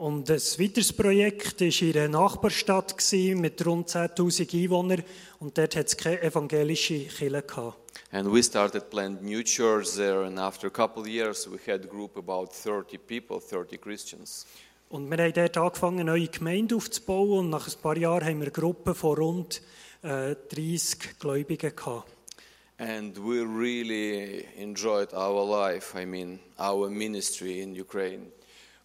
Und 0.00 0.30
ein 0.30 0.38
weiteres 0.38 0.94
Projekt 0.94 1.60
war 1.60 1.82
in 1.82 1.98
einer 1.98 2.08
Nachbarstadt 2.08 2.96
mit 3.12 3.66
rund 3.66 3.90
10'000 3.90 4.64
Einwohnern 4.64 5.02
und 5.40 5.58
dort 5.58 5.76
hat 5.76 5.88
es 5.88 5.96
keine 5.98 6.22
evangelische 6.22 7.00
Kirche 7.00 7.42
gehabt. 7.42 7.76
And 8.10 8.32
we 8.32 8.42
started 8.42 8.88
planning 8.88 9.22
new 9.22 9.42
church 9.42 9.94
there, 9.96 10.24
and 10.24 10.38
after 10.38 10.68
a 10.68 10.70
couple 10.70 11.06
years, 11.06 11.46
we 11.46 11.58
had 11.70 11.84
a 11.84 11.86
group 11.86 12.16
about 12.16 12.46
30 12.46 12.96
people, 12.96 13.40
30 13.40 13.78
Christians. 13.78 14.46
Und 14.88 15.10
wir 15.10 15.18
haben 15.18 15.34
dort 15.34 15.58
angefangen, 15.58 16.00
eine 16.00 16.12
neue 16.12 16.28
Gemeinde 16.28 16.76
aufzubauen 16.76 17.40
und 17.40 17.50
nach 17.50 17.68
ein 17.68 17.82
paar 17.82 17.98
Jahren 17.98 18.24
haben 18.24 18.38
wir 18.38 18.46
eine 18.46 18.52
Gruppe 18.52 18.94
von 18.94 19.18
rund 19.18 19.60
äh, 20.02 20.34
30 20.48 21.18
Gläubigen 21.18 21.76
gehabt. 21.76 22.10
And 22.78 23.18
we 23.18 23.42
really 23.42 24.46
enjoyed 24.56 25.12
our 25.12 25.46
life, 25.46 25.94
I 25.94 26.06
mean, 26.06 26.40
our 26.58 26.88
ministry 26.88 27.60
in 27.60 27.78
Ukraine. 27.78 28.32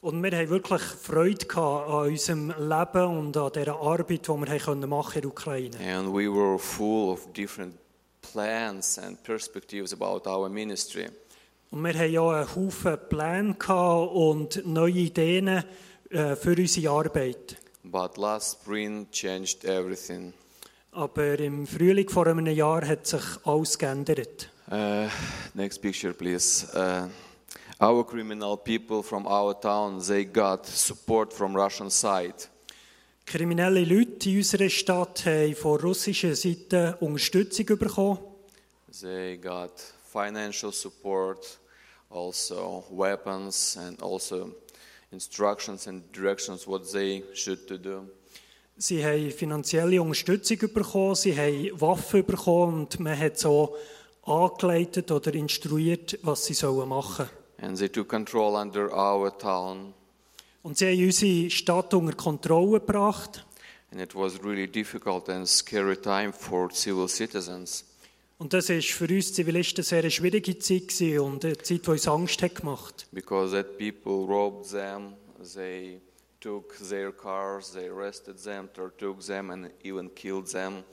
Und 0.06 0.22
wir 0.22 0.38
haben 0.38 0.50
wirklich 0.50 0.84
Freude 0.84 1.48
gehabt 1.48 1.90
an 1.90 2.10
unserem 2.12 2.50
Leben 2.50 3.18
und 3.18 3.36
an 3.38 3.52
dieser 3.52 3.76
Arbeit, 3.76 4.28
die 4.28 4.32
wir 4.32 4.66
haben 4.68 4.88
machen 4.88 5.16
in 5.16 5.22
der 5.22 5.32
Ukraine. 5.32 5.78
And 5.80 6.14
we 6.14 6.32
were 6.32 6.60
full 6.60 7.10
of 7.10 7.34
different 7.34 7.74
plans 8.22 9.00
and 9.00 9.24
perspectives 9.24 10.00
about 10.00 10.30
our 10.30 10.48
ministry. 10.48 11.08
Und 11.72 11.84
wir 11.84 11.96
haben 11.96 12.12
ja 12.12 12.22
einen 12.22 12.56
Haufen 12.56 13.00
Pläne 13.10 13.56
und 14.12 14.64
neue 14.68 14.92
Ideen 14.92 15.64
äh, 16.12 16.36
für 16.36 16.56
unsere 16.56 16.92
Arbeit. 16.92 17.58
But 17.84 18.18
last 18.18 18.60
spring 18.62 19.08
changed 19.10 19.66
everything. 19.66 20.34
Aber 20.92 21.40
im 21.40 21.66
Frühling 21.66 22.10
vor 22.10 22.28
einem 22.28 22.46
Jahr 22.46 22.86
hat 22.86 23.08
sich 23.08 23.24
alles 23.44 23.76
geändert. 23.80 24.52
Uh, 24.72 25.08
next 25.56 25.82
picture, 25.82 26.14
please. 26.14 26.68
Uh, 26.76 27.10
our 27.80 28.04
criminal 28.04 28.58
people 28.58 29.04
from 29.04 29.28
our 29.28 29.54
town, 29.54 30.00
they 30.00 30.26
got 30.26 30.66
support 30.66 31.34
from 31.34 31.56
Russian 31.56 31.90
side. 31.90 32.48
Kriminelle 33.26 33.84
Leute 33.84 34.30
in 34.30 34.38
unserer 34.38 34.70
Stadt 34.70 35.26
haben 35.26 35.56
von 35.56 35.80
russischer 35.80 36.36
Seite 36.36 36.96
Unterstützung 37.00 37.66
bekommen. 37.78 38.20
They 39.02 39.38
got 39.38 39.72
financial 40.06 40.72
support, 40.72 41.60
also 42.10 42.86
weapons, 42.92 43.78
and 43.78 44.02
also 44.02 44.52
instructions 45.12 45.88
and 45.88 46.04
directions 46.16 46.68
what 46.68 46.90
they 46.92 47.24
should 47.34 47.68
to 47.68 47.78
do. 47.78 48.08
Sie 48.78 49.04
haben 49.04 49.32
finanzielle 49.32 50.02
Unterstützung 50.02 50.58
bekommen, 50.74 51.16
sie 51.16 51.36
haben 51.36 51.82
Waffen 51.82 52.26
bekommen 52.26 52.82
und 52.82 53.00
man 53.00 53.18
hat 53.18 53.38
so 53.40 53.76
angeleitet 54.24 55.12
oder 55.12 55.34
instruiert, 55.34 56.20
was 56.22 56.46
sie 56.46 56.54
sollen 56.54 56.88
machen 56.88 57.28
And 57.62 57.78
they 57.78 57.90
took 57.90 58.10
control 58.10 58.56
under 58.56 58.92
our 58.92 59.36
town. 59.38 59.94
Und 60.64 60.78
sie 60.78 60.88
haben 60.88 61.06
unsere 61.06 61.50
Stadt 61.50 61.94
unter 61.94 62.14
Kontrolle 62.14 62.80
gebracht. 62.80 63.46
And 63.92 64.02
it 64.02 64.16
was 64.16 64.44
really 64.44 64.68
difficult 64.68 65.30
and 65.30 65.48
scary 65.48 65.96
time 65.96 66.34
for 66.34 66.70
civil 66.72 67.08
citizens. 67.08 67.86
Und 68.38 68.54
das 68.54 68.68
war 68.70 68.82
für 68.82 69.08
uns 69.08 69.34
Zivilisten 69.34 69.78
eine 69.78 70.02
sehr 70.02 70.10
schwierige 70.10 70.60
Zeit 70.60 70.90
gewesen 70.90 71.20
und 71.20 71.46
eine 71.46 71.58
Zeit, 71.58 71.86
die 71.86 71.90
uns 71.90 72.08
Angst 72.08 72.42
hat 72.42 72.56
gemacht 72.56 73.08
because 73.14 73.52
that 73.52 73.78
people 73.78 74.28
robbed 74.28 74.70
them, 74.70 75.16
they 75.56 76.00
took 76.42 76.76
their 76.90 77.12
cars, 77.12 77.72
they 77.72 77.88
arrested 77.88 78.38
them, 78.38 78.70
took 78.74 79.22
them, 79.22 79.50
and 79.50 79.72
even 79.84 80.10
killed 80.14 80.48
them. 80.52 80.84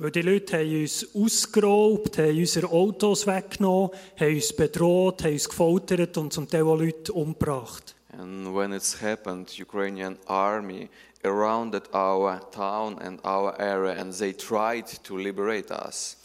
Weil 0.00 0.12
die 0.12 0.22
Leute 0.22 0.58
haben 0.58 0.80
uns 0.80 1.08
ausgeraubt, 1.12 2.18
haben 2.18 2.38
unsere 2.38 2.70
Autos 2.70 3.26
weggenommen, 3.26 3.90
haben 4.16 4.34
uns 4.36 4.52
bedroht, 4.52 5.24
haben 5.24 5.32
uns 5.32 5.48
gefoltert 5.48 6.16
und 6.16 6.32
zum 6.32 6.48
Teil 6.48 6.62
auch 6.62 6.76
Leute 6.76 7.12
umgebracht. 7.12 7.96
And 8.16 8.54
when 8.54 8.72
it's 8.72 9.02
happened, 9.02 9.58
Ukrainian 9.58 10.16
army 10.26 10.88
surrounded 11.20 11.92
our 11.92 12.40
town 12.52 12.96
and 13.00 13.24
our 13.24 13.58
area, 13.58 14.00
and 14.00 14.16
they 14.16 14.32
tried 14.32 14.86
to 15.02 15.16
liberate 15.16 15.72
us. 15.72 16.16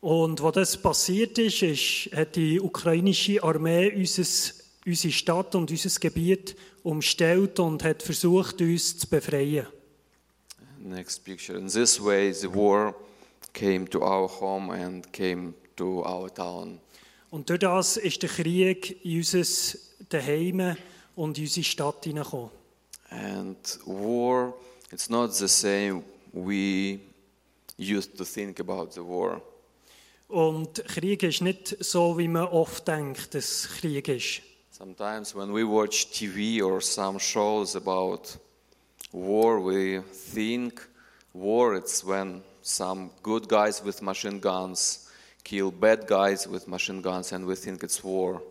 Und 0.00 0.40
als 0.40 0.54
das 0.54 0.76
passiert 0.80 1.36
ist, 1.38 1.62
ist 1.62 2.16
hat 2.16 2.36
die 2.36 2.60
ukrainische 2.60 3.42
Armee 3.42 3.92
unseres, 3.92 4.70
unsere 4.86 5.12
Stadt 5.12 5.56
und 5.56 5.68
unser 5.68 5.98
Gebiet 5.98 6.54
umstellt 6.84 7.58
und 7.58 7.82
hat 7.82 8.04
versucht, 8.04 8.60
uns 8.60 8.98
zu 8.98 9.08
befreien. 9.08 9.66
Next 10.78 11.24
picture. 11.24 11.58
In 11.58 11.66
this 11.66 12.00
way, 12.00 12.32
the 12.32 12.46
war 12.46 12.94
came 13.56 13.88
to 13.88 14.02
our 14.02 14.28
home 14.28 14.70
and 14.70 15.10
came 15.12 15.54
to 15.76 16.04
our 16.04 16.32
town. 16.32 16.78
Und 17.30 17.48
durch 17.48 17.60
das 17.60 17.96
ist 17.96 18.22
der 18.22 18.28
Krieg 18.28 19.04
in 19.04 19.18
unser 19.18 19.78
Daheim 20.08 20.76
und 21.16 21.38
in 21.38 21.44
unsere 21.44 21.64
Stadt 21.64 22.04
hineingekommen. 22.04 22.50
And 23.10 23.78
war, 23.86 24.54
it's 24.92 25.08
not 25.08 25.34
the 25.34 25.48
same 25.48 26.02
we 26.32 27.00
used 27.78 28.16
to 28.16 28.24
think 28.24 28.60
about 28.60 28.90
the 28.92 29.00
war. 29.00 29.40
Und 30.28 30.84
Krieg 30.86 31.22
ist 31.22 31.40
nicht 31.40 31.76
so, 31.80 32.18
wie 32.18 32.28
man 32.28 32.48
oft 32.48 32.86
denkt, 32.86 33.34
dass 33.34 33.68
Krieg 33.80 34.08
ist. 34.08 34.42
Sometimes 34.70 35.34
when 35.34 35.54
we 35.54 35.64
watch 35.64 36.10
TV 36.10 36.62
or 36.62 36.82
some 36.82 37.18
shows 37.18 37.74
about 37.74 38.38
war, 39.12 39.58
we 39.64 40.02
think 40.34 40.86
war 41.32 41.74
it's 41.74 42.04
when 42.04 42.42
some 42.66 43.10
good 43.22 43.48
guys 43.48 43.84
with 43.84 44.02
machine 44.02 44.40
guns 44.40 45.08
kill 45.44 45.70
bad 45.70 46.08
guys 46.08 46.48
with 46.48 46.66
machine 46.66 47.00
guns 47.00 47.32
and 47.32 47.46
we 47.46 47.54
think 47.54 47.82
it's 47.84 48.02
war. 48.02 48.42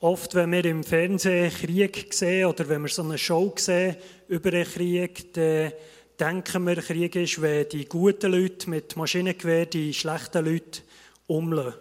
Oft, 0.00 0.36
wenn 0.36 0.52
wir 0.52 0.64
im 0.64 0.84
Fernsehen 0.84 1.50
Krieg 1.50 2.14
sehen 2.14 2.46
oder 2.46 2.68
wenn 2.68 2.82
wir 2.82 2.88
so 2.88 3.02
eine 3.02 3.18
Show 3.18 3.52
sehen 3.56 3.96
über 4.28 4.52
einen 4.52 4.64
Krieg, 4.64 5.34
dann 5.34 5.72
denken 6.20 6.64
wir, 6.64 6.76
Krieg 6.76 7.16
ist, 7.16 7.42
wenn 7.42 7.68
die 7.68 7.86
guten 7.86 8.30
Leute 8.30 8.70
mit 8.70 8.96
Maschinengewehr 8.96 9.66
die 9.66 9.92
schlechten 9.92 10.44
Leute 10.44 10.82
umlassen. 11.26 11.74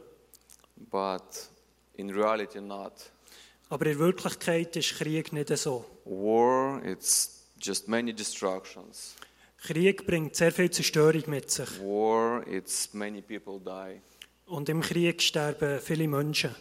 But 0.90 1.48
in 1.94 2.10
reality 2.10 2.60
not. 2.60 2.94
Aber 3.70 3.86
in 3.86 4.00
Wirklichkeit 4.00 4.76
ist 4.76 4.96
Krieg 4.98 5.32
nicht 5.32 5.56
so. 5.56 5.86
War 6.06 6.84
it's 6.84 7.44
just 7.62 7.88
many 7.88 8.12
destructions. 8.14 9.17
Krieg 9.58 10.06
bringt 10.06 10.36
sehr 10.36 10.52
viel 10.52 10.70
Zerstörung 10.72 11.24
mit 11.28 11.50
sich. 11.50 11.70
War 11.82 12.46
it's 12.48 12.94
many 12.94 13.22
people 13.22 13.60
die. 13.60 14.00
Und 14.46 14.70
im 14.70 14.82
Krieg 14.82 15.22
sterben 15.22 15.80
viele 15.82 16.08
Menschen. 16.08 16.56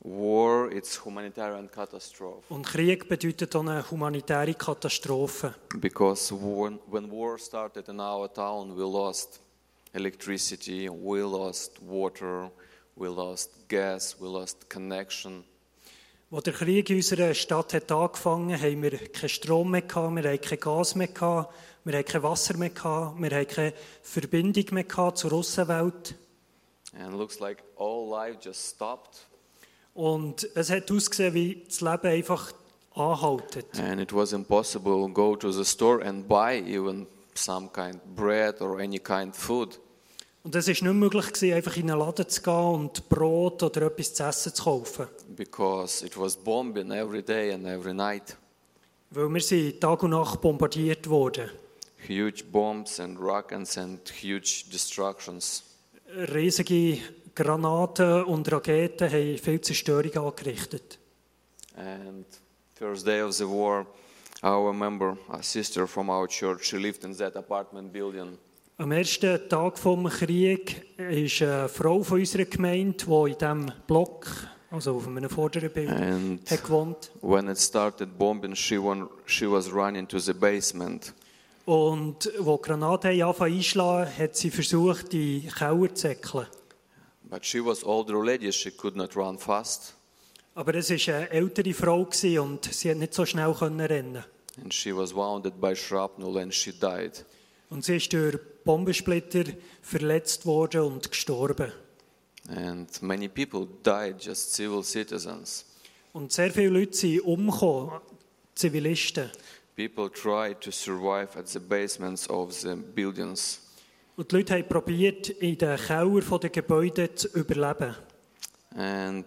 War 0.00 0.70
it's 0.72 1.04
humanitarian 1.04 1.70
catastrophe 1.70 2.42
Und 2.48 2.66
Krieg 2.66 3.08
bedeutet 3.08 3.54
auch 3.54 3.60
eine 3.60 3.88
humanitäre 3.90 4.54
Katastrophe. 4.54 5.54
because 5.76 6.32
when, 6.32 6.78
when 6.90 7.10
war 7.10 7.38
started 7.38 7.88
in 7.88 8.00
our 8.00 8.32
town, 8.32 8.76
we 8.76 8.82
lost 8.82 9.40
electricity, 9.92 10.88
we 10.88 11.20
lost 11.20 11.72
water, 11.80 12.50
we 12.96 13.08
lost 13.08 13.50
gas, 13.68 14.16
we 14.20 14.26
lost 14.26 14.70
connection. 14.70 15.44
Als 16.30 16.44
der 16.44 16.52
Krieg 16.52 16.90
in 16.90 16.96
unserer 16.96 17.34
Stadt 17.34 17.72
hat 17.74 17.90
angefangen 17.90 18.60
haben 18.60 18.82
wir 18.82 18.90
keinen 18.90 19.28
Strom 19.30 19.70
mehr, 19.70 19.82
gehabt, 19.82 20.14
wir 20.14 20.30
hatten 20.30 20.42
kein 20.46 20.60
Gas 20.60 20.94
mehr, 20.94 21.08
gehabt, 21.08 21.54
wir 21.84 21.98
hatten 21.98 22.10
kein 22.10 22.22
Wasser 22.22 22.56
mehr, 22.56 22.70
gehabt, 22.70 23.20
wir 23.20 23.30
hatten 23.30 23.48
keine 23.54 23.72
Verbindung 24.02 24.64
mehr 24.72 24.84
gehabt 24.84 25.18
zur 25.18 25.32
Aussenwelt. 25.32 26.14
And 26.98 27.12
it 27.12 27.18
looks 27.18 27.38
like 27.38 27.62
all 27.78 28.08
life 28.08 28.38
just 28.42 28.74
stopped. 28.74 29.26
Und 29.94 30.48
es 30.54 30.70
hat 30.70 30.90
ausgesehen, 30.90 31.34
wie 31.34 31.64
das 31.66 31.80
Leben 31.80 32.06
einfach 32.06 32.52
anhaltet. 32.94 33.66
And 33.78 34.00
it 34.00 34.12
was 34.12 34.32
impossible 34.32 35.06
to 35.06 35.08
go 35.08 35.36
to 35.36 35.50
the 35.52 35.64
store 35.64 36.04
and 36.04 36.26
buy 36.28 36.62
even 36.66 37.06
some 37.34 37.68
kind 37.72 38.00
bread 38.14 38.60
or 38.60 38.78
any 38.80 38.98
kind 38.98 39.34
food. 39.36 39.78
Und 40.44 40.54
es 40.54 40.66
war 40.66 40.72
nicht 40.72 40.82
möglich, 40.82 41.26
gewesen, 41.32 41.52
einfach 41.54 41.76
in 41.76 41.90
einen 41.90 42.00
Laden 42.00 42.28
zu 42.28 42.40
gehen 42.40 42.54
und 42.54 43.08
Brot 43.08 43.62
oder 43.62 43.82
etwas 43.82 44.14
zu 44.14 44.22
essen 44.22 44.54
zu 44.54 44.64
kaufen. 44.64 45.08
because 45.36 46.04
it 46.06 46.16
was 46.16 46.36
bombing 46.36 46.90
every 46.90 47.22
day 47.22 47.52
and 47.52 47.66
every 47.66 47.92
night. 47.92 48.36
Weil 49.10 49.28
wir 49.28 49.40
sind 49.40 49.80
Tag 49.80 50.02
und 50.02 50.10
Nacht 50.10 50.40
bombardiert 50.40 51.08
wurden. 51.08 51.50
Huge 52.06 52.44
bombs 52.50 53.00
and 53.00 53.18
rockets 53.18 53.76
and 53.76 54.00
huge 54.08 54.66
destructions. 54.70 55.64
Riesige 56.32 56.98
Granaten 57.34 58.24
und 58.24 58.50
Raketen 58.50 59.10
haben 59.10 59.38
viel 59.38 59.60
Zerstörung 59.60 60.16
angerichtet. 60.16 60.98
And 61.76 62.24
first 62.74 63.06
day 63.06 63.22
of 63.22 63.34
the 63.34 63.44
war, 63.46 63.86
our 64.42 64.72
member, 64.72 65.16
a 65.28 65.42
sister 65.42 65.86
from 65.86 66.08
our 66.08 66.26
church, 66.28 66.64
she 66.64 66.76
lived 66.78 67.04
in 67.04 67.16
that 67.16 67.36
apartment 67.36 67.92
building. 67.92 68.38
Am 68.78 68.92
ersten 68.92 69.48
Tag 69.48 69.74
des 69.74 70.18
Krieges 70.18 70.76
ist 70.98 71.42
eine 71.42 71.68
Frau 71.68 72.02
von 72.02 72.20
unserer 72.20 72.44
Gemeinde, 72.44 72.96
die 73.04 73.30
in 73.32 73.36
diesem 73.38 73.72
Block, 73.88 74.26
also 74.70 74.94
auf 74.96 75.06
einem 75.08 75.28
vorderen 75.28 75.70
Bild, 75.72 75.90
And 75.90 76.48
hat 76.48 76.62
gewohnt. 76.62 77.10
when 77.20 77.48
it 77.48 77.58
started 77.58 78.16
bombing, 78.16 78.54
she, 78.54 78.78
won, 78.80 79.08
she 79.26 79.50
was 79.50 79.72
running 79.72 80.06
to 80.06 80.18
the 80.20 80.32
basement. 80.32 81.12
Und 81.68 82.32
wo 82.38 82.56
die 82.56 82.62
Granaten 82.62 83.22
anfangen 83.22 83.56
einschlagen, 83.56 84.10
hat 84.18 84.34
sie 84.34 84.50
versucht, 84.50 85.12
die 85.12 85.46
Keller 85.54 85.94
zu 85.94 86.00
säckeln. 86.00 86.46
But 87.24 87.44
she 87.44 87.62
was 87.62 87.84
older 87.84 88.24
lady, 88.24 88.50
she 88.50 88.70
could 88.70 88.96
not 88.96 89.14
run 89.14 89.38
fast. 89.38 89.94
Aber 90.54 90.74
es 90.74 90.88
war 90.88 91.14
eine 91.14 91.30
ältere 91.30 91.74
Frau 91.74 92.06
gewesen 92.06 92.38
und 92.38 92.64
sie 92.72 92.90
hat 92.90 92.96
nicht 92.96 93.12
so 93.12 93.26
schnell 93.26 93.52
können 93.52 93.82
rennen. 93.82 94.24
And 94.62 94.72
she 94.72 94.96
was 94.96 95.14
wounded 95.14 95.60
by 95.60 95.76
shrapnel 95.76 96.38
and 96.38 96.54
she 96.54 96.72
died. 96.72 97.26
Und 97.68 97.84
sie 97.84 97.96
ist 97.96 98.10
durch 98.14 98.38
Bombensplitter 98.64 99.44
verletzt 99.82 100.46
worden 100.46 100.80
und 100.80 101.10
gestorben. 101.10 101.70
And 102.48 103.02
many 103.02 103.28
people 103.28 103.68
died, 103.84 104.24
just 104.24 104.54
civil 104.54 104.82
citizens. 104.82 105.66
Und 106.14 106.32
sehr 106.32 106.50
viele 106.50 106.70
Leute 106.70 106.96
sind 106.96 107.20
umgekommen, 107.20 108.00
Zivilisten. 108.54 109.30
People 109.78 110.10
tried 110.10 110.60
to 110.62 110.72
survive 110.72 111.38
at 111.38 111.46
the 111.46 111.60
basements 111.60 112.28
of 112.28 112.52
the 112.52 112.74
buildings. 112.74 113.60
Und 114.16 114.32
die 114.32 114.38
Leute 114.38 114.54
haben 114.54 114.68
probiert, 114.68 115.28
in 115.28 115.56
den 115.56 115.76
Keller 115.76 116.38
der 116.40 116.50
Gebäude 116.50 117.14
zu 117.14 117.28
überleben. 117.28 117.94
And 118.74 119.24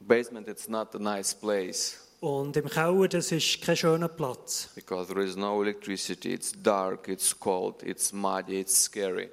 basement 0.00 0.48
it's 0.48 0.68
not 0.68 0.94
a 0.94 0.98
nice 0.98 1.34
place 1.34 1.98
Und 2.20 2.56
im 2.56 2.70
Keller, 2.70 3.08
das 3.08 3.30
ist 3.30 3.60
kein 3.60 3.76
schöner 3.76 4.08
Platz. 4.08 4.70
because 4.74 5.12
there 5.12 5.22
is 5.22 5.36
no 5.36 5.62
electricity. 5.62 6.32
It's 6.32 6.52
dark, 6.62 7.06
it's 7.08 7.38
cold, 7.38 7.82
it's 7.82 8.10
muddy, 8.10 8.58
it's 8.58 8.84
scary. 8.84 9.28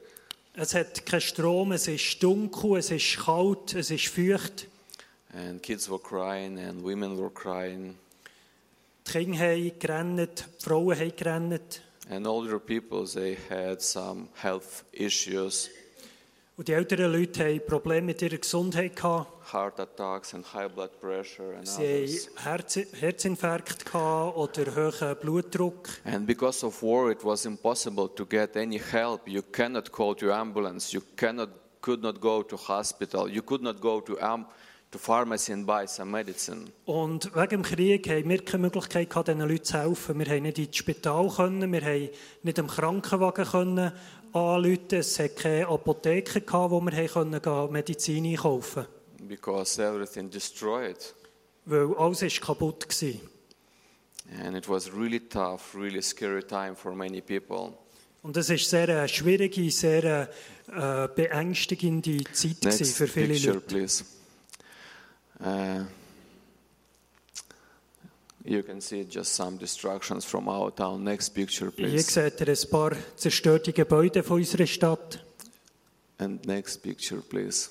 Es 0.53 0.73
hat 0.73 1.05
keinen 1.05 1.21
Strom, 1.21 1.71
es 1.71 1.87
ist 1.87 2.21
dunkel, 2.21 2.75
es 2.75 2.91
ist 2.91 3.17
kalt, 3.23 3.73
es 3.73 3.89
ist 3.89 4.07
feucht. 4.09 4.67
And 5.33 5.63
kids 5.63 5.89
were 5.89 5.99
crying 6.01 6.59
and 6.59 6.83
women 6.83 7.17
were 7.17 7.29
crying. 7.29 7.95
Die 9.07 9.11
Kinder 9.13 9.37
haben 9.39 9.79
gerannt, 9.79 10.45
die 10.59 10.63
Frauen 10.63 10.99
haben 10.99 11.15
gerannt. 11.15 11.81
And 12.09 12.25
older 12.27 12.59
people, 12.59 13.05
they 13.05 13.37
had 13.49 13.81
some 13.81 14.27
health 14.41 14.83
issues, 14.91 15.69
Und 16.57 16.67
die 16.69 16.73
älteren 16.73 17.11
Leute 17.11 17.45
haben 17.45 17.61
Probleme 17.67 18.07
mit 18.07 18.21
ihrer 18.21 18.37
Gesundheit 18.37 18.95
gehabt. 18.95 19.53
heart 19.53 19.79
attacks 19.79 20.33
and 20.33 20.43
high 20.53 20.67
blood 20.67 20.89
pressure 20.99 21.55
and 21.55 21.67
Sie 21.67 22.03
others. 22.05 22.29
hatten 22.43 22.43
Herz 22.43 22.75
Herzinfarkt 22.99 23.85
gehabt 23.85 24.35
oder 24.35 24.75
hohen 24.75 25.15
Blutdruck. 25.21 25.87
And 26.03 26.25
because 26.25 26.65
of 26.65 26.81
war, 26.81 27.11
it 27.11 27.23
was 27.23 27.45
impossible 27.45 28.09
to 28.15 28.25
get 28.25 28.57
any 28.57 28.79
help. 28.79 29.27
You 29.27 29.41
cannot 29.43 29.91
call 29.91 30.15
to 30.15 30.33
ambulance. 30.33 30.91
You 30.91 31.01
cannot, 31.15 31.49
could 31.81 32.01
not 32.01 32.19
go 32.19 32.41
to 32.43 32.57
hospital. 32.57 33.29
You 33.29 33.41
could 33.43 33.61
not 33.61 33.79
go 33.79 34.01
to, 34.01 34.17
am, 34.19 34.47
to 34.91 34.97
pharmacy 34.99 35.53
and 35.53 35.65
buy 35.65 35.87
some 35.87 36.11
medicine. 36.11 36.65
Und 36.85 37.33
wegen 37.35 37.49
dem 37.49 37.63
Krieg 37.63 38.07
haben 38.09 38.29
wir 38.29 38.43
keine 38.43 38.63
Möglichkeit 38.63 39.09
gehabt, 39.09 39.27
diesen 39.27 39.41
Leuten 39.41 39.63
zu 39.63 39.77
helfen. 39.77 40.19
Wir 40.19 40.25
haben 40.27 40.43
nicht 40.43 40.59
ins 40.59 40.75
Spital 40.77 41.29
können, 41.29 41.71
wir 41.71 41.81
haben 41.81 42.09
nicht 42.43 42.59
am 42.59 42.67
Krankenwagen 42.67 43.45
können 43.45 43.91
anrufen. 44.33 44.81
Es 44.89 45.19
hat 45.19 45.35
keine 45.37 45.67
Apotheke 45.67 46.41
gehabt, 46.41 46.71
wo 46.71 46.81
wir 46.81 46.91
haben 46.91 47.41
können 47.41 47.71
Medizin 47.71 48.25
einkaufen 48.25 48.85
because 49.27 49.79
everything 49.79 50.29
destroyed. 50.29 51.13
Weil 51.65 51.93
alles 51.97 52.21
war 52.21 52.29
kaputt. 52.29 52.87
Gewesen. 52.87 53.21
And 54.43 54.55
it 54.57 54.67
was 54.67 54.91
really 54.91 55.19
tough, 55.19 55.73
really 55.73 56.01
scary 56.01 56.43
time 56.43 56.75
for 56.75 56.93
many 56.93 57.21
people. 57.21 57.77
Und 58.23 58.35
es 58.35 58.49
war 58.49 58.57
sehr 58.57 58.89
eine 58.89 59.07
schwierige, 59.07 59.71
sehr 59.71 60.29
äh, 60.67 61.07
beängstigende 61.15 62.23
Zeit 62.33 62.63
Next 62.63 62.97
für 62.97 63.07
viele 63.07 63.33
picture, 63.33 63.53
Leute. 63.53 63.65
please. 63.65 64.03
Uh, 65.39 65.85
you 68.43 68.63
can 68.63 68.81
see 68.81 69.03
just 69.03 69.33
some 69.33 69.57
destructions 69.57 70.25
from 70.25 70.47
our 70.47 70.71
town. 70.71 71.03
Next 71.03 71.29
picture, 71.29 71.71
Hier 71.75 71.87
please. 71.89 72.11
seht 72.11 72.39
ihr 72.41 72.47
ein 72.47 72.69
paar 72.69 72.93
zerstörte 73.15 73.73
Gebäude 73.73 74.23
von 74.23 74.37
unserer 74.37 74.65
Stadt. 74.65 75.23
And 76.19 76.45
next 76.45 76.81
picture, 76.81 77.21
please. 77.21 77.69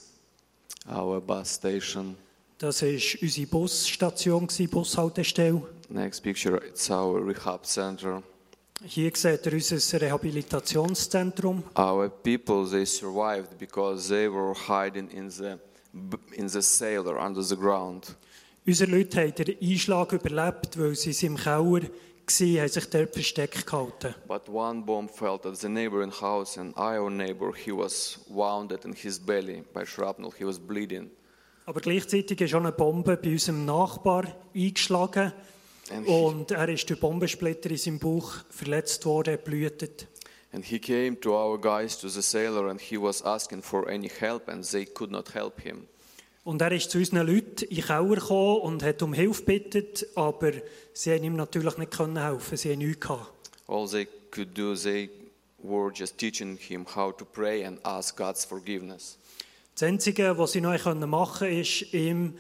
Our 0.89 1.21
bus 1.21 1.55
station. 1.55 2.17
Das 2.59 2.81
war 2.83 2.89
unsere 2.89 3.47
Busstation, 3.47 4.49
Bushaltestelle. 4.71 5.63
Next 5.89 6.23
picture, 6.23 6.57
it's 6.65 6.91
our 6.91 7.21
rehab 7.21 7.67
center. 7.67 8.23
Hier 8.85 9.11
seht 9.15 9.47
ihr 9.47 9.55
unser 9.55 10.01
Rehabilitationszentrum. 10.01 11.65
Our 11.77 12.09
people, 12.09 12.69
they 12.69 12.85
survived 12.85 13.59
because 13.59 14.09
they 14.09 14.29
were 14.31 14.55
hiding 14.55 15.11
in 15.11 15.31
the, 15.31 15.59
in 16.33 16.49
the 16.49 16.63
cellar 16.63 17.19
under 17.19 17.43
the 17.43 17.57
ground. 17.57 18.17
Unsere 18.67 18.91
Leute 18.91 19.21
haben 19.21 19.35
den 19.35 19.57
Einschlag 19.61 20.13
überlebt, 20.13 20.79
weil 20.79 20.95
sie 20.97 21.27
im 21.27 21.37
Keller 21.37 21.63
waren, 21.73 21.89
haben 22.29 22.69
sich 22.69 22.91
dort 22.91 23.13
versteckt 23.13 23.67
gehalten. 23.67 24.15
But 24.27 24.49
one 24.49 24.83
bomb 24.83 25.11
fell 25.11 25.39
at 25.45 25.57
the 25.57 25.69
neighboring 25.69 26.13
house, 26.13 26.59
and 26.59 26.77
our 26.77 27.09
neighbor, 27.09 27.55
he 27.55 27.71
was 27.71 28.21
wounded 28.29 28.85
in 28.85 28.93
his 28.93 29.19
belly 29.19 29.63
by 29.73 29.87
shrapnel. 29.87 30.33
He 30.37 30.45
was 30.45 30.59
bleeding. 30.59 31.11
Aber 31.65 31.81
gleichzeitig 31.81 32.41
ist 32.41 32.55
auch 32.55 32.61
eine 32.61 32.73
Bombe 32.73 33.17
bei 33.17 33.31
unserem 33.31 33.65
Nachbar 33.65 34.25
eingeschlagen 34.55 35.33
And 35.91 36.09
und 36.09 36.51
er 36.51 36.69
ist 36.69 36.89
durch 36.91 36.99
Bombensplitter 36.99 37.71
in 37.71 37.77
seinem 37.77 37.99
Bauch 37.99 38.33
verletzt 38.51 39.05
worden, 39.07 39.39
blutet. 39.45 40.09
And 40.57 40.65
he 40.65 40.79
came 40.79 41.17
to 41.21 41.35
our 41.35 41.59
guys 41.59 41.99
to 41.99 42.09
the 42.09 42.23
sailor, 42.23 42.69
and 42.69 42.81
he 42.81 42.97
was 42.97 43.21
asking 43.23 43.61
for 43.61 43.91
any 43.91 44.09
help, 44.09 44.49
and 44.49 44.65
they 44.65 44.87
could 44.87 45.11
not 45.11 45.29
help 45.35 45.61
him. 45.61 45.87
Und 46.45 46.63
er 46.63 46.73
ist 46.73 46.91
zu 46.91 46.99
unseren 46.99 47.27
Leuten 47.27 47.67
in 47.67 47.77
den 47.77 47.85
Keller 47.85 48.15
gekommen 48.15 48.61
und 48.63 48.83
hat 48.83 49.03
um 49.03 49.13
Hilfe 49.13 49.43
gebeten, 49.45 50.07
aber 50.15 50.53
sie 50.95 51.13
haben 51.13 51.25
ihm 51.25 51.37
natürlich 51.37 51.77
nicht 51.77 51.91
können 51.91 52.17
helfen, 52.17 52.57
sie 52.57 52.73
haben 52.73 52.79
nichts 52.79 53.01
gehabt. 53.01 53.51
All 53.67 53.87
they 53.87 54.09
could 54.31 54.57
do, 54.57 54.75
they 54.75 55.11
were 55.63 55.93
just 55.93 56.17
teaching 56.17 56.57
him 56.57 56.87
how 56.87 57.15
to 57.15 57.25
pray 57.27 57.65
and 57.65 57.79
ask 57.85 58.17
God's 58.17 58.45
forgiveness. 58.47 59.19
Das 59.75 59.83
Einzige, 59.83 60.39
was 60.39 60.53
sie 60.53 60.63
noch 60.63 60.73
machen 60.95 61.41
konnten, 61.41 61.61
ist 61.61 61.93
ihm, 61.93 62.39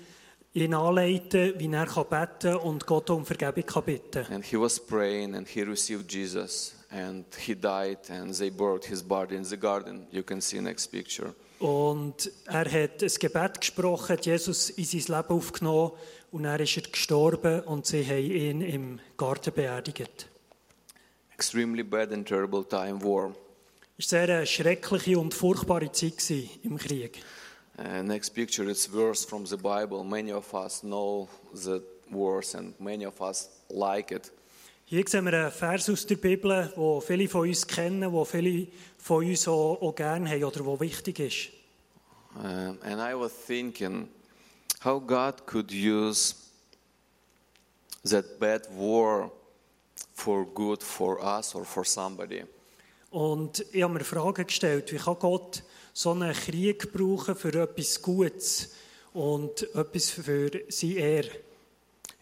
ihn 0.54 0.72
anleiten, 0.72 1.52
wie 1.58 1.70
er 1.70 1.84
kann 1.84 2.06
beten 2.08 2.56
und 2.56 2.86
Gott 2.86 3.10
um 3.10 3.26
Vergebung 3.26 3.66
kann 3.66 3.84
bitten 3.84 4.24
And 4.32 4.42
he 4.42 4.56
was 4.58 4.80
praying, 4.80 5.34
and 5.34 5.46
he 5.46 5.62
received 5.62 6.10
Jesus, 6.10 6.74
and 6.96 7.24
he 7.36 7.54
died, 7.54 7.98
and 8.08 8.34
they 8.34 8.50
buried 8.50 8.84
his 8.84 9.02
body 9.02 9.36
in 9.36 9.44
the 9.44 9.56
garden. 9.56 10.06
You 10.10 10.22
can 10.22 10.40
see 10.40 10.60
next 10.60 10.86
picture. 10.86 11.34
Und 11.58 12.30
er 12.46 12.70
hat 12.70 13.02
ein 13.02 13.10
Gebet 13.18 13.60
gesprochen, 13.60 14.08
hat 14.10 14.26
Jesus 14.26 14.70
in 14.70 14.84
sein 14.84 15.16
Leben 15.16 15.28
aufgenommen 15.28 15.92
und 16.30 16.42
dann 16.42 16.60
ist 16.60 16.76
er 16.76 16.82
gestorben 16.82 17.60
und 17.62 17.86
sie 17.86 18.04
haben 18.04 18.30
ihn 18.30 18.60
im 18.60 19.00
Garten 19.16 19.52
beerdigt. 19.54 20.28
Extremely 21.34 21.82
bad 21.82 22.12
and 22.12 22.26
terrible 22.26 22.64
time 22.64 23.02
war. 23.02 23.34
Es 23.98 24.12
war 24.12 24.20
eine 24.20 24.46
schreckliche 24.46 25.18
und 25.18 25.32
furchtbare 25.32 25.90
Zeit 25.92 26.30
im 26.62 26.76
Krieg. 26.76 27.22
Uh, 27.78 28.02
next 28.02 28.34
picture, 28.34 28.70
it's 28.70 28.86
verse 28.86 29.26
from 29.26 29.44
the 29.44 29.56
Bible. 29.56 30.02
Many 30.02 30.32
of 30.32 30.52
us 30.54 30.80
know 30.80 31.28
the 31.52 31.82
verse 32.10 32.56
and 32.56 32.78
many 32.80 33.04
of 33.06 33.20
us 33.20 33.50
like 33.68 34.10
it. 34.12 34.32
Hier 34.88 35.02
sehen 35.08 35.24
wir 35.24 35.32
einen 35.32 35.50
Vers 35.50 35.90
aus 35.90 36.06
der 36.06 36.14
Bibel, 36.14 36.72
wo 36.76 37.00
viele 37.00 37.28
von 37.28 37.48
uns 37.48 37.66
kennen, 37.66 38.12
wo 38.12 38.24
viele 38.24 38.68
von 38.98 39.26
uns 39.26 39.48
auch, 39.48 39.82
auch 39.82 39.92
gerne 39.96 40.30
haben 40.30 40.44
oder 40.44 40.64
wo 40.64 40.78
wichtig 40.78 41.18
ist. 41.18 41.48
Um, 42.36 42.78
and 42.82 43.00
I 43.00 43.18
was 43.18 43.32
thinking 43.32 44.08
how 44.84 45.04
God 45.04 45.44
could 45.44 45.72
use 45.72 46.36
that 48.04 48.38
bad 48.38 48.68
war 48.78 49.32
for 50.14 50.46
good 50.46 50.84
for 50.84 51.20
us 51.20 51.52
or 51.56 51.64
for 51.64 51.84
somebody. 51.84 52.44
Und 53.10 53.66
ich 53.72 53.82
habe 53.82 53.94
mir 53.94 54.04
Fragen 54.04 54.46
gestellt, 54.46 54.92
wie 54.92 54.98
kann 54.98 55.18
Gott 55.18 55.64
so 55.94 56.12
einen 56.12 56.32
Krieg 56.32 56.92
brauchen 56.92 57.34
für 57.34 57.60
etwas 57.60 58.00
Gutes 58.00 58.70
und 59.12 59.62
etwas 59.74 60.10
für 60.10 60.48
seine 60.68 60.94
Ehre? 60.94 61.45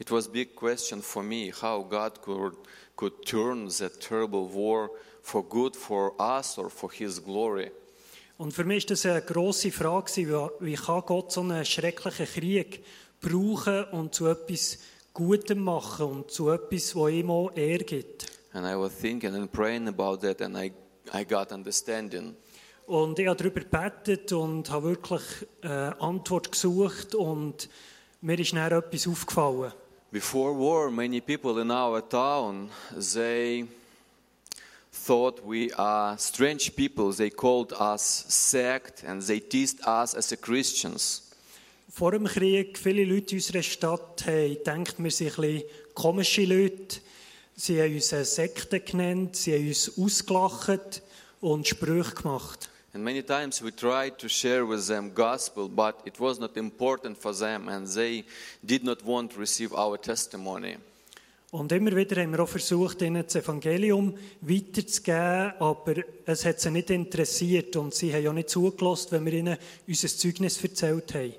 It 0.05 0.11
was 0.11 0.27
a 0.27 0.31
big 0.31 0.55
question 0.55 1.01
for 1.01 1.23
me 1.23 1.51
how 1.51 1.83
God 1.83 2.21
could, 2.21 2.53
could 2.95 3.25
turn 3.25 3.71
that 3.79 4.03
terrible 4.03 4.47
war 4.47 4.91
for 5.23 5.43
good 5.43 5.75
for 5.75 6.13
us 6.21 6.59
or 6.59 6.69
for 6.69 6.91
His 6.93 7.25
glory. 7.25 7.71
Und 8.37 8.53
für 8.53 8.65
mich 8.65 8.85
war 8.85 8.89
das 8.91 9.07
eine 9.07 9.23
grosse 9.23 9.71
Frage, 9.71 10.51
wie, 10.61 10.75
kann 10.75 11.03
Gott 11.07 11.33
so 11.33 11.41
einen 11.41 11.65
schrecklichen 11.65 12.27
Krieg 12.27 12.85
brauchen 13.19 13.85
und 13.93 14.15
zu 14.15 14.27
etwas 14.27 14.77
Gutem 15.15 15.61
machen 15.61 16.05
und 16.05 16.31
zu 16.31 16.51
etwas, 16.51 16.95
was 16.95 17.11
ihm 17.11 17.31
auch 17.31 17.51
Ehre 17.57 17.85
gibt. 17.85 18.27
And 18.53 18.67
I 18.67 18.79
was 18.79 18.93
thinking 18.95 19.35
and 19.35 19.51
praying 19.51 19.89
about 19.89 20.19
that, 20.19 20.43
and 20.43 20.55
I, 20.55 20.71
I 21.15 21.25
got 21.25 21.51
understanding. 21.51 22.37
Und 22.87 23.19
ich 23.19 23.27
habe 23.27 23.39
darüber 23.39 23.61
gebetet 23.61 24.31
und 24.35 24.71
habe 24.71 24.91
wirklich 24.91 25.23
eine 25.63 25.99
Antwort 25.99 26.53
gesucht 26.53 27.15
und 27.15 27.71
mir 28.21 28.39
ist 28.39 28.53
dann 28.53 28.71
etwas 28.71 29.09
aufgefallen. 29.09 29.73
Before 30.15 30.57
war, 30.57 30.93
many 30.93 31.21
people 31.21 31.61
in 31.61 31.73
our 31.73 32.01
town 32.01 32.71
they 32.93 33.65
thought 34.93 35.45
we 35.45 35.73
are 35.73 36.17
strange 36.19 36.77
people. 36.77 37.13
They 37.13 37.31
called 37.31 37.73
us 37.73 38.25
sect 38.29 39.03
and 39.03 39.21
they 39.21 39.41
teased 39.41 39.81
us 39.85 40.15
as 40.15 40.33
Christians. 40.41 41.33
Vor 41.89 42.13
dem 42.13 42.27
Krieg, 42.27 42.79
viele 42.79 43.05
Leute 43.05 43.33
in 43.33 43.39
unserer 43.39 43.65
Stadt 43.65 44.25
haben 44.25 44.55
gedacht, 44.55 44.95
wir 44.99 45.11
sind 45.11 45.37
ein 45.37 45.63
komische 45.95 46.45
Leute. 46.45 47.01
Sie 47.57 47.83
haben 47.83 47.97
uns 47.97 48.13
eine 48.13 48.25
Sekte 48.25 48.79
genannt, 48.79 49.35
sie 49.35 49.55
haben 49.55 49.67
uns 49.67 49.99
ausgelacht 49.99 51.03
und 51.41 51.67
Sprüche 51.67 52.15
gemacht. 52.15 52.71
And 52.95 53.03
many 53.03 53.23
times 53.23 53.61
we 53.61 53.73
tried 53.73 54.19
to 54.19 54.29
share 54.29 54.65
with 54.65 54.87
them 54.87 55.13
gospel, 55.13 55.69
but 55.69 56.01
it 56.05 56.21
was 56.21 56.39
not 56.39 56.57
important 56.57 57.19
for 57.19 57.33
them 57.35 57.69
and 57.69 57.89
they 57.89 58.25
did 58.65 58.85
not 58.85 59.05
want 59.05 59.33
to 59.33 59.41
receive 59.41 59.75
our 59.75 59.99
testimony. 59.99 60.77
Und 61.51 61.71
immer 61.73 61.95
wieder 61.95 62.21
haben 62.21 62.33
wir 62.33 62.41
auch 62.41 62.49
versucht, 62.49 63.03
ihnen 63.03 63.23
das 63.25 63.37
Evangelium 63.37 64.17
weiterzugeben, 64.41 65.55
aber 65.61 66.03
es 66.27 66.45
hat 66.45 66.61
sie 66.61 66.71
nicht 66.71 66.91
interessiert 66.91 67.77
und 67.77 67.95
sie 67.95 68.13
haben 68.13 68.27
auch 68.29 68.33
nicht 68.33 68.51
zugelassen, 68.51 69.13
wenn 69.13 69.27
wir 69.27 69.33
ihnen 69.35 69.59
unser 69.87 70.09
Zeugnis 70.09 70.63
erzählt 70.63 71.15
haben. 71.15 71.35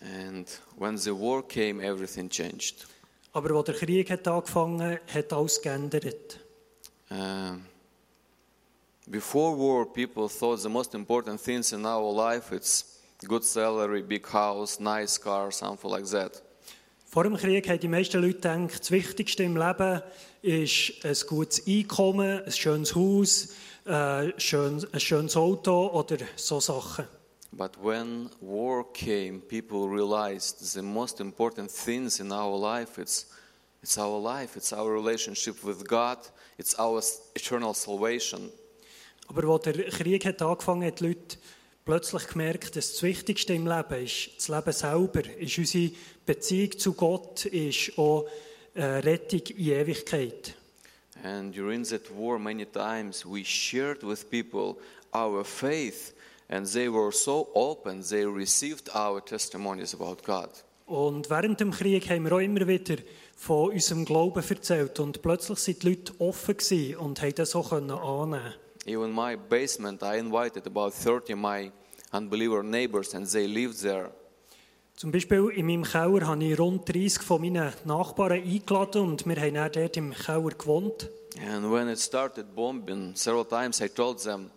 And 0.00 0.48
when 0.78 0.96
the 0.96 1.12
war 1.12 1.42
came, 1.42 1.82
everything 1.82 2.28
changed. 2.28 2.86
Aber 3.32 3.50
als 3.56 3.66
der 3.66 3.74
Krieg 3.74 4.10
hat 4.10 4.28
angefangen 4.28 4.98
hat, 5.12 5.32
alles 5.32 5.62
geändert. 5.62 6.38
Um, 7.10 7.66
before 9.10 9.56
war, 9.56 9.86
people 9.86 10.28
thought 10.28 10.62
the 10.62 10.68
most 10.68 10.94
important 10.94 11.40
things 11.40 11.72
in 11.72 11.84
our 11.84 12.12
life 12.12 12.52
it's 12.52 12.94
good 13.26 13.44
salary, 13.44 14.02
big 14.02 14.26
house, 14.26 14.80
nice 14.80 15.18
car, 15.18 15.50
something 15.50 15.90
like 15.90 16.06
that. 16.06 16.42
Vor 17.06 17.22
dem 17.22 17.36
Krieg 17.36 17.68
haben 17.68 17.78
die 17.78 17.88
meisten 17.88 18.20
Leute 18.20 18.34
gedacht, 18.34 18.80
das 18.80 18.90
Wichtigste 18.90 19.44
im 19.44 19.56
Leben 19.56 20.02
ist 20.42 21.04
ein 21.04 21.16
gutes 21.28 21.66
Einkommen, 21.66 22.42
ein 22.44 22.52
schönes 22.52 22.94
Haus, 22.94 23.50
äh, 23.86 24.32
ein 24.32 24.32
schönes 24.38 25.36
Auto 25.36 25.88
oder 25.92 26.18
so 26.36 26.60
Sachen. 26.60 27.06
But 27.52 27.76
when 27.80 28.30
war 28.40 28.84
came, 28.92 29.40
people 29.40 29.88
realized 29.88 30.58
the 30.58 30.82
most 30.82 31.20
important 31.20 31.70
things 31.70 32.18
in 32.18 32.32
our 32.32 32.58
life 32.58 33.00
it's 33.00 33.26
it's 33.80 33.96
our 33.96 34.18
life, 34.18 34.56
it's 34.56 34.72
our 34.72 34.90
relationship 34.92 35.62
with 35.62 35.86
God, 35.86 36.18
it's 36.58 36.74
our 36.80 37.00
eternal 37.36 37.74
salvation. 37.74 38.50
Aber 39.28 39.44
als 39.48 39.62
der 39.62 39.74
Krieg 39.90 40.24
hat 40.24 40.42
angefangen 40.42 40.86
hat, 40.86 41.00
die 41.00 41.08
Leute 41.08 41.36
plötzlich 41.84 42.26
gemerkt, 42.28 42.76
dass 42.76 42.92
das 42.92 43.02
Wichtigste 43.02 43.54
im 43.54 43.66
Leben 43.66 44.04
ist 44.04 44.30
das 44.36 44.48
Leben 44.48 44.72
selber, 44.72 45.22
ist 45.38 45.58
unsere 45.58 45.90
Beziehung 46.24 46.78
zu 46.78 46.92
Gott, 46.94 47.44
ist 47.46 47.98
auch 47.98 48.26
äh, 48.74 48.82
Rettung 48.84 49.42
in 49.56 49.68
Ewigkeit. 49.68 50.54
And 51.22 51.56
during 51.56 51.84
that 51.84 52.10
war, 52.10 52.38
many 52.38 52.66
times 52.66 53.24
we 53.24 53.44
shared 53.44 54.02
with 54.02 54.24
people 54.24 54.76
our 55.14 55.44
faith, 55.44 56.12
and 56.48 56.70
they 56.70 56.88
were 56.88 57.12
so 57.12 57.48
open, 57.54 58.02
they 58.02 58.26
received 58.26 58.94
our 58.94 59.24
testimonies 59.24 59.94
about 59.94 60.22
God. 60.24 60.50
Und 60.86 61.30
während 61.30 61.60
dem 61.60 61.70
Krieg 61.70 62.10
haben 62.10 62.24
wir 62.24 62.32
auch 62.32 62.40
immer 62.40 62.66
wieder 62.66 62.96
von 63.36 63.70
unserem 63.72 64.04
Glauben 64.04 64.44
erzählt 64.46 65.00
und 65.00 65.22
plötzlich 65.22 65.58
sind 65.58 65.82
die 65.82 65.90
Leute 65.90 66.12
offen 66.18 66.56
gewesen 66.56 66.96
und 66.96 67.22
haben 67.22 67.34
das 67.34 67.54
auch 67.54 67.70
können 67.70 67.90
annehmen. 67.90 68.54
Even 68.86 69.12
my 69.12 69.36
basement, 69.36 70.02
I 70.02 70.18
invited 70.18 70.66
about 70.66 70.92
30 70.92 71.34
my 71.34 71.70
unbeliever 72.12 72.62
neighbors, 72.62 73.14
and 73.14 73.26
they 73.26 73.46
lived 73.46 73.80
there. 73.80 74.10
Zum 74.96 75.10
Beispiel 75.10 75.50
in 75.50 75.66
meinem 75.66 75.82
Keller 75.82 76.26
habe 76.26 76.44
ich 76.44 76.58
rund 76.58 76.88
30 76.88 77.22
von 77.22 77.40
meinen 77.40 77.72
Nachbarn 77.84 78.32
eingeladen 78.32 79.02
und 79.02 79.26
wir 79.26 79.36
haben 79.36 79.54
dann 79.54 79.72
dort 79.72 79.96
im 79.96 80.12
Keller 80.12 80.50
gewohnt. 80.50 81.10
And 81.44 81.72
when 81.72 81.88
it 81.88 81.98
started 81.98 82.54
bombing, 82.54 83.16
several 83.16 83.44
times 83.44 83.80
I 83.80 83.88
told 83.88 84.22
them, 84.22 84.50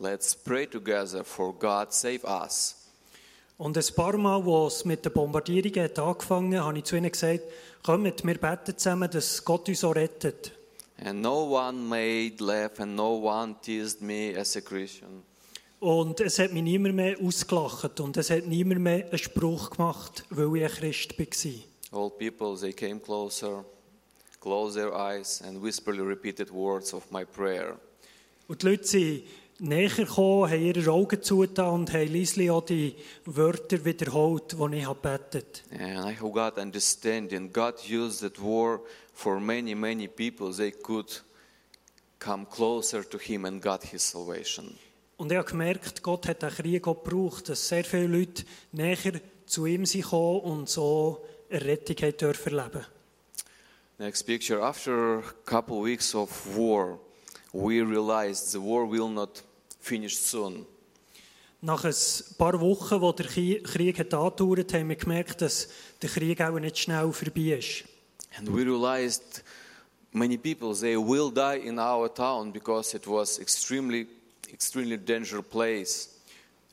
let's 0.00 0.34
pray 0.34 0.66
together 0.66 1.22
for 1.22 1.52
God 1.52 1.92
save 1.92 2.24
us. 2.24 2.74
Und 3.58 3.78
ein 3.78 3.94
paar 3.94 4.16
Mal, 4.16 4.44
wo 4.44 4.66
es 4.66 4.84
mit 4.84 5.04
den 5.04 5.12
Bombardierungen 5.12 5.96
angefangen 5.96 6.58
hat, 6.58 6.64
habe 6.64 6.78
ich 6.78 6.84
zu 6.84 6.96
ihnen 6.96 7.12
gesagt, 7.12 7.42
kommt, 7.82 8.24
wir 8.24 8.38
beten 8.38 8.76
zusammen, 8.76 9.10
dass 9.10 9.44
Gott 9.44 9.68
uns 9.68 9.84
auch 9.84 9.94
rettet. 9.94 10.52
And 10.98 11.20
no 11.20 11.44
one 11.44 11.88
made 11.88 12.40
laugh 12.40 12.80
and 12.80 12.96
no 12.96 13.12
one 13.12 13.56
teased 13.60 14.00
me 14.00 14.34
as 14.36 14.56
a 14.56 14.60
Christian. 14.60 15.22
Und 15.78 16.20
es 16.20 16.38
hat 16.38 16.52
mich 16.52 16.62
niemand 16.62 16.94
mehr 16.94 17.16
ausgelacht 17.20 18.00
und 18.00 18.16
es 18.16 18.30
hat 18.30 18.46
niemand 18.46 18.80
mehr 18.80 19.06
einen 19.06 19.18
Spruch 19.18 19.70
gemacht, 19.70 20.24
weil 20.30 20.56
ich 20.56 20.64
ein 20.64 20.70
Christ 20.70 21.18
war. 21.18 22.02
All 22.02 22.10
people, 22.10 22.58
they 22.58 22.72
came 22.72 22.98
closer, 22.98 23.64
closed 24.40 24.76
their 24.76 24.94
eyes, 24.94 25.42
and 25.42 25.62
whisperly 25.62 26.00
repeated 26.00 26.50
words 26.50 26.94
of 26.94 27.10
my 27.10 27.24
prayer. 27.24 27.78
Und 28.48 28.62
die 28.62 28.66
Leute 28.66 28.84
sind 28.84 29.22
näher 29.58 29.88
gekommen, 29.88 30.50
haben 30.50 30.62
ihre 30.62 30.90
Augen 30.90 31.22
zugetan 31.22 31.72
und 31.72 31.92
haben 31.92 32.12
leise 32.12 32.52
auch 32.52 32.64
die 32.64 32.94
Wörter 33.24 33.84
wiederholt, 33.84 34.52
die 34.52 34.78
ich 34.78 34.86
gebetet 34.86 35.62
habe. 35.70 35.82
And 35.82 36.10
I 36.10 36.16
got 36.20 36.58
understanding. 36.58 37.52
God 37.52 37.74
used 37.88 38.20
that 38.20 38.40
war 38.40 38.80
for 39.12 39.40
many, 39.40 39.74
many 39.74 40.08
people. 40.08 40.54
They 40.54 40.72
could 40.72 41.24
come 42.18 42.46
closer 42.46 43.08
to 43.08 43.18
Him 43.18 43.44
and 43.44 43.62
got 43.62 43.84
His 43.84 44.08
salvation. 44.10 44.76
Und 45.16 45.32
ich 45.32 45.38
habe 45.38 45.48
gemerkt, 45.48 46.02
Gott 46.02 46.28
hat 46.28 46.42
den 46.42 46.50
Krieg 46.50 46.86
auch 46.86 47.02
gebraucht, 47.02 47.48
dass 47.48 47.68
sehr 47.68 47.84
viele 47.84 48.06
Leute 48.06 48.44
näher 48.72 49.20
zu 49.46 49.64
ihm 49.64 49.86
sind 49.86 50.02
gekommen 50.02 50.40
und 50.40 50.68
so 50.68 51.24
eine 51.50 51.64
Rettung 51.64 51.96
haben 51.96 52.16
dürfen 52.16 52.58
erleben. 52.58 52.86
Next 53.98 54.26
picture. 54.26 54.62
After 54.62 55.20
a 55.20 55.22
couple 55.46 55.82
weeks 55.82 56.14
of 56.14 56.28
war, 56.54 56.98
we 57.52 57.80
realized 57.82 58.52
the 58.52 58.58
war 58.58 58.90
will 58.90 59.08
not 59.08 59.42
finish 59.80 60.18
soon. 60.18 60.66
Nach 61.62 61.84
ein 61.84 61.94
paar 62.38 62.60
Wochen, 62.60 63.00
wo 63.00 63.12
der 63.12 63.26
Krieg 63.26 63.98
hat 63.98 64.14
angedauert, 64.14 64.72
haben 64.74 64.88
wir 64.88 64.96
gemerkt, 64.96 65.40
dass 65.40 65.68
der 66.02 66.10
Krieg 66.10 66.40
auch 66.40 66.58
nicht 66.58 66.78
schnell 66.78 67.10
vorbei 67.12 67.58
ist. 67.58 67.84
And 68.38 68.48
we 68.52 68.62
realized 68.62 69.42
many 70.12 70.36
people 70.36 70.74
they 70.74 70.96
will 70.96 71.30
die 71.32 71.66
in 71.66 71.78
our 71.78 72.12
town 72.12 72.52
because 72.52 72.94
it 72.94 73.06
was 73.06 73.38
extremely, 73.38 74.06
extremely 74.52 74.98
dangerous 74.98 75.44
place. 75.48 76.10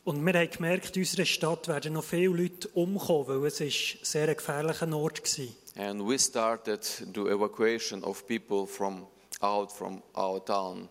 Und 0.04 0.26
wir 0.26 0.34
haben 0.34 0.50
gemerkt, 0.52 0.98
in 0.98 1.04
unserer 1.04 1.26
Stadt 1.26 1.70
werden 1.70 1.94
noch 1.94 2.04
viele 2.04 2.36
Leute 2.36 2.68
umkommen, 2.74 3.42
weil 3.42 3.48
es 3.48 3.62
ist 3.62 3.98
ein 4.02 4.06
sehr 4.06 4.36
gefährlicher 4.36 4.94
Ort 4.94 5.22
war. 5.22 5.88
And 5.88 6.06
we 6.06 6.20
started 6.20 6.84
the 6.84 7.22
evacuation 7.22 8.04
of 8.04 8.28
people 8.28 8.68
from 8.68 9.08
out 9.44 9.72
from 9.72 10.02
our 10.16 10.44
town. 10.44 10.90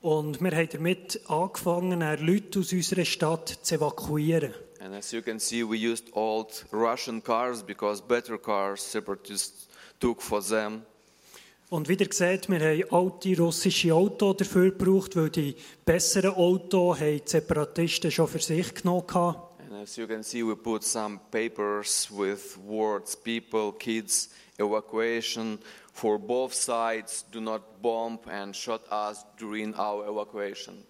Und 0.00 0.40
wir 0.42 0.50
haben 0.50 0.68
damit 0.70 1.20
angefangen, 1.28 2.00
Leute 2.00 2.58
aus 2.58 2.72
unserer 2.72 3.06
Stadt 3.06 3.58
zu 3.62 3.76
evakuieren. 3.76 4.52
And 4.80 4.94
as 4.94 5.12
you 5.12 5.22
can 5.22 5.40
see, 5.40 5.62
we 5.62 5.78
used 5.78 6.14
old 6.14 6.66
Russian 6.70 7.22
cars 7.22 7.62
because 7.62 8.02
better 8.02 8.36
cars 8.36 8.82
separatists 8.82 9.66
took 9.98 10.20
for 10.20 10.42
them. 10.42 10.82
Und 11.70 11.88
wieder 11.88 12.04
gesagt, 12.04 12.50
wir 12.50 12.60
haben 12.60 12.84
alte 12.90 13.38
russische 13.38 13.94
Autos 13.94 14.36
dafür 14.36 14.70
gebraucht, 14.70 15.16
weil 15.16 15.30
die 15.30 15.56
besseren 15.86 16.34
Autos 16.34 17.00
haben 17.00 17.16
die 17.16 17.22
Separatisten 17.24 18.10
schon 18.10 18.28
für 18.28 18.40
sich 18.40 18.74
genommen 18.74 19.06
hatten. 19.08 19.40
And 19.70 19.82
as 19.82 19.96
you 19.96 20.06
can 20.06 20.22
see, 20.22 20.42
we 20.46 20.54
put 20.54 20.84
some 20.84 21.18
papers 21.30 22.08
with 22.10 22.58
words, 22.66 23.16
people, 23.16 23.72
kids, 23.72 24.28
evacuation 24.58 25.58
for 25.94 26.18
both 26.18 26.52
sides. 26.52 27.24
Do 27.30 27.40
not 27.40 27.80
bomb 27.80 28.18
and 28.26 28.54
shot 28.54 28.82
us 28.90 29.24
during 29.38 29.74
our 29.74 30.06
evacuation. 30.06 30.84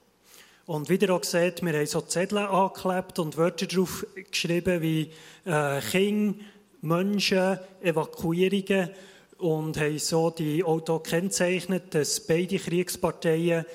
Und 0.67 0.89
wieder 0.89 1.15
auch 1.15 1.21
gesagt, 1.21 1.63
wir 1.63 1.75
haben 1.75 1.87
so 1.87 2.01
Zettel 2.01 2.39
angeklebt 2.39 3.19
und 3.19 3.37
Wörter 3.37 3.67
drauf 3.67 4.07
geschrieben 4.31 4.81
wie 4.81 5.11
äh, 5.45 5.81
Kinder, 5.83 6.43
Menschen, 6.81 7.59
Evakuierungen 7.83 8.91
und 9.39 9.79
haben 9.79 9.99
so 9.99 10.31
die 10.31 10.65
Autos 10.65 11.03
gekennzeichnet, 11.03 11.95
dass 11.95 12.21
beide 12.21 12.59
Kriegsparteien 12.59 13.67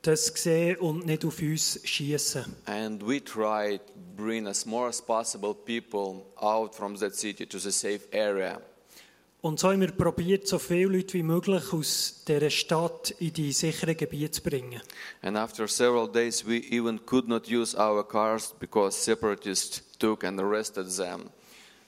das 0.00 0.26
sehen 0.26 0.76
und 0.76 1.04
nicht 1.04 1.24
auf 1.26 1.38
uns 1.42 1.80
schießen. 1.84 2.44
And 2.64 3.06
we 3.06 3.22
tried 3.22 3.80
to 3.86 3.92
bring 4.16 4.46
as 4.46 4.64
more 4.64 4.88
as 4.88 5.02
possible 5.02 5.54
people 5.54 6.24
out 6.36 6.74
from 6.74 6.96
that 6.96 7.14
city 7.14 7.46
to 7.46 7.58
the 7.58 7.70
safe 7.70 8.08
area. 8.12 8.58
Und 9.40 9.60
so 9.60 9.70
haben 9.70 9.80
wir 9.80 9.92
probiert, 9.92 10.48
so 10.48 10.58
viele 10.58 10.96
Leute 10.96 11.14
wie 11.14 11.22
möglich 11.22 11.72
aus 11.72 12.24
dieser 12.26 12.50
Stadt 12.50 13.14
in 13.20 13.32
die 13.32 13.52
sicheren 13.52 13.96
Gebiete 13.96 14.32
zu 14.32 14.42
bringen. 14.42 14.80
And 15.22 15.36
after 15.36 15.68
several 15.68 16.10
days, 16.10 16.44
we 16.44 16.60
even 16.70 17.04
could 17.06 17.28
not 17.28 17.48
use 17.48 17.76
our 17.78 18.02
cars 18.06 18.52
because 18.58 19.00
separatists 19.00 19.84
took 19.98 20.24
and 20.24 20.40
arrested 20.40 20.88
them. 20.96 21.30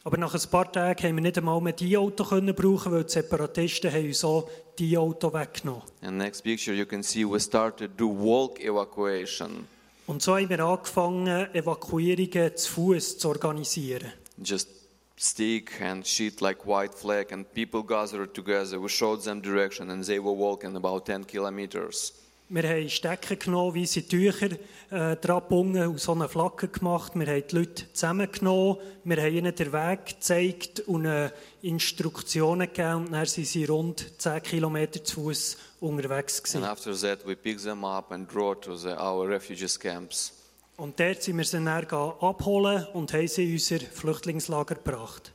Aber 0.04 0.16
nach 0.16 0.32
ein 0.32 0.50
paar 0.50 0.70
Tagen 0.70 1.02
haben 1.02 1.16
wir 1.16 1.22
nicht 1.22 1.38
einmal 1.38 1.60
mehr 1.60 1.72
die 1.72 1.96
Auto 1.96 2.24
können 2.24 2.54
brauchen, 2.54 2.92
weil 2.92 3.04
die 3.04 3.12
Separatisten 3.12 3.92
haben 3.92 4.06
uns 4.06 4.24
auch 4.24 4.48
die 4.78 4.96
Auto 4.96 5.32
weggenommen. 5.32 5.82
And 6.02 6.18
next 6.18 6.42
picture, 6.44 6.74
you 6.74 6.86
can 6.86 7.02
see 7.02 7.24
we 7.24 7.38
started 7.40 7.98
to 7.98 8.06
walk 8.08 8.60
evacuation. 8.60 9.66
Und 10.06 10.22
so 10.22 10.36
haben 10.36 10.48
wir 10.48 10.60
angefangen, 10.60 11.52
Evakuierungen 11.52 12.56
zu 12.56 12.72
Fuß 12.72 13.18
zu 13.18 13.28
organisieren. 13.28 14.12
Just 14.42 14.79
stick 15.20 15.80
and 15.82 16.06
sheet 16.06 16.40
like 16.40 16.66
white 16.66 16.94
flag, 16.94 17.30
and 17.32 17.44
people 17.52 17.82
gathered 17.82 18.34
together. 18.34 18.80
We 18.80 18.88
showed 18.88 19.22
them 19.22 19.40
direction, 19.40 19.90
and 19.90 20.04
they 20.04 20.18
were 20.18 20.32
walking 20.32 20.76
about 20.76 21.06
10 21.06 21.24
kilometers. 21.24 22.12
Wir 22.52 22.64
haben 22.64 22.88
Stecken 22.88 23.38
genommen, 23.38 23.76
weiße 23.76 24.08
Tücher 24.08 24.48
äh, 24.90 25.14
gebunden 25.14 25.86
und 25.86 26.00
so 26.00 26.12
eine 26.14 26.28
Flagge 26.28 26.66
gemacht. 26.66 27.12
Wir 27.14 27.28
haben 27.28 27.44
die 27.48 27.54
Leute 27.54 27.92
zusammengenommen, 27.92 28.78
wir 29.04 29.22
haben 29.22 29.36
ihnen 29.36 29.54
den 29.54 29.72
Weg 29.72 30.06
gezeigt 30.06 30.80
und 30.80 31.04
ihnen 31.04 31.30
Instruktionen 31.62 32.66
gegeben. 32.66 33.06
Und 33.06 33.12
dann 33.12 33.26
sind 33.26 33.46
sie 33.46 33.66
rund 33.66 34.04
10 34.20 34.42
Kilometer 34.42 35.04
zu 35.04 35.20
Fuß 35.20 35.58
unterwegs. 35.78 36.56
And 36.56 36.64
after 36.64 36.92
that, 36.92 37.24
we 37.24 37.36
picked 37.36 37.62
them 37.62 37.84
up 37.84 38.10
and 38.10 38.28
drove 38.28 38.62
to 38.62 38.74
the, 38.76 38.96
our 38.98 39.28
refugees 39.28 39.78
camps. 39.78 40.39
Und 40.80 40.98
dort 40.98 41.22
sind 41.22 41.36
wir 41.36 41.44
sie 41.44 41.62
dann 41.62 41.68
abholen 41.68 42.86
und 42.94 43.12
haben 43.12 43.28
sie 43.28 43.44
in 43.44 43.52
unser 43.52 43.80
Flüchtlingslager 43.80 44.76
gebracht. 44.76 45.30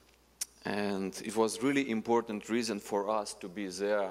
And 0.63 1.21
it 1.21 1.37
was 1.37 1.61
really 1.61 1.83
important 1.91 2.49
reason 2.49 2.79
for 2.79 3.07
us 3.07 3.37
to 3.37 3.47
be 3.47 3.69
there. 3.69 4.09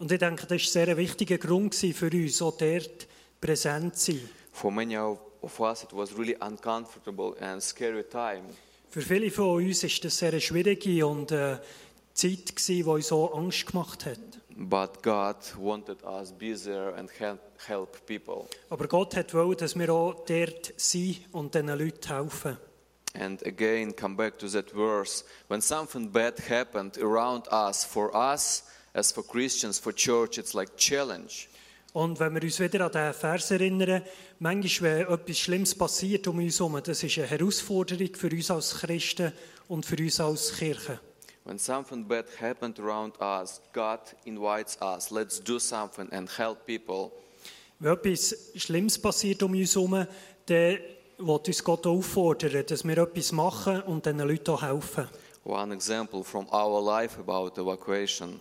Und 0.00 0.10
ich 0.10 0.18
denke, 0.18 0.44
das 0.48 0.50
war 0.50 0.58
sehr 0.58 0.88
ein 0.88 0.96
wichtiger 0.96 1.38
Grund 1.38 1.72
für 1.76 2.10
uns, 2.10 2.42
auch 2.42 2.56
dort 2.56 3.06
präsent 3.40 3.94
zu 3.94 4.10
sein. 4.10 4.28
For 4.50 4.72
many 4.72 4.98
of, 4.98 5.20
us, 5.60 5.84
it 5.84 5.92
was 5.92 6.18
really 6.18 6.36
uncomfortable 6.40 7.36
and 7.40 7.62
scary 7.62 8.02
time. 8.02 8.42
Für 8.90 9.02
viele 9.02 9.30
von 9.30 9.64
uns 9.64 9.84
war 9.84 9.90
das 10.02 10.18
sehr 10.18 10.30
eine 10.30 10.40
schwierige 10.40 11.06
und 11.06 11.30
äh, 11.30 11.58
Zeit, 12.12 12.56
gewesen, 12.56 12.74
die 12.74 12.82
uns 12.82 13.06
so 13.06 13.32
Angst 13.32 13.66
gemacht 13.66 14.04
hat. 14.04 14.18
But 14.58 15.02
God 15.02 15.36
wanted 15.58 16.02
us 16.02 16.32
be 16.32 16.54
there 16.54 16.94
and 16.96 17.10
help, 17.18 17.40
help 17.66 18.06
people. 18.06 18.48
Aber 18.70 18.88
Gott 18.88 19.14
hat 19.14 19.34
wollen, 19.34 19.56
dass 19.58 19.78
wir 19.78 19.92
auch 19.92 20.24
dort 20.24 20.72
sind 20.78 21.18
und 21.32 21.54
diesen 21.54 21.68
Leuten 21.68 22.08
helfen. 22.08 22.56
And 23.12 23.44
again, 23.46 23.94
come 23.94 24.16
back 24.16 24.38
to 24.38 24.48
that 24.48 24.70
verse. 24.70 25.24
When 25.48 25.60
something 25.60 26.10
bad 26.10 26.38
happened 26.48 26.98
around 26.98 27.48
us, 27.52 27.84
for 27.84 28.14
us, 28.14 28.64
as 28.94 29.12
for 29.12 29.22
Christians, 29.22 29.78
for 29.78 29.92
church, 29.94 30.38
it's 30.38 30.54
like 30.54 30.74
challenge. 30.76 31.48
Und 31.92 32.18
wenn 32.20 32.34
wir 32.34 32.42
uns 32.42 32.60
wieder 32.60 32.84
an 32.84 32.92
diesen 32.92 33.14
Vers 33.14 33.50
erinnern, 33.50 34.02
manchmal, 34.38 35.06
wenn 35.06 35.14
etwas 35.14 35.38
Schlimmes 35.38 35.74
passiert 35.74 36.26
um 36.28 36.38
uns 36.38 36.58
herum, 36.58 36.80
das 36.82 37.02
ist 37.02 37.18
eine 37.18 37.26
Herausforderung 37.26 38.14
für 38.14 38.28
uns 38.30 38.50
als 38.50 38.74
Christen 38.78 39.32
und 39.68 39.84
für 39.84 39.96
uns 39.96 40.20
als 40.20 40.54
Kirche. 40.54 41.00
When 41.46 41.60
something 41.60 42.02
bad 42.02 42.24
happened 42.40 42.80
around 42.80 43.12
us, 43.20 43.60
God 43.72 44.00
invites 44.24 44.76
us, 44.82 45.12
let's 45.12 45.38
do 45.38 45.60
something 45.60 46.08
and 46.10 46.28
help 46.28 46.66
people. 46.66 47.12
Wenn 47.78 47.92
etwas 47.92 48.34
Schlimmes 48.56 48.98
passiert 48.98 49.44
um 49.44 49.52
uns 49.52 49.76
herum, 49.76 50.06
dann 50.46 50.78
will 51.18 51.40
uns 51.46 51.62
Gott 51.62 51.86
auffordern, 51.86 52.64
dass 52.66 52.82
wir 52.82 52.98
etwas 52.98 53.30
machen 53.30 53.80
und 53.82 54.04
diesen 54.04 54.18
Leuten 54.18 54.60
helfen. 54.60 55.06
One 55.44 55.72
example 55.72 56.24
from 56.24 56.48
our 56.52 56.82
life 56.82 57.16
about 57.20 57.60
evacuation. 57.60 58.40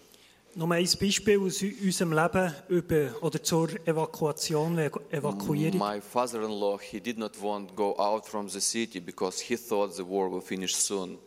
Noch 0.55 0.71
ein 0.71 0.89
Beispiel 0.99 1.39
aus 1.39 1.61
unserem 1.61 2.11
Leben 2.11 2.55
über, 2.69 3.21
oder 3.21 3.43
zur 3.43 3.69
Evakuation, 3.85 4.79
Evakuierung. 5.11 5.77
My 5.77 6.01
father-in-law, 6.01 6.79
he 6.79 6.99
did 6.99 7.19
not 7.19 7.39
want 7.39 7.69
to 7.69 7.75
go 7.75 7.95
out 7.99 8.25
from 8.25 8.49
the 8.49 8.61
city 8.61 8.99
because 8.99 9.39
he 9.43 9.55
thought 9.55 9.93
the 9.93 10.03
war 10.03 10.31
will 10.31 10.41
finish 10.41 10.75
soon. 10.75 11.19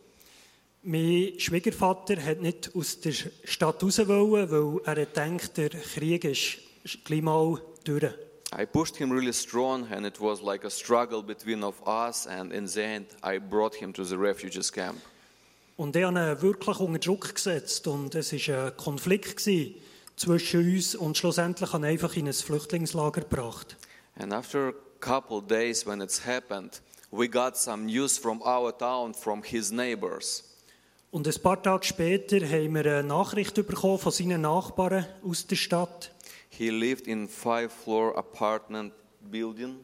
Mein 0.81 1.33
Schwiegervater 1.37 2.23
hat 2.23 2.41
nicht 2.41 2.73
aus 2.73 3.01
der 3.01 3.11
Stadt 3.11 3.83
raus 3.83 3.97
wollen, 4.07 4.49
weil 4.49 4.81
er 4.85 5.01
hat 5.01 5.13
gedacht, 5.13 5.57
der 5.57 5.69
Krieg 5.71 6.23
ist 6.23 6.59
gleich 7.03 7.21
mal 7.21 7.61
durch. 7.83 8.13
I 8.57 8.65
pushed 8.65 8.95
him 8.95 9.11
really 9.11 9.33
strong, 9.33 9.85
and 9.91 10.05
it 10.05 10.19
was 10.19 10.41
like 10.41 10.65
a 10.65 10.69
struggle 10.69 11.21
between 11.21 11.63
of 11.63 11.75
us. 11.85 12.25
And 12.25 12.51
in 12.51 12.65
the 12.65 12.81
end, 12.81 13.07
I 13.23 13.39
brought 13.39 13.75
him 13.75 13.93
to 13.93 14.03
the 14.03 14.15
refugees 14.15 14.71
camp. 14.71 15.01
Und 15.75 15.95
habe 15.95 16.05
ihn 16.05 16.41
wirklich 16.41 16.79
unter 16.79 16.99
Druck 16.99 17.35
gesetzt 17.35 17.85
und 17.87 18.15
es 18.15 18.31
war 18.31 18.67
ein 18.67 18.77
Konflikt 18.77 19.37
gewesen 19.37 19.75
zwischen 20.15 20.75
uns 20.75 20.95
und 20.95 21.17
schlussendlich 21.17 21.73
ihn 21.73 21.85
einfach 21.85 22.15
in 22.15 22.27
ein 22.27 22.33
Flüchtlingslager 22.33 23.21
gebracht. 23.21 23.77
And 24.15 24.33
after 24.33 24.69
a 24.69 24.73
couple 24.99 25.41
days, 25.41 25.85
when 25.85 26.01
it's 26.01 26.25
happened, 26.25 26.81
we 27.11 27.27
got 27.27 27.55
some 27.55 27.85
news 27.85 28.17
from 28.17 28.41
our 28.41 28.75
town 28.75 29.13
from 29.13 29.43
his 29.43 29.71
neighbors. 29.71 30.48
Und 31.11 31.27
ein 31.27 31.41
paar 31.41 31.61
Tage 31.61 31.85
später 31.85 32.39
haben 32.47 32.75
wir 32.75 32.85
eine 32.85 33.03
Nachricht 33.03 33.55
bekommen 33.55 33.97
von 33.97 34.11
seinen 34.11 34.41
Nachbarn 34.41 35.07
aus 35.23 35.47
der 35.47 35.55
Stadt. 35.55 36.11
He 36.49 36.69
lived 36.69 37.07
in 37.07 37.27
five-floor 37.27 38.15
apartment 38.15 38.93
building. 39.31 39.83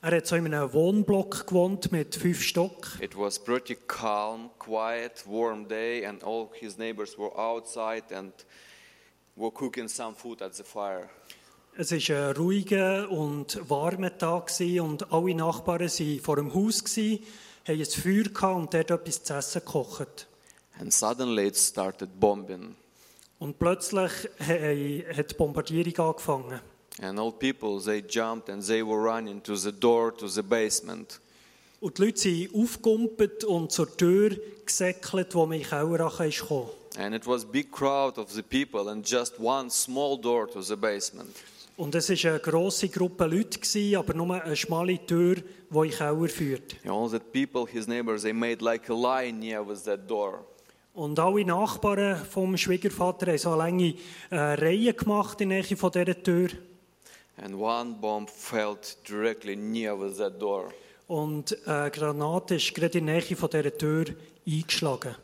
Er 0.00 0.16
hat 0.16 0.26
so 0.26 0.36
in 0.36 0.46
einem 0.46 0.72
Wohnblock 0.72 1.46
gewohnt 1.46 1.92
mit 1.92 2.14
fünf 2.14 2.42
Stock. 2.42 2.98
It 3.00 3.14
was 3.14 3.38
pretty 3.38 3.76
calm, 3.86 4.50
quiet, 4.58 5.24
warm 5.26 5.68
day, 5.68 6.06
and 6.06 6.24
all 6.24 6.48
his 6.54 6.78
neighbors 6.78 7.18
were 7.18 7.36
outside 7.38 8.04
and 8.14 8.32
were 9.36 9.50
cooking 9.50 9.88
some 9.88 10.14
food 10.14 10.40
at 10.40 10.54
the 10.54 10.62
fire. 10.62 11.10
Es 11.76 11.90
war 11.90 12.28
ein 12.28 12.36
ruhiger 12.36 13.10
und 13.10 13.58
warmer 13.68 14.16
Tag 14.16 14.50
und 14.80 15.12
alle 15.12 15.34
Nachbarn 15.34 15.80
waren 15.80 16.20
vor 16.20 16.36
dem 16.36 16.54
Haus, 16.54 16.84
haben 16.96 17.20
ein 17.66 17.84
Feuer 17.84 18.56
und 18.56 18.72
dort 18.72 18.90
etwas 18.90 19.24
zu 19.24 19.34
essen 19.34 19.60
gekocht. 19.60 20.28
And 20.80 20.92
suddenly 20.92 21.46
it 21.46 21.56
started 21.56 22.08
bombing. 22.18 22.74
Und 23.38 23.58
plötzlich 23.58 24.10
he- 24.38 25.04
hat 25.14 25.30
die 25.30 25.34
Bombardierung 25.34 26.08
angefangen. 26.10 26.60
And 27.02 27.18
all 27.18 27.32
people, 27.32 27.80
they 27.82 28.02
jumped 28.08 28.48
and 28.48 28.64
they 28.64 28.82
were 28.82 28.98
running 29.02 29.42
to 29.42 29.56
the 29.56 29.72
door 29.72 30.16
to 30.16 30.28
the 30.28 30.42
basement. 30.42 31.20
Und 31.80 31.98
die 31.98 32.02
Leute 32.06 32.18
sind 32.18 32.54
aufgekumpelt 32.54 33.44
und 33.44 33.70
zur 33.72 33.94
Tür 33.96 34.30
gesäckelt, 34.64 35.34
wo 35.34 35.44
man 35.44 35.58
in 35.58 35.64
Keller 35.66 36.10
kam. 36.10 36.30
gekommen. 36.30 36.68
And 36.96 37.14
it 37.14 37.26
was 37.26 37.44
big 37.44 37.72
crowd 37.72 38.18
of 38.18 38.30
the 38.30 38.42
people 38.42 38.88
and 38.90 39.04
just 39.08 39.38
one 39.40 39.68
small 39.68 40.16
door 40.18 40.48
to 40.48 40.62
the 40.62 40.76
basement. 40.76 41.34
Und 41.76 41.92
es 41.96 42.08
war 42.08 42.30
eine 42.30 42.40
grosse 42.40 42.88
Gruppe 42.88 43.26
Leute, 43.26 43.58
gewesen, 43.58 43.96
aber 43.96 44.14
nur 44.14 44.32
eine 44.32 44.54
schmale 44.54 45.04
Tür, 45.04 45.34
die 45.34 45.42
in 45.74 45.82
den 45.82 45.90
Keller 45.90 46.28
führt. 46.28 46.76
And 46.84 46.92
all 46.92 47.10
that 47.10 47.32
people, 47.32 47.66
his 47.66 47.88
neighbors, 47.88 48.22
they 48.22 48.32
made 48.32 48.62
like 48.64 48.88
a 48.88 48.94
line 48.94 49.40
near 49.40 49.66
with 49.68 49.82
that 49.82 50.08
door. 50.08 50.44
Und 50.94 51.18
alle 51.18 51.44
Nachbarn 51.44 52.24
vom 52.24 52.56
Schwiegervater 52.56 53.26
haben 53.26 53.38
so 53.38 53.50
eine 53.50 53.58
lange 53.58 53.94
äh, 54.30 54.36
Reihe 54.36 54.94
gemacht 54.94 55.40
in 55.40 55.48
der 55.48 55.62
Nähe 55.62 55.76
von 55.76 55.90
dieser 55.90 56.22
Tür. 56.22 56.50
And 57.36 57.56
one 57.56 57.96
bomb 58.00 58.30
fell 58.30 58.76
directly 59.08 59.56
near 59.56 59.96
that 60.16 60.40
door. 60.40 60.72
Und 61.08 61.58
eine 61.66 61.90
Granate 61.90 62.54
ist 62.54 62.72
gerade 62.74 62.98
in 62.98 63.06
der 63.06 63.16
Nähe 63.16 63.36
von 63.36 63.50
dieser 63.50 63.76
Tür 63.76 64.04
eingeschlagen. 64.46 65.16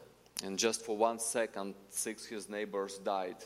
And 0.44 0.60
just 0.60 0.82
for 0.84 0.98
one 0.98 1.20
second, 1.20 1.76
six 1.90 2.26
his 2.26 2.48
neighbors 2.48 3.00
died. 3.04 3.36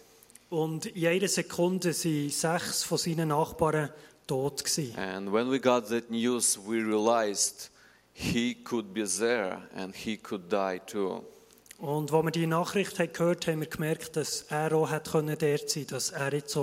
Und 0.49 0.87
in 0.87 1.07
einer 1.07 1.29
Sekunde 1.29 1.91
waren 1.91 2.31
sechs 2.31 2.85
von 2.85 2.97
seinen 2.97 3.29
Nachbarn 3.29 3.91
tot. 4.27 4.65
Gewesen. 4.65 4.97
And 4.97 5.31
when 5.31 5.51
we 5.51 5.61
got 5.61 5.89
that 5.89 6.11
news, 6.11 6.59
we 6.59 6.77
realized 6.77 7.71
he 8.15 8.55
could 8.55 8.95
be 8.95 9.05
there 9.05 9.61
and 9.77 9.95
he 9.95 10.17
could 10.17 10.51
die 10.51 10.81
too. 10.87 11.23
Und 11.79 12.13
als 12.13 12.25
wir 12.25 12.31
die 12.31 12.47
Nachricht 12.47 12.99
haben 12.99 13.13
gehört 13.13 13.47
haben, 13.47 13.55
haben 13.55 13.61
wir 13.61 13.69
gemerkt, 13.69 14.17
dass 14.17 14.43
er 14.49 14.73
auch 14.73 14.91
hat 14.91 15.11
können 15.11 15.37
dort 15.39 15.71
sein 15.71 15.87
dass 15.89 16.11
er 16.11 16.33
jetzt 16.33 16.59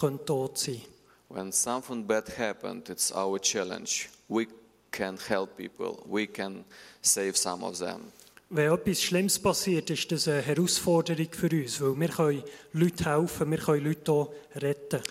könnte 0.00 0.24
tot 0.24 0.58
sein 0.58 0.82
When 1.28 1.52
something 1.52 2.06
bad 2.06 2.28
happened, 2.38 2.88
it's 2.88 3.12
our 3.12 3.40
challenge. 3.40 4.08
We 4.28 4.46
can 4.92 5.18
help 5.18 5.56
people. 5.56 6.02
We 6.06 6.26
can 6.26 6.64
save 7.02 7.36
some 7.36 7.64
of 7.64 7.78
them. 7.78 8.12
Wenn 8.48 8.72
etwas 8.72 9.02
Schlimmes 9.02 9.40
passiert, 9.40 9.90
ist 9.90 10.12
das 10.12 10.28
eine 10.28 10.40
Herausforderung 10.40 11.26
für 11.32 11.50
uns, 11.50 11.80
weil 11.80 11.98
wir 11.98 12.08
können 12.08 12.44
Leute 12.72 13.04
helfen, 13.04 13.50
wir 13.50 13.58
können 13.58 13.84
Leute 13.84 14.12
auch 14.12 14.32
retten. 14.54 15.02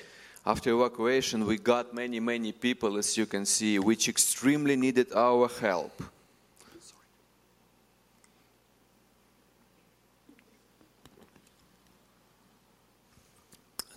After 0.46 0.70
evacuation, 0.70 1.46
we 1.46 1.58
got 1.58 1.93
many, 1.93 2.22
many 2.22 2.54
people, 2.54 2.98
as 2.98 3.16
you 3.18 3.26
can 3.26 3.46
see, 3.46 3.78
which 3.78 4.08
extremely 4.08 4.78
needed 4.78 5.14
our 5.14 5.50
help. 5.60 5.91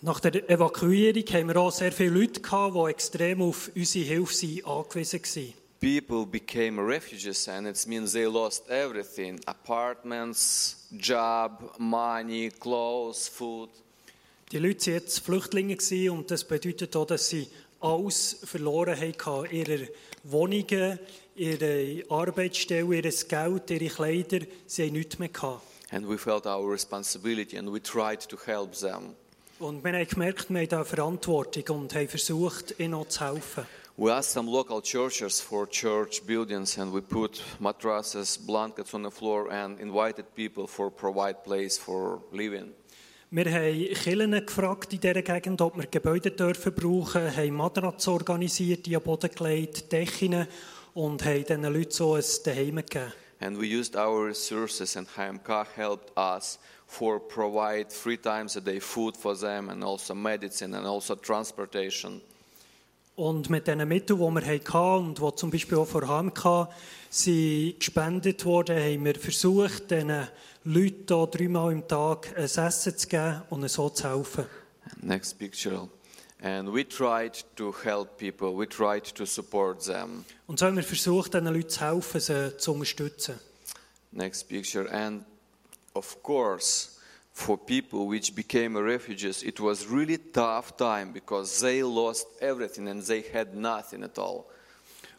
Nach 0.01 0.21
der 0.21 0.49
Evakuierung 0.49 1.25
haben 1.33 1.49
wir 1.49 1.57
auch 1.57 1.73
sehr 1.73 1.91
viele 1.91 2.21
Leute 2.21 2.41
gehabt, 2.41 2.77
die 2.77 2.91
extrem 2.91 3.43
auf 3.43 3.69
unsere 3.75 4.05
Hilfe 4.05 4.65
angewiesen 4.65 5.21
waren. 5.21 5.55
People 5.81 6.25
became 6.25 6.81
refugees, 6.81 7.49
and 7.49 7.67
it 7.67 7.85
means 7.87 8.13
they 8.13 8.25
lost 8.25 8.69
everything 8.69 9.41
apartments, 9.47 10.87
job, 10.93 11.75
money, 11.79 12.51
clothes, 12.61 13.27
food. 13.27 13.71
Die 14.53 14.59
Leute 14.59 14.87
waren 14.87 14.95
jetzt 14.95 15.19
Flüchtlinge 15.21 15.77
gewesen, 15.77 16.11
und 16.11 16.31
das 16.31 16.45
bedeutet 16.45 16.95
auch, 16.95 17.07
dass 17.07 17.29
sie 17.29 17.49
alles 17.81 18.39
verloren 18.45 18.97
haben, 19.01 19.51
ihre 19.51 19.89
Wohnungen, 20.23 20.99
ihre 21.35 22.05
Arbeitsstelle, 22.09 22.95
ihr 22.95 23.03
Geld, 23.03 23.71
ihre 23.71 23.89
Kleider, 23.89 24.47
sie 24.67 24.87
haben 24.87 24.93
nichts 24.93 25.19
mehr 25.19 25.29
gehabt. 25.29 25.63
And 25.91 26.09
we 26.09 26.19
felt 26.19 26.47
our 26.47 26.71
responsibility 26.71 27.57
and 27.57 27.73
we 27.73 27.81
tried 27.83 28.21
to 28.29 28.37
help 28.45 28.75
them. 28.75 29.17
Und 29.61 29.83
wir 29.83 29.93
haben 29.93 30.07
gemerkt, 30.07 30.51
wir 30.51 30.61
haben 30.61 30.69
da 30.69 30.85
Verantwortung 30.85 31.81
und 31.81 31.95
haben 31.95 32.07
versucht, 32.07 32.79
ihnen 32.79 32.95
auch 32.95 33.09
zu 33.09 33.25
helfen. 33.25 33.67
We 33.97 34.13
asked 34.13 34.31
some 34.31 34.49
local 34.49 34.81
churches 34.81 35.41
for 35.41 35.69
church 35.69 36.23
buildings 36.25 36.79
and 36.79 36.95
we 36.95 37.03
put 37.03 37.43
mattresses, 37.59 38.39
blankets 38.39 38.95
on 38.95 39.03
the 39.03 39.11
floor 39.11 39.51
and 39.51 39.81
invited 39.81 40.33
people 40.37 40.69
for 40.69 40.93
provide 40.93 41.43
place 41.43 41.77
for 41.77 42.23
living. 42.31 42.73
Wir 43.33 43.47
haben 43.47 43.95
Kirchen 43.95 44.47
gefragt 44.47 44.93
in 44.93 45.01
dieser 45.01 45.23
Gegend, 45.23 45.61
ob 45.61 45.77
wir 45.77 45.87
Gebäude 45.87 46.31
dürfen 46.31 46.73
brauchen, 46.73 47.37
haben 47.37 47.57
Matratzen 47.57 48.13
organisiert, 48.13 48.87
die 48.87 48.95
am 48.95 49.03
Boden 49.03 49.29
gelegt, 49.35 49.91
Decken 49.91 50.47
und 50.95 51.25
haben 51.25 51.45
diesen 51.45 51.65
Leuten 51.65 51.91
so 51.91 52.15
ein 52.15 52.23
Daheim 52.45 52.77
gegeben. 52.77 53.13
And 53.41 53.61
we 53.61 53.67
used 53.67 53.97
our 53.97 54.27
resources 54.27 54.97
and 54.97 55.09
HMK 55.17 55.67
helped 55.75 56.17
us 56.17 56.61
for 56.89 57.21
provide 57.21 57.91
three 57.91 58.17
times 58.17 58.57
a 58.57 58.61
day 58.61 58.81
food 58.81 59.17
for 59.17 59.37
them 59.37 59.69
and 59.69 59.85
also 59.85 60.15
medicine 60.15 60.75
and 60.75 60.87
also 60.87 61.15
transportation. 61.15 62.21
Und 63.15 63.51
mit 63.51 63.67
den 63.67 63.87
Mitteln, 63.89 64.19
die 64.19 64.47
wir 64.47 64.47
hatten 64.47 65.09
und 65.09 65.19
die 65.19 65.35
zum 65.35 65.51
Beispiel 65.51 65.79
auch 65.79 65.89
vor 65.89 66.07
HMK 66.07 66.69
sind 67.11 67.81
gespendet 67.81 68.45
wurden, 68.45 68.79
haben 68.79 69.05
wir 69.05 69.17
versucht, 69.17 69.91
diesen 69.91 70.29
Leuten 70.65 71.05
hier 71.09 71.27
dreimal 71.27 71.73
im 71.73 71.87
Tag 71.87 72.29
ein 72.37 72.45
Essen 72.45 72.97
zu 72.97 73.09
geben 73.09 73.43
und 73.51 73.61
ihnen 73.61 73.69
so 73.69 73.89
zu 73.91 74.09
helfen. 74.09 74.47
Next 75.03 75.39
picture. 75.39 75.89
And 76.41 76.73
we 76.73 76.89
tried 76.89 77.45
to 77.57 77.75
help 77.83 78.17
people, 78.19 78.57
we 78.57 78.69
tried 78.69 79.13
to 79.17 79.27
support 79.27 79.85
them. 79.85 80.25
Und 80.47 80.61
so 80.61 80.67
haben 80.67 80.77
wir 80.77 80.85
versucht, 80.85 81.35
diesen 81.35 81.47
Leuten 81.47 81.69
zu 81.69 81.81
helfen, 81.81 82.21
sie 82.21 82.57
zu 82.57 82.73
unterstützen. 82.73 83.41
Next 84.13 84.49
picture. 84.49 84.89
And 84.93 85.25
of 85.99 86.23
course, 86.23 86.99
for 87.33 87.57
people 87.59 88.07
which 88.07 88.35
became 88.35 88.77
refugees, 88.77 89.43
it 89.43 89.61
was 89.61 89.87
really 89.87 90.19
tough 90.19 90.77
time 90.77 91.13
because 91.13 91.61
they 91.61 91.83
lost 91.83 92.27
everything 92.41 92.89
and 92.89 93.03
they 93.03 93.23
had 93.33 93.55
nothing 93.55 94.03
at 94.03 94.19
all. 94.19 94.47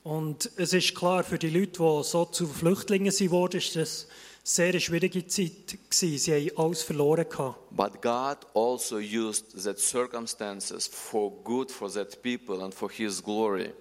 Und 0.03 0.49
es 0.55 0.73
ist 0.73 0.95
klar, 0.95 1.23
für 1.23 1.37
die 1.37 1.49
Leute, 1.49 1.83
die 1.83 2.03
so 2.03 2.25
zu 2.25 2.47
Flüchtlingen 2.47 3.11
sind 3.11 3.31
worden, 3.31 3.57
ist 3.57 3.75
das 3.75 4.07
sehr 4.43 4.69
eine 4.69 4.79
schwierige 4.79 5.27
Zeit 5.27 5.77
gewesen. 5.89 6.17
Sie 6.17 6.33
haben 6.33 6.57
alles 6.57 6.81
verloren 6.81 7.27
gehabt. 7.29 7.59
But 7.71 8.01
God 8.01 8.37
also 8.53 8.97
used 8.97 9.61
that 9.63 9.77
circumstances 9.79 10.87
for 10.87 11.31
good 11.43 11.69
for 11.69 11.91
that 11.91 12.21
people 12.23 12.63
and 12.63 12.73
for 12.73 12.89
His 12.89 13.21
glory. 13.21 13.71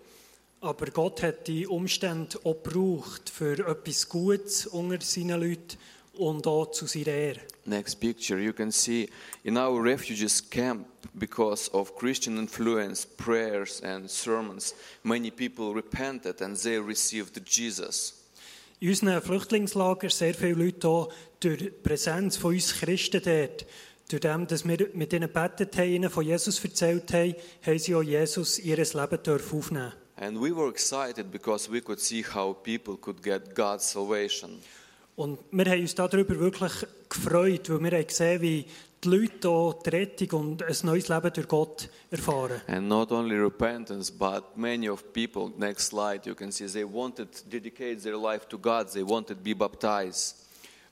Aber 0.61 0.87
Gott 0.87 1.23
hat 1.23 1.47
die 1.47 1.69
Umstände 1.69 2.37
auch 2.43 2.63
gebraucht 2.63 3.31
für 3.31 3.59
etwas 3.67 4.09
Gutes 4.09 4.67
unter 4.67 5.01
seinen 5.01 5.41
Leuten 5.41 5.79
und 6.19 6.47
auch 6.47 6.71
zu 6.71 6.87
seiner 6.87 7.09
Ehre. 7.09 7.41
Next 7.65 8.01
picture, 8.01 8.41
you 8.41 8.53
can 8.53 8.71
see 8.73 9.09
in 9.45 9.57
our 9.57 9.83
refugees 9.83 10.43
camp, 10.51 10.87
because 11.15 11.71
of 11.73 11.97
Christian 11.97 12.39
influence, 12.39 13.07
prayers, 13.07 13.83
and 13.83 14.11
sermons, 14.11 14.75
many 15.03 15.31
people 15.31 15.75
repented 15.75 16.41
and 16.43 16.57
they 16.57 16.79
received 16.79 17.41
Jesus. 17.47 18.15
In 18.81 18.91
unseren 18.91 19.21
Flüchtlingslagern 19.21 20.11
sehr 20.11 20.35
viele 20.35 20.65
Leute 20.65 20.89
auch 20.89 21.13
durch 21.41 21.59
die 21.59 21.71
Präsenz 21.71 22.37
von 22.37 22.55
uns 22.55 22.75
Christen 22.75 23.21
dort, 23.25 23.67
durch 24.09 24.21
dem, 24.21 24.47
dass 24.47 24.67
wir 24.67 24.89
mit 24.95 25.13
ihnen 25.13 25.33
gebetet 25.33 25.77
haben, 25.77 25.91
ihnen 25.91 26.11
von 26.11 26.25
Jesus 26.25 26.63
erzählt 26.65 27.13
haben, 27.13 27.35
haben 27.63 27.79
sie 27.79 27.95
auch 27.95 28.03
Jesus 28.03 28.59
in 28.59 28.69
ihr 28.69 28.77
Leben 28.77 29.23
dürfen 29.23 29.59
aufnehmen 29.59 29.93
And 30.21 30.41
we 30.41 30.51
were 30.51 30.69
excited 30.69 31.31
because 31.31 31.71
we 31.71 31.81
could 31.81 32.01
see 32.01 32.23
how 32.23 32.53
people 32.53 32.97
could 32.97 33.23
get 33.23 33.55
God's 33.55 33.85
salvation. 33.85 34.61
Und 35.19 35.41
wir 35.51 35.65
haben 35.65 35.81
uns 35.81 35.97
darüber 35.97 36.39
wirklich 36.39 36.73
gefreut, 37.09 37.69
weil 37.69 37.83
wir 37.83 37.91
haben 37.99 38.07
gesehen, 38.07 38.41
wie 38.41 38.65
die 39.03 39.09
Leute 39.09 39.49
auch 39.49 39.83
die 39.83 39.91
Rettung 39.91 40.41
und 40.41 40.63
ein 40.63 40.77
neues 40.85 41.09
Leben 41.09 41.33
durch 41.33 41.49
Gott 41.49 41.89
erfahren. 42.09 42.61
And 42.69 42.87
not 42.87 43.11
only 43.11 43.35
repentance, 43.35 44.13
but 44.13 44.57
many 44.57 44.89
of 44.89 45.03
people, 45.13 45.51
next 45.59 45.89
slide, 45.89 46.21
you 46.25 46.37
can 46.37 46.53
see 46.53 46.69
they 46.69 46.85
wanted 46.85 47.33
to 47.33 47.51
dedicate 47.51 48.01
their 48.01 48.17
life 48.17 48.47
to 48.49 48.57
God, 48.57 48.93
they 48.93 49.03
wanted 49.03 49.39
to 49.39 49.43
be 49.43 49.57
baptized. 49.57 50.37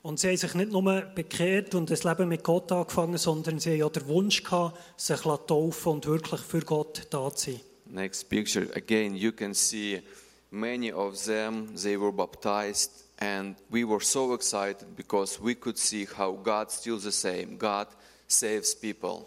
Und 0.03 0.19
sie 0.19 0.27
haben 0.27 0.37
sich 0.39 0.55
nicht 0.55 0.73
nur 0.73 0.83
bekehrt 0.83 1.77
und 1.77 1.89
das 1.89 2.03
Leben 2.03 2.29
mit 2.29 2.43
Gott 2.43 2.73
angefangen, 2.73 3.19
sondern 3.19 3.61
sie 3.61 3.75
haben 3.75 3.83
auch 3.85 3.93
den 3.93 4.09
Wunsch 4.09 4.43
gehabt, 4.43 4.77
sich 5.01 5.21
zu 5.21 5.37
taufen 5.37 5.93
und 5.93 6.07
wirklich 6.07 6.41
für 6.41 6.63
Gott 6.63 7.07
da 7.11 7.33
zu 7.33 7.53
sein. 7.53 7.61
Next 7.89 8.29
picture, 8.29 8.67
again, 8.75 9.15
you 9.15 9.31
can 9.31 9.55
see 9.55 10.03
many 10.51 10.93
of 10.93 11.15
them, 11.27 11.69
they 11.77 11.97
were 11.97 12.13
baptized, 12.13 13.06
and 13.19 13.57
we 13.71 13.85
were 13.85 14.01
so 14.01 14.35
excited 14.35 14.95
because 14.97 15.41
we 15.41 15.55
could 15.55 15.79
see 15.79 16.07
how 16.07 16.33
God 16.33 16.71
still 16.71 16.99
the 16.99 17.13
same. 17.13 17.57
God 17.57 17.89
saves 18.27 18.75
people. 18.75 19.27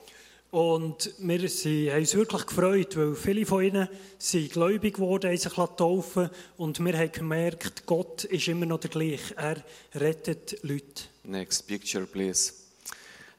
Und 0.52 1.14
wir 1.20 1.48
sind, 1.48 1.92
haben 1.92 2.00
uns 2.00 2.16
wirklich 2.16 2.46
gefreut, 2.48 2.98
weil 2.98 3.14
viele 3.14 3.46
von 3.46 3.64
ihnen 3.64 3.88
sind 4.18 4.52
gläubig 4.52 4.96
geworden, 4.96 5.30
haben 5.30 5.38
sich 5.38 5.54
taufen 5.54 6.30
und 6.58 6.84
wir 6.84 6.98
haben 6.98 7.12
gemerkt, 7.12 7.86
Gott 7.86 8.24
ist 8.24 8.48
immer 8.48 8.66
noch 8.66 8.80
der 8.80 8.90
gleiche. 8.90 9.38
Er 9.38 9.64
rettet 9.94 10.58
Leute. 10.64 11.04
Next 11.24 11.68
picture, 11.68 12.08
please. 12.08 12.54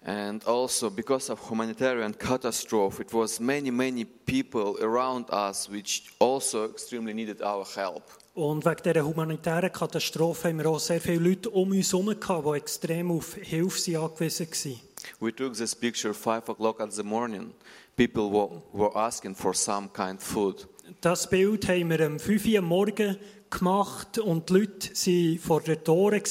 And 0.05 0.47
also, 0.47 0.89
because 0.89 1.31
of 1.31 1.51
humanitarian 1.51 2.17
catastrophe, 2.17 3.03
it 3.03 3.13
was 3.13 3.41
many, 3.41 3.71
many 3.73 4.05
people 4.05 4.77
around 4.81 5.29
us 5.31 5.69
which 5.69 6.05
also 6.21 6.71
extremely 6.71 7.13
needed 7.13 7.43
our 7.43 7.67
help. 7.75 8.05
Und 8.35 8.65
wegen 8.65 8.83
dieser 8.85 9.05
humanitären 9.05 9.73
Katastrophe 9.73 10.49
haben 10.49 10.59
wir 10.59 10.67
auch 10.67 10.79
sehr 10.79 11.01
viele 11.01 11.19
Leute 11.19 11.51
um 11.51 11.73
uns 11.73 11.93
herum 11.93 12.15
gehabt, 12.19 12.47
die 12.47 12.57
extrem 12.57 13.11
auf 13.11 13.35
Hilfe 13.35 13.99
angewiesen 13.99 14.47
waren. 14.47 14.81
We 15.19 15.35
took 15.35 15.55
this 15.55 15.75
picture 15.75 16.15
five 16.15 16.49
o'clock 16.49 16.81
at 16.81 16.93
the 16.93 17.03
morning. 17.03 17.53
People 17.97 18.31
were, 18.31 18.63
were 18.73 18.95
asking 18.95 19.35
for 19.35 19.55
some 19.55 19.89
kind 19.93 20.21
of 20.21 20.23
food. 20.23 20.69
Das 21.01 21.29
Bild 21.29 21.69
haben 21.69 21.91
wir 21.91 22.07
um 22.07 22.19
5 22.19 22.47
Uhr 22.47 22.59
am 22.59 22.65
Morgen 22.67 23.17
gemacht 23.51 24.19
und 24.19 24.49
die 24.49 24.55
Leute 24.55 24.91
waren 24.91 25.39
vor 25.39 25.61
der 25.61 25.83
Tore 25.83 26.23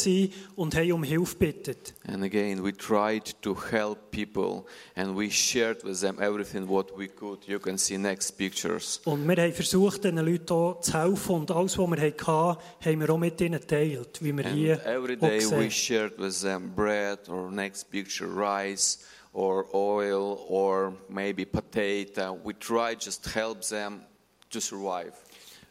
und 0.55 0.75
haben 0.75 0.91
um 0.93 1.03
Hilfe 1.03 1.35
gebeten. 1.37 1.75
And 2.07 2.23
again, 2.23 2.63
we 2.63 2.75
tried 2.75 3.35
to 3.41 3.55
help 3.71 4.11
people 4.11 4.65
and 4.95 5.17
we 5.17 5.29
shared 5.29 5.83
with 5.83 5.99
them 5.99 6.17
everything 6.19 6.67
what 6.67 6.97
we 6.97 7.07
could. 7.07 7.45
You 7.45 7.59
can 7.59 7.77
see 7.77 7.97
next 7.97 8.37
pictures. 8.37 9.01
Und 9.05 9.27
wir 9.27 9.35
haben 9.35 9.53
versucht, 9.53 10.03
diesen 10.05 10.17
Leuten 10.17 10.53
auch 10.53 10.79
zu 10.79 10.93
helfen 10.93 11.35
und 11.35 11.51
alles, 11.51 11.77
was 11.77 11.89
wir 11.89 12.01
hatten, 12.01 12.57
haben 12.85 12.99
wir 12.99 13.09
auch 13.09 13.17
mit 13.17 13.39
ihnen 13.41 13.59
geteilt, 13.59 14.19
wie 14.21 14.35
wir 14.35 14.45
And 14.45 14.55
hier 14.55 14.85
every 14.85 15.17
day 15.17 15.45
we 15.51 15.69
shared 15.69 16.17
with 16.17 16.41
them 16.41 16.73
bread 16.73 17.27
or 17.29 17.51
next 17.51 17.91
picture 17.91 18.29
rice 18.29 18.99
or 19.33 19.65
oil 19.73 20.39
or 20.47 20.93
maybe 21.09 21.45
potato. 21.45 22.39
We 22.43 22.53
tried 22.57 23.03
just 23.03 23.25
help 23.35 23.61
them 23.61 24.01
to 24.49 24.59
survive. 24.59 25.13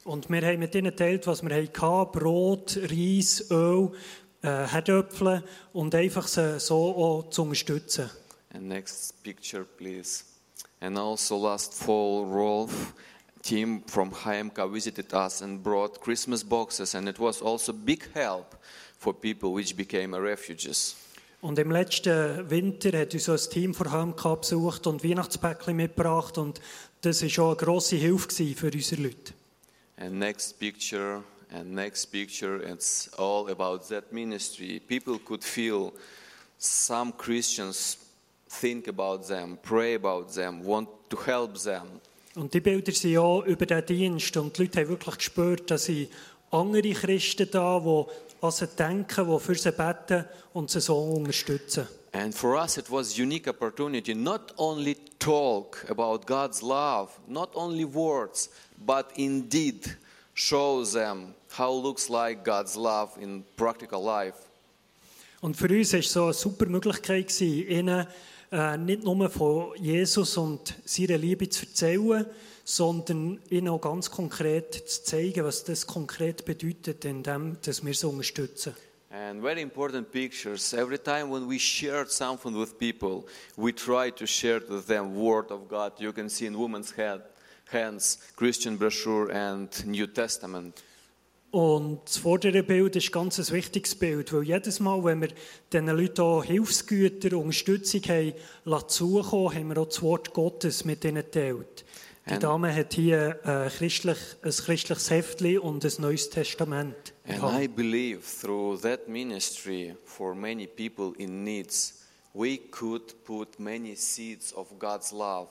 Und 0.08 0.30
wir 0.30 0.40
haben 0.40 0.58
mit 0.58 0.74
ihnen 0.74 0.86
geteilt, 0.86 1.26
was 1.26 1.42
wir 1.42 1.54
hatten, 1.54 2.18
Brot, 2.18 2.78
Reis, 2.90 3.44
Öl, 3.50 3.90
äh, 4.40 4.66
Herdöpfel 4.66 5.44
und 5.74 5.94
einfach 5.94 6.26
sie 6.26 6.58
so 6.60 6.96
auch 6.96 7.28
zu 7.28 7.42
unterstützen. 7.42 8.08
And 8.54 8.68
next 8.68 9.22
picture, 9.22 9.66
please. 9.76 10.24
And 10.80 10.96
also 10.96 11.36
last 11.36 11.74
fall, 11.74 12.24
Rolf 12.24 12.94
team 13.42 13.82
from 13.86 14.10
HMK 14.24 14.72
visited 14.72 15.12
us 15.12 15.42
and 15.42 15.62
brought 15.62 16.00
Christmas 16.00 16.42
boxes, 16.42 16.94
and 16.94 17.06
it 17.06 17.18
was 17.18 17.42
also 17.42 17.74
big 17.74 18.08
help 18.14 18.56
for 18.98 19.12
people 19.12 19.54
which 19.54 19.76
became 19.76 20.16
refugees. 20.16 20.96
Und 21.42 21.58
im 21.58 21.70
letzten 21.70 22.48
Winter 22.48 22.98
hat 22.98 23.12
uns 23.12 23.28
ein 23.28 23.50
Team 23.50 23.74
von 23.74 23.90
HMK 23.90 24.40
besucht 24.40 24.86
und 24.86 25.04
Weihnachtspäckchen 25.04 25.76
mitgebracht 25.76 26.38
und 26.38 26.62
das 27.02 27.22
war 27.22 27.44
auch 27.44 27.48
eine 27.48 27.56
grosse 27.56 27.96
Hilfe 27.96 28.54
für 28.54 28.70
unsere 28.72 29.02
Leute. 29.02 29.37
And 30.00 30.18
next 30.18 30.60
picture, 30.60 31.22
and 31.50 31.74
next 31.74 32.06
picture, 32.06 32.62
it's 32.62 33.08
all 33.18 33.50
about 33.50 33.88
that 33.88 34.12
ministry. 34.12 34.80
People 34.86 35.18
could 35.18 35.42
feel 35.42 35.92
some 36.56 37.12
Christians 37.12 37.98
think 38.48 38.86
about 38.86 39.26
them, 39.26 39.58
pray 39.62 39.94
about 39.94 40.34
them, 40.34 40.64
want 40.64 40.88
to 41.10 41.16
help 41.16 41.58
them. 41.58 42.00
Und 42.36 42.54
die 42.54 42.60
Bilder 42.60 42.92
sind 42.92 43.18
auch 43.18 43.44
über 43.44 43.66
den 43.66 43.84
Dienst 43.84 44.36
und 44.36 44.56
die 44.56 44.62
Leute 44.62 44.80
haben 44.80 44.88
wirklich 44.90 45.16
gespürt, 45.16 45.70
dass 45.70 45.86
sie 45.86 46.08
andere 46.52 46.92
Christen 46.92 47.48
da, 47.50 47.80
die 47.80 48.04
an 48.40 48.50
sie 48.52 48.66
denken, 48.68 49.26
die 49.28 49.40
für 49.40 49.54
sie 49.56 49.72
beten 49.72 50.24
und 50.52 50.70
sie 50.70 50.80
so 50.80 50.96
unterstützen. 50.96 51.88
And 52.12 52.34
for 52.34 52.56
us, 52.56 52.78
it 52.78 52.90
was 52.90 53.18
unique 53.18 53.48
opportunity 53.48 54.14
not 54.14 54.52
only 54.56 54.96
talk 55.18 55.84
about 55.88 56.26
God's 56.26 56.62
love, 56.62 57.10
not 57.28 57.50
only 57.54 57.84
words, 57.84 58.48
but 58.84 59.12
indeed 59.16 59.96
show 60.34 60.84
them 60.84 61.34
how 61.50 61.70
looks 61.70 62.08
like 62.08 62.44
God's 62.44 62.76
love 62.76 63.10
in 63.20 63.44
practical 63.56 64.02
life. 64.02 64.36
Und 65.40 65.56
für 65.56 65.68
uns 65.68 65.92
war 65.92 66.02
so 66.02 66.24
eine 66.24 66.34
super 66.34 66.66
Möglichkeit, 66.66 67.28
gewesen, 67.28 67.68
ihnen 67.68 68.06
äh, 68.50 68.76
nicht 68.76 69.04
nur 69.04 69.28
von 69.30 69.76
Jesus 69.76 70.36
und 70.36 70.74
seiner 70.84 71.18
Liebe 71.18 71.48
zu 71.48 71.66
erzählen, 71.66 72.26
sondern 72.64 73.40
ihnen 73.50 73.68
auch 73.68 73.80
ganz 73.80 74.10
konkret 74.10 74.74
zu 74.74 75.04
zeigen, 75.04 75.44
was 75.44 75.64
das 75.64 75.86
konkret 75.86 76.44
bedeutet, 76.44 77.04
indem 77.04 77.56
dass 77.62 77.84
wir 77.84 77.94
sie 77.94 78.06
unterstützen. 78.06 78.74
And 79.10 79.40
very 79.40 79.62
important 79.62 80.12
pictures. 80.12 80.74
Every 80.74 80.98
time 80.98 81.30
when 81.30 81.48
we 81.48 81.58
shared 81.58 82.10
something 82.10 82.54
with 82.54 82.78
people, 82.78 83.26
we 83.56 83.72
try 83.72 84.10
to 84.10 84.26
share 84.26 84.60
with 84.68 84.86
them 84.86 85.14
Word 85.14 85.50
of 85.50 85.66
God. 85.66 85.92
You 85.98 86.12
can 86.12 86.28
see 86.28 86.44
in 86.44 86.58
women's 86.58 86.90
head, 86.90 87.22
hands 87.72 88.18
Christian 88.36 88.76
brochure 88.76 89.30
and 89.30 89.70
New 89.86 90.06
Testament. 90.08 90.82
Und 91.50 92.00
das 92.04 92.18
vordere 92.18 92.62
Bild 92.62 92.96
ist 92.96 93.10
ganz 93.10 93.38
ein 93.38 93.48
wichtiges 93.54 93.94
Bild, 93.94 94.34
weil 94.34 94.42
jedes 94.42 94.80
Mal, 94.80 95.02
wenn 95.02 95.22
wir 95.22 95.30
diesen 95.72 95.86
Leuten 95.86 96.20
auch 96.20 96.44
Hilfsgüter, 96.44 97.38
Unterstützung 97.38 98.02
haben, 98.02 98.34
lassen 98.64 98.88
zukommen, 98.90 99.54
haben 99.54 99.68
wir 99.68 99.78
auch 99.78 99.88
das 99.88 100.02
Wort 100.02 100.34
Gottes 100.34 100.84
mit 100.84 101.02
ihnen 101.04 101.24
geteilt. 101.24 101.86
Die. 102.28 102.38
Dame 102.38 102.74
hat 102.74 102.92
hier 102.92 103.40
ein, 103.42 103.70
christlich, 103.70 104.18
ein 104.42 104.50
christliches 104.50 105.08
Heftchen 105.08 105.60
und 105.60 105.82
ein 105.82 105.92
neues 105.96 106.28
Testament. 106.28 107.14
And 107.28 107.44
I 107.44 107.66
believe 107.66 108.20
through 108.22 108.80
that 108.80 109.06
ministry 109.06 109.94
for 110.06 110.34
many 110.34 110.66
people 110.66 111.12
in 111.18 111.44
needs, 111.44 111.92
we 112.32 112.56
could 112.56 113.02
put 113.24 113.60
many 113.60 113.96
seeds 113.96 114.52
of 114.52 114.78
God's 114.78 115.12
love 115.12 115.48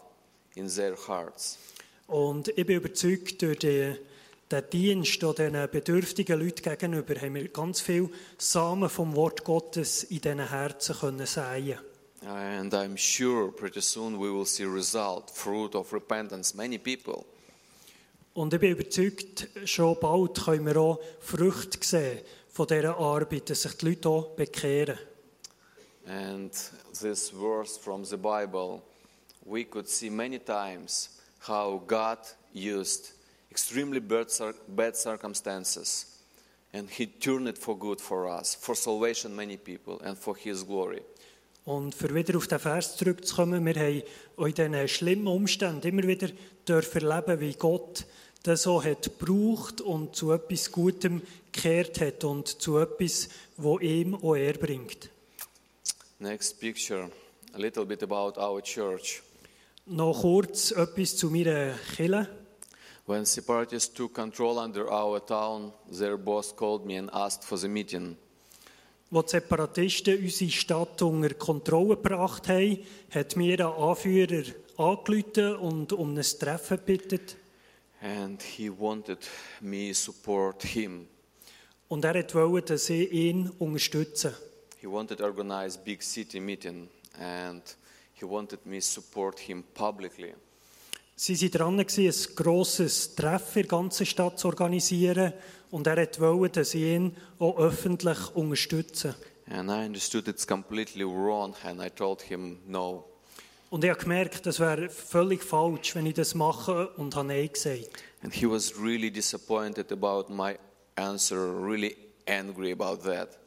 in 0.55 0.67
their 0.67 0.95
hearts. 0.95 1.57
Und 2.07 2.47
ich 2.55 2.65
bin 2.65 2.77
überzeugt, 2.77 3.41
durch 3.41 3.59
die, 3.59 3.95
den 4.49 4.63
Dienst 4.71 5.23
an 5.23 5.35
diesen 5.35 5.69
bedürftigen 5.69 6.39
Leuten 6.39 6.63
gegenüber 6.63 7.15
haben 7.15 7.35
wir 7.35 7.47
ganz 7.49 7.81
viel 7.81 8.09
Samen 8.37 8.89
vom 8.89 9.15
Wort 9.15 9.43
Gottes 9.43 10.03
in 10.03 10.21
diesen 10.21 10.49
Herzen 10.49 10.95
können 10.95 11.27
säen 11.27 11.77
And 12.25 12.73
I'm 12.73 12.97
sure 12.97 13.51
pretty 13.51 13.81
soon 13.81 14.17
we 14.17 14.31
will 14.31 14.45
see 14.45 14.65
result, 14.65 15.29
fruit 15.29 15.75
of 15.75 15.93
repentance. 15.93 16.55
Many 16.55 16.79
people. 16.79 17.25
Und 18.37 18.53
ich 18.53 18.59
bin 18.59 18.73
überzeugt, 18.73 19.47
schon 19.65 19.99
bald 19.99 20.39
können 20.45 20.67
wir 20.67 20.77
auch 20.77 20.99
Früchte 21.21 21.79
sehen 21.81 22.19
von 22.47 22.67
dieser 22.67 22.95
Arbeit, 22.95 23.49
dass 23.49 23.63
sich 23.63 23.73
die 23.77 23.87
Leute 23.87 24.09
auch 24.09 24.35
bekehren. 24.35 24.99
And 26.05 26.53
this 27.01 27.31
verse 27.31 27.79
from 27.79 28.05
the 28.05 28.15
Bible, 28.15 28.83
we 29.43 29.65
could 29.65 29.89
see 29.89 30.11
many 30.11 30.37
times 30.37 31.17
how 31.47 31.81
God 31.87 32.19
used 32.53 33.11
extremely 33.49 33.99
bad, 33.99 34.27
bad 34.67 34.95
circumstances 34.95 36.05
and 36.73 36.91
He 36.91 37.07
turned 37.07 37.47
it 37.47 37.57
for 37.57 37.75
good 37.75 37.99
for 37.99 38.27
us, 38.27 38.53
for 38.53 38.75
salvation 38.75 39.35
many 39.35 39.57
people, 39.57 39.99
and 40.03 40.15
for 40.15 40.37
His 40.37 40.63
glory. 40.63 41.01
Und 41.65 41.95
für 41.95 42.13
wieder 42.13 42.37
auf 42.37 42.47
den 42.47 42.59
Vers 42.59 42.97
zurückzukommen, 42.97 43.65
wir 43.65 43.75
haben 43.75 44.03
in 44.37 44.53
diesen 44.53 44.87
schlimmen 44.87 45.27
Umständen 45.27 45.87
immer 45.87 46.03
wieder 46.03 46.29
dürfen 46.67 47.01
erleben, 47.01 47.39
wie 47.41 47.53
Gott 47.53 48.05
das 48.43 48.63
so 48.63 48.83
hat 48.83 49.03
gebraucht 49.03 49.81
und 49.81 50.15
zu 50.15 50.31
etwas 50.31 50.71
Gutem 50.71 51.21
gekehrt 51.51 51.99
hat 52.01 52.23
und 52.23 52.47
zu 52.47 52.77
etwas, 52.77 53.29
wo 53.57 53.79
ihm 53.79 54.15
auch 54.15 54.35
er 54.35 54.53
bringt. 54.53 55.09
Next 56.19 56.59
picture, 56.59 57.09
a 57.53 57.57
little 57.57 57.85
bit 57.85 58.03
about 58.03 58.39
our 58.39 58.61
church. 58.61 59.21
Noch 59.85 60.21
kurz 60.21 60.71
etwas 60.71 61.15
zu 61.15 61.29
meiner 61.29 61.73
Kille. 61.95 62.27
When 63.05 63.25
separatists 63.25 63.93
took 63.93 64.13
control 64.13 64.57
under 64.57 64.91
our 64.91 65.25
town, 65.25 65.71
their 65.89 66.17
boss 66.17 66.53
called 66.53 66.85
me 66.85 66.99
and 66.99 67.09
asked 67.13 67.45
for 67.45 67.57
the 67.57 67.69
meeting. 67.69 68.17
Als 69.09 69.27
die 69.27 69.37
Separatisten 69.37 70.21
unsere 70.21 70.51
Stadt 70.51 71.01
unter 71.01 71.33
Kontrolle 71.35 71.95
gebracht 71.95 72.49
haben, 72.49 72.79
hat 73.09 73.37
mir 73.37 73.57
ein 73.59 73.73
Anführer 73.81 74.43
angerufen 74.75 75.55
und 75.55 75.93
um 75.93 76.17
ein 76.17 76.21
Treffen 76.21 76.77
gebeten. 76.85 77.21
And 78.01 78.41
he 78.41 78.69
wanted 78.69 79.19
me 79.61 79.93
support 79.93 80.63
him. 80.63 81.07
Und 81.87 82.05
er 82.05 82.15
wollte, 82.33 82.73
dass 82.73 82.89
ich 82.89 83.11
ihn 83.11 83.49
unterstütze. 83.59 84.35
He 84.79 84.87
wanted 84.87 85.19
to 85.19 85.25
organize 85.25 85.79
big 85.83 86.03
city 86.03 86.39
meeting 86.39 86.89
and 87.19 87.63
he 88.13 88.25
wanted 88.25 88.65
me 88.65 88.81
support 88.81 89.39
him 89.39 89.63
publicly. 89.73 90.33
Sie 91.15 91.35
waren 91.59 91.77
dran, 91.77 91.79
ein 91.79 92.35
grosses 92.35 93.15
Treffen 93.15 93.63
in 93.63 93.67
der 93.67 93.77
ganzen 93.77 94.05
Stadt 94.05 94.37
zu 94.37 94.49
organisieren. 94.49 95.33
Und 95.71 95.87
er 95.87 96.07
wollte, 96.19 96.59
dass 96.59 96.75
ich 96.75 96.81
ihn 96.83 97.17
auch 97.39 97.57
öffentlich 97.57 98.35
unterstütze. 98.35 99.15
And 99.49 99.69
I 99.69 99.85
understood 99.85 100.27
it's 100.27 100.45
completely 100.45 101.05
wrong 101.05 101.55
and 101.63 101.81
I 101.81 101.89
told 101.89 102.21
him 102.21 102.59
no. 102.67 103.05
Und 103.69 103.83
ich 103.83 103.89
habe 103.89 103.99
gemerkt, 103.99 104.45
das 104.45 104.61
wäre 104.61 104.89
völlig 104.89 105.43
falsch, 105.43 105.93
wenn 105.93 106.05
ich 106.05 106.13
das 106.13 106.33
mache 106.33 106.87
und 106.91 107.15
habe 107.15 107.27
Nein 107.27 107.49
gesagt. 107.51 107.89
And 108.23 108.33
he 108.33 108.49
was 108.49 108.73
really 108.79 109.11
disappointed 109.11 109.91
about 109.91 110.31
my 110.33 110.55
answer, 110.95 111.37
really 111.37 111.97
angry 112.27 112.71
about 112.71 113.03
that. 113.03 113.37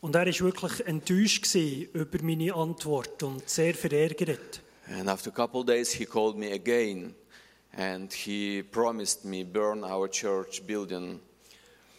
Und 0.00 0.14
er 0.14 0.26
war 0.26 0.40
wirklich 0.40 0.86
enttäuscht 0.86 1.46
über 1.54 2.22
meine 2.22 2.54
Antwort 2.54 3.22
und 3.22 3.48
sehr 3.48 3.74
verärgert. 3.74 4.60
And 4.88 5.08
after 5.08 5.30
a 5.30 5.34
couple 5.34 5.64
days 5.64 5.90
he 5.90 6.04
called 6.04 6.36
me 6.36 6.52
again 6.52 7.14
and 7.76 8.12
he 8.12 8.62
promised 8.62 9.24
me 9.24 9.44
burn 9.44 9.82
our 9.82 10.08
church 10.08 10.62
building. 10.64 11.18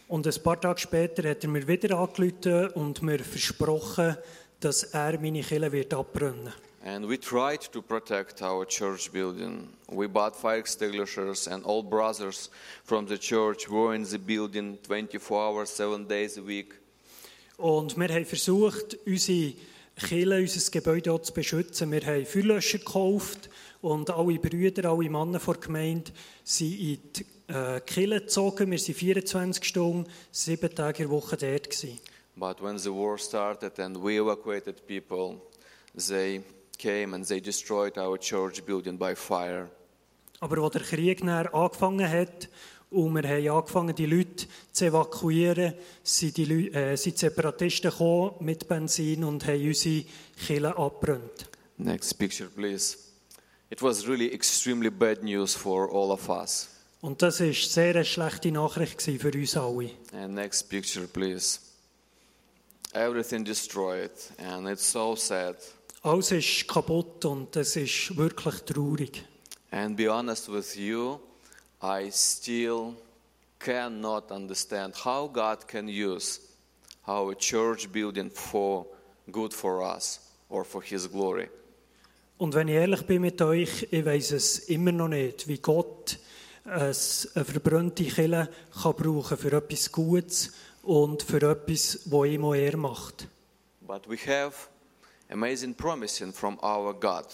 Und 0.08 0.26
ein 0.26 0.42
paar 0.42 0.60
Tage 0.60 0.80
später 0.80 1.28
hat 1.28 1.42
er 1.42 1.50
mir 1.50 1.66
wieder 1.68 1.98
angerufen 1.98 2.68
und 2.68 3.02
mir 3.02 3.18
versprochen, 3.18 4.16
dass 4.60 4.84
er 4.84 5.20
meine 5.20 5.42
Kille 5.42 5.70
wird 5.70 5.92
abbrennen 5.92 6.54
And 6.86 7.08
we 7.08 7.16
tried 7.16 7.62
to 7.72 7.82
protect 7.82 8.42
our 8.42 8.64
church 8.64 9.12
building. 9.12 9.70
We 9.88 10.06
bought 10.06 10.36
fire 10.36 10.60
extinguishers, 10.60 11.48
and 11.48 11.64
all 11.64 11.82
brothers 11.82 12.48
from 12.84 13.06
the 13.08 13.18
church 13.18 13.68
were 13.68 13.92
in 13.92 14.04
the 14.04 14.18
building 14.18 14.78
24 14.86 15.36
hours, 15.36 15.68
seven 15.70 16.06
days 16.06 16.38
a 16.38 16.42
week. 16.42 16.74
Und 17.56 17.96
wir 17.96 18.08
haben 18.08 18.24
versucht, 18.24 18.96
unsere 19.04 19.54
Kille, 19.96 20.38
unser 20.38 20.70
Gebäude 20.70 21.12
auch 21.12 21.22
zu 21.22 21.32
beschützen. 21.32 21.90
Wir 21.90 22.02
haben 22.06 22.24
Feuerlöscher 22.24 22.78
gekauft 22.78 23.50
und 23.80 24.08
alle 24.10 24.38
Brüder, 24.38 24.88
alle 24.88 25.10
Männer 25.10 25.40
der 25.40 25.54
Gemeinde 25.54 26.12
sind 26.44 26.78
in 26.78 26.98
die 27.16 27.52
äh, 27.52 27.80
Kille 27.80 28.20
gezogen. 28.20 28.70
Wir 28.70 28.78
waren 28.78 28.94
24 28.94 29.64
Stunden, 29.64 30.08
sieben 30.30 30.72
Tage 30.72 31.02
in 31.02 31.08
der 31.08 31.16
Woche 31.16 31.36
dort. 31.36 31.68
Gewesen. 31.68 31.98
But 32.36 32.62
when 32.62 32.78
the 32.78 32.90
war 32.90 33.18
started 33.18 33.76
and 33.80 33.96
we 33.96 34.18
evacuated 34.18 34.86
people, 34.86 35.40
they 35.96 36.42
came 36.78 37.14
and 37.14 37.26
they 37.26 37.40
destroyed 37.40 37.96
our 37.98 38.18
church 38.18 38.64
building 38.64 38.98
by 38.98 39.14
fire. 39.14 39.68
Aber 40.40 40.58
als 40.58 40.72
der 40.72 40.82
Krieg 40.82 41.20
dann 41.20 41.46
angefangen 41.46 42.08
hat 42.08 42.48
und 42.90 43.14
wir 43.14 43.28
haben 43.28 43.48
angefangen, 43.48 43.94
die 43.94 44.06
Leute 44.06 44.46
zu 44.72 44.86
evakuieren, 44.86 45.74
sind 46.02 46.36
die, 46.36 46.44
Leu 46.44 46.66
äh, 46.68 46.96
sind 46.96 47.18
Separatisten 47.18 47.90
gekommen 47.90 48.34
mit 48.40 48.68
Benzin 48.68 49.24
und 49.24 49.46
haben 49.46 49.66
unsere 49.66 50.04
Kille 50.46 50.76
abgebrannt. 50.76 51.48
Next 51.78 52.14
picture, 52.18 52.48
please. 52.48 52.96
It 53.70 53.82
was 53.82 54.06
really 54.06 54.32
extremely 54.32 54.90
bad 54.90 55.22
news 55.22 55.54
for 55.54 55.90
all 55.90 56.10
of 56.12 56.28
us. 56.28 56.68
Und 57.00 57.20
das 57.22 57.40
war 57.40 57.52
sehr 57.52 57.94
eine 57.94 58.04
schlechte 58.04 58.50
Nachricht 58.50 59.02
für 59.02 59.32
uns 59.32 59.56
alle. 59.56 59.90
And 60.12 60.34
next 60.34 60.68
picture, 60.68 61.06
please. 61.06 61.60
Everything 62.92 63.44
destroyed, 63.44 64.10
and 64.38 64.66
it's 64.68 64.90
so 64.90 65.14
sad. 65.14 65.56
Alles 66.06 66.30
ist 66.30 66.68
kaputt 66.68 67.24
und 67.24 67.56
es 67.56 67.74
ist 67.74 68.16
wirklich 68.16 68.60
traurig. 68.60 69.24
And 69.72 69.96
be 69.96 70.08
honest 70.08 70.48
with 70.48 70.76
you, 70.76 71.18
I 71.82 72.08
still 72.12 72.94
cannot 73.58 74.30
understand 74.30 74.94
how 75.04 75.28
God 75.32 75.66
can 75.66 75.88
use 75.88 76.40
our 77.08 77.34
church 77.36 77.88
building 77.90 78.30
for 78.30 78.86
good 79.32 79.52
for 79.52 79.80
us 79.82 80.20
or 80.48 80.64
for 80.64 80.80
His 80.80 81.10
glory. 81.10 81.48
Und 82.38 82.54
wenn 82.54 82.68
ich 82.68 82.74
ehrlich 82.74 83.02
bin 83.02 83.22
mit 83.22 83.42
euch, 83.42 83.88
ich 83.90 84.04
weiß 84.06 84.30
es 84.30 84.58
immer 84.68 84.92
noch 84.92 85.08
nicht, 85.08 85.48
wie 85.48 85.58
Gott 85.58 86.20
es- 86.66 87.28
eine 87.34 87.44
verbrannte 87.44 88.04
Kille 88.04 88.48
kann 88.80 88.94
brauchen 88.94 89.36
für 89.38 89.52
etwas 89.56 89.90
Gutes 89.90 90.52
und 90.84 91.24
für 91.24 91.42
etwas, 91.50 91.98
wo 92.04 92.24
ihm 92.24 92.44
auch 92.44 92.54
er 92.54 92.76
macht. 92.76 93.26
But 93.80 94.08
we 94.08 94.16
have 94.16 94.68
amazing 95.30 95.74
promising 95.74 96.32
from 96.32 96.58
our 96.62 96.94
God. 96.94 97.26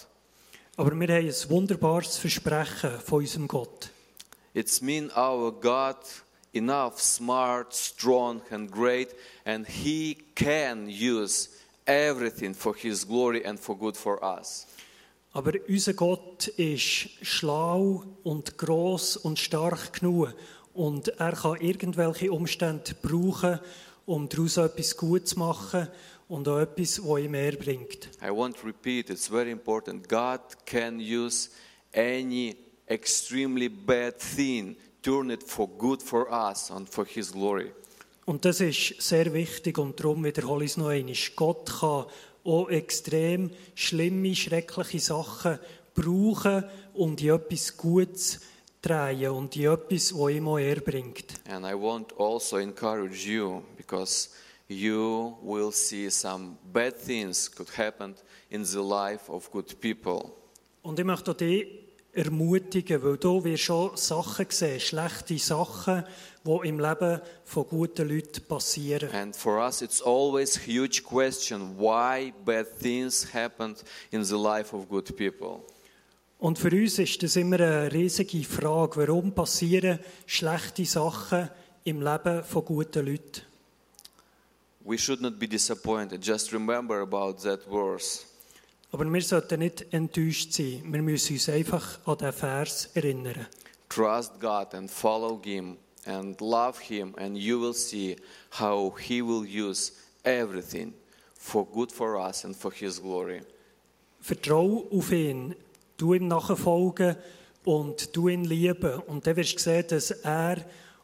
Aber 0.75 0.91
wir 0.99 1.07
haben 1.07 1.27
ein 1.27 1.49
wunderbares 1.49 2.17
Versprechen 2.17 2.99
von 2.99 3.19
unserem 3.19 3.47
Gott. 3.47 3.89
It's 4.53 4.81
mean 4.81 5.11
our 5.15 5.51
God 5.51 5.97
enough 6.53 6.99
smart, 6.99 7.73
strong 7.73 8.41
and 8.51 8.71
great 8.71 9.15
and 9.45 9.67
he 9.67 10.17
can 10.35 10.87
use 10.87 11.49
everything 11.85 12.53
for 12.53 12.75
his 12.75 13.05
glory 13.07 13.45
and 13.45 13.59
for 13.59 13.77
good 13.77 13.97
for 13.97 14.21
us. 14.23 14.67
Aber 15.33 15.53
unser 15.67 15.93
Gott 15.93 16.47
ist 16.47 17.09
schlau 17.23 18.03
und 18.23 18.57
groß 18.57 19.17
und 19.17 19.39
stark 19.39 19.93
genug 19.93 20.33
und 20.73 21.07
er 21.07 21.31
kann 21.33 21.59
irgendwelche 21.59 22.31
Umstände 22.31 22.95
brauchen, 23.01 23.59
um 24.05 24.29
daraus 24.29 24.57
etwas 24.57 24.95
Gutes 24.95 25.31
zu 25.31 25.39
machen 25.39 25.87
und 26.33 26.47
auch 26.47 26.59
etwas, 26.59 26.95
das 26.95 27.19
ihm 27.19 27.31
mehr 27.31 27.51
bringt. 27.51 28.09
I 28.19 28.29
want 28.31 28.57
to 28.57 28.65
repeat, 28.65 29.11
it's 29.11 29.27
very 29.27 29.51
important. 29.51 30.09
God 30.09 30.39
can 30.65 30.99
use 30.99 31.51
any 31.95 32.55
extremely 32.87 33.69
bad 33.69 34.15
thing, 34.17 34.75
turn 35.03 35.29
it 35.29 35.43
for 35.43 35.67
good 35.67 36.01
for 36.01 36.27
us 36.31 36.71
and 36.71 36.89
for 36.89 37.05
his 37.05 37.31
glory. 37.31 37.71
Und 38.25 38.45
das 38.45 38.61
ist 38.61 38.99
sehr 38.99 39.31
wichtig 39.33 39.77
und 39.77 39.99
darum 39.99 40.23
wiederhole 40.23 40.65
ich 40.65 40.71
es 40.71 40.77
noch 40.77 40.87
einmal. 40.87 41.13
Gott 41.35 41.69
kann 41.79 42.05
auch 42.43 42.69
extrem 42.69 43.51
schlimme, 43.75 44.35
schreckliche 44.35 44.99
Sachen 44.99 45.59
brauchen 45.93 46.63
und 46.95 47.21
in 47.21 47.29
etwas 47.29 47.77
Gutes 47.77 48.39
drehen 48.81 49.29
und 49.29 49.55
in 49.55 49.71
etwas, 49.71 50.09
das 50.09 50.29
ihm 50.29 50.47
auch 50.47 50.57
er 50.57 50.81
bringt. 50.81 51.25
And 51.47 51.63
I 51.63 51.75
want 51.75 52.11
also 52.17 52.57
encourage 52.57 53.27
you 53.27 53.61
because 53.77 54.29
you 54.73 55.37
will 55.41 55.71
see 55.71 56.09
some 56.09 56.57
bad 56.71 56.95
things 56.97 57.49
could 57.49 57.69
happen 57.77 58.15
in 58.49 58.65
the 58.65 58.79
life 58.79 59.31
of 59.31 59.51
good 59.51 59.79
people. 59.79 60.31
Und 60.81 60.99
ich 60.99 61.05
möchte 61.05 61.33
dich 61.33 61.67
ermutigen, 62.13 63.01
weil 63.03 63.17
du 63.17 63.43
wirst 63.43 63.63
schon 63.63 63.97
Sachen 63.97 64.45
sehen, 64.49 64.79
schlechte 64.79 65.37
Sachen, 65.39 66.03
die 66.45 66.67
im 66.67 66.79
Leben 66.79 67.21
von 67.43 67.67
guten 67.67 68.07
Leuten 68.07 68.43
passieren. 68.47 69.09
And 69.11 69.35
for 69.35 69.57
us, 69.63 69.81
it's 69.81 70.01
always 70.01 70.55
huge 70.55 71.03
question 71.03 71.77
why 71.77 72.33
bad 72.45 72.67
things 72.79 73.33
happened 73.33 73.83
in 74.11 74.23
the 74.23 74.35
life 74.35 74.75
of 74.75 74.87
good 74.87 75.15
people. 75.15 75.61
Und 76.37 76.59
für 76.59 76.71
uns 76.71 76.99
ist 76.99 77.23
das 77.23 77.37
immer 77.37 77.55
eine 77.55 77.91
riesige 77.91 78.43
Frage, 78.43 78.97
warum 78.97 79.33
passieren 79.33 79.99
schlechte 80.25 80.85
Sachen 80.85 81.49
im 81.85 82.01
Leben 82.01 82.43
von 82.43 82.65
guten 82.65 83.05
Leuten? 83.05 83.52
We 84.85 84.97
should 84.97 85.21
not 85.21 85.39
be 85.39 85.47
disappointed. 85.47 86.21
Just 86.21 86.51
remember 86.51 87.01
about 87.01 87.41
that 87.43 87.63
verse. 87.63 88.25
Aber 88.91 89.11
wir 89.11 89.21
sollten 89.21 89.59
nicht 89.59 89.85
enttäuscht 89.91 90.53
sein. 90.53 90.83
Wir 90.85 91.01
müssen 91.01 91.33
uns 91.33 91.49
einfach 91.49 91.99
an 92.05 92.17
diesen 92.17 92.33
Vers 92.33 92.89
erinnern. 92.93 93.47
Trust 93.89 94.39
God 94.39 94.73
and 94.73 94.91
follow 94.91 95.41
Him 95.43 95.77
and 96.05 96.39
love 96.41 96.79
Him, 96.79 97.15
and 97.17 97.37
you 97.37 97.59
will 97.59 97.73
see 97.73 98.17
how 98.59 98.93
He 98.99 99.21
will 99.21 99.45
use 99.45 99.93
everything 100.23 100.93
for 101.35 101.65
good 101.65 101.91
for 101.91 102.17
us 102.17 102.43
and 102.43 102.55
for 102.55 102.71
His 102.71 103.01
glory. 103.01 103.41
Vertrau 104.19 104.87
auf 104.91 105.11
ihn, 105.11 105.55
du 105.97 106.13
ihm 106.13 106.27
nachfolgen 106.27 107.15
und 107.65 108.15
du 108.15 108.29
ihn 108.29 108.45
lieben. 108.45 108.99
Und 109.07 109.25
dann 109.27 109.35
wirst 109.35 109.55
du 109.55 109.59
sehen, 109.59 109.85
dass 109.87 110.11
er 110.11 110.57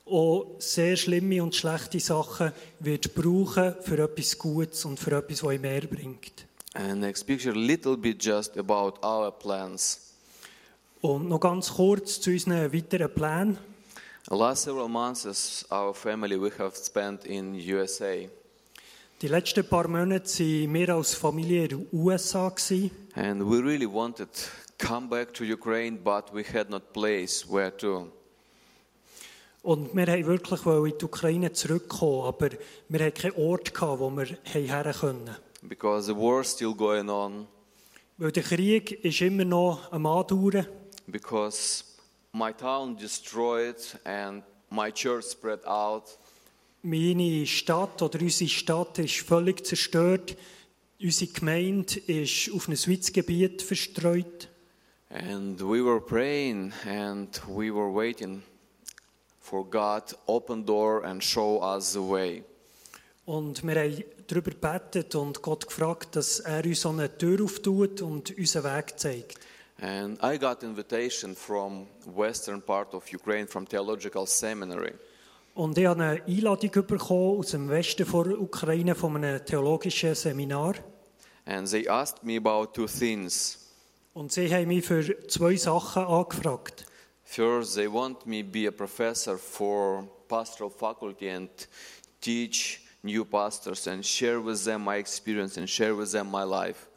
auch 0.10 0.56
sehr 0.60 0.96
schlimme 0.98 1.42
und 1.44 1.56
schlechte 1.56 2.00
Sachen 2.00 2.52
wird 2.80 3.14
brauchen 3.16 3.76
für 3.82 4.00
etwas 4.04 4.38
Gutes 4.38 4.86
und 4.86 5.00
für 5.00 5.18
etwas, 5.18 5.44
was 5.44 5.54
ihm 5.54 5.62
mehr 5.62 5.82
bringt. 5.82 6.46
And 6.74 7.00
next 7.02 7.26
picture, 7.26 7.54
little 7.56 7.98
bit 7.98 8.24
just 8.24 8.58
about 8.58 9.00
our 9.06 9.32
plans. 9.32 10.14
Und 11.02 11.30
noch 11.30 11.40
ganz 11.40 11.74
kurz 11.74 12.20
zu 12.22 12.30
unseren 12.32 12.72
weiteren 12.74 13.14
Plänen. 13.14 13.58
Last 14.30 14.64
several 14.64 14.88
months, 14.88 15.66
our 15.72 15.94
family, 15.94 16.40
we 16.40 16.52
have 16.60 16.76
spent 16.76 17.26
in 17.26 17.54
USA, 17.56 18.28
Die 19.22 19.28
letzten 19.28 19.66
paar 19.68 19.88
Monate 19.88 20.44
waren 20.44 20.74
wir 20.74 20.90
als 20.96 21.14
Familie 21.16 21.64
in 21.64 21.70
den 21.70 21.88
USA. 21.92 22.50
gewesen. 22.50 22.92
and 23.16 23.42
we 23.50 23.58
really 23.58 23.88
wanted 23.92 24.28
to 24.32 24.86
come 24.88 25.08
back 25.10 25.34
to 25.34 25.44
Ukraine, 25.44 25.98
but 25.98 26.32
we 26.34 26.44
had 26.44 26.70
not 26.70 26.94
place 26.94 27.44
where 27.50 27.76
to. 27.78 28.08
Und 29.62 29.94
wir 29.96 30.08
wollten 30.08 30.26
wirklich 30.28 30.66
in 30.66 30.98
die 30.98 31.06
Ukraine 31.06 31.52
zurückkommen, 31.52 32.22
aber 32.28 32.50
wir 32.88 33.06
hatten 33.06 33.22
keinen 33.22 33.36
Ort, 33.36 33.74
gehabt, 33.74 34.00
wo 34.00 34.10
wir 34.10 34.38
her 34.44 34.94
können. 35.00 35.30
because 35.62 36.08
the 36.08 36.16
war 36.16 36.40
is 36.42 36.52
still 36.52 36.74
going 36.74 37.10
on, 37.10 37.46
Weil 38.18 38.32
der 38.32 38.44
Krieg 38.44 38.92
ist 39.04 39.22
immer 39.22 39.44
noch 39.46 39.92
am 39.92 40.06
Andauern. 40.06 40.66
because 41.08 41.84
my 42.32 42.54
town 42.54 42.96
destroyed 42.98 43.76
and 44.06 44.44
my 44.70 44.92
church 44.92 45.26
spread 45.26 45.66
out. 45.66 46.18
Meine 46.82 47.46
Stadt 47.46 48.02
oder 48.02 48.22
unsere 48.22 48.50
Stadt 48.50 49.00
ist 49.00 49.18
völlig 49.18 49.66
zerstört. 49.66 50.38
Unsere 51.02 51.32
Gemeinde 51.32 52.00
ist 52.08 52.52
auf 52.54 52.70
ein 52.70 52.78
weites 52.78 53.12
Gebiet 53.12 53.62
verstreut. 53.62 54.48
And 55.10 55.60
we 55.60 55.84
were 55.84 56.00
praying 56.00 56.72
and 56.86 57.30
we 57.50 57.74
were 57.74 57.94
waiting 57.94 58.44
for 59.50 59.66
God 59.66 60.04
open 60.28 60.64
door 60.66 61.04
and 61.04 61.24
show 61.24 61.60
us 61.62 61.94
the 61.94 62.00
way. 62.00 62.44
Und 63.26 63.66
wir 63.66 63.76
haben 63.76 64.04
darüber 64.28 64.52
gebetet 64.52 65.16
und 65.16 65.42
Gott 65.42 65.68
gefragt, 65.68 66.16
dass 66.16 66.40
er 66.40 66.64
uns 66.64 66.82
so 66.82 66.90
eine 66.90 67.16
Tür 67.18 67.44
auftut 67.44 68.02
und 68.02 68.38
unseren 68.38 68.64
Weg 68.64 69.00
zeigt. 69.00 69.40
And 69.82 70.20
I 70.24 70.38
got 70.38 70.62
invitation 70.64 71.36
from 71.36 71.88
western 72.06 72.62
part 72.62 72.94
of 72.94 73.06
Ukraine 73.14 73.48
from 73.48 73.68
theological 73.68 74.28
seminary. 74.28 74.94
Und 75.56 75.78
ich 75.78 75.86
habe 75.86 76.04
eine 76.04 76.24
Einladung 76.24 76.72
bekommen 76.86 77.40
aus 77.40 77.52
dem 77.52 77.70
Westen 77.70 78.06
der 78.06 78.40
Ukraine 78.40 78.96
von 78.96 79.16
einem 79.16 79.46
theologischen 79.46 80.16
Seminar. 80.16 80.76
And 81.46 81.70
they 81.70 81.88
asked 81.88 82.24
me 82.24 82.38
about 82.38 82.74
two 82.74 82.88
things. 82.88 83.58
Und 84.14 84.32
sie 84.32 84.54
haben 84.54 84.68
mich 84.68 84.86
für 84.86 85.28
zwei 85.28 85.56
Sachen 85.56 86.04
angefragt. 86.04 86.86
First, 87.32 87.76
they 87.76 87.88
want 87.88 88.26
me 88.26 88.42
be 88.42 88.66
a 88.66 88.72
professor 88.72 89.38
for 89.38 90.04
pastoral 90.28 90.72
faculty 90.72 91.30
and 91.30 91.48
teach 92.20 92.82
new 93.04 93.24
pastors 93.24 93.86
and 93.86 94.04
share 94.04 94.42
with 94.42 94.66
them 94.66 94.82
my 94.82 94.96
experience 94.96 95.56
and 95.56 95.70
share 95.70 95.94
with 95.94 96.12
them 96.12 96.32
my 96.32 96.44
life. 96.44 96.88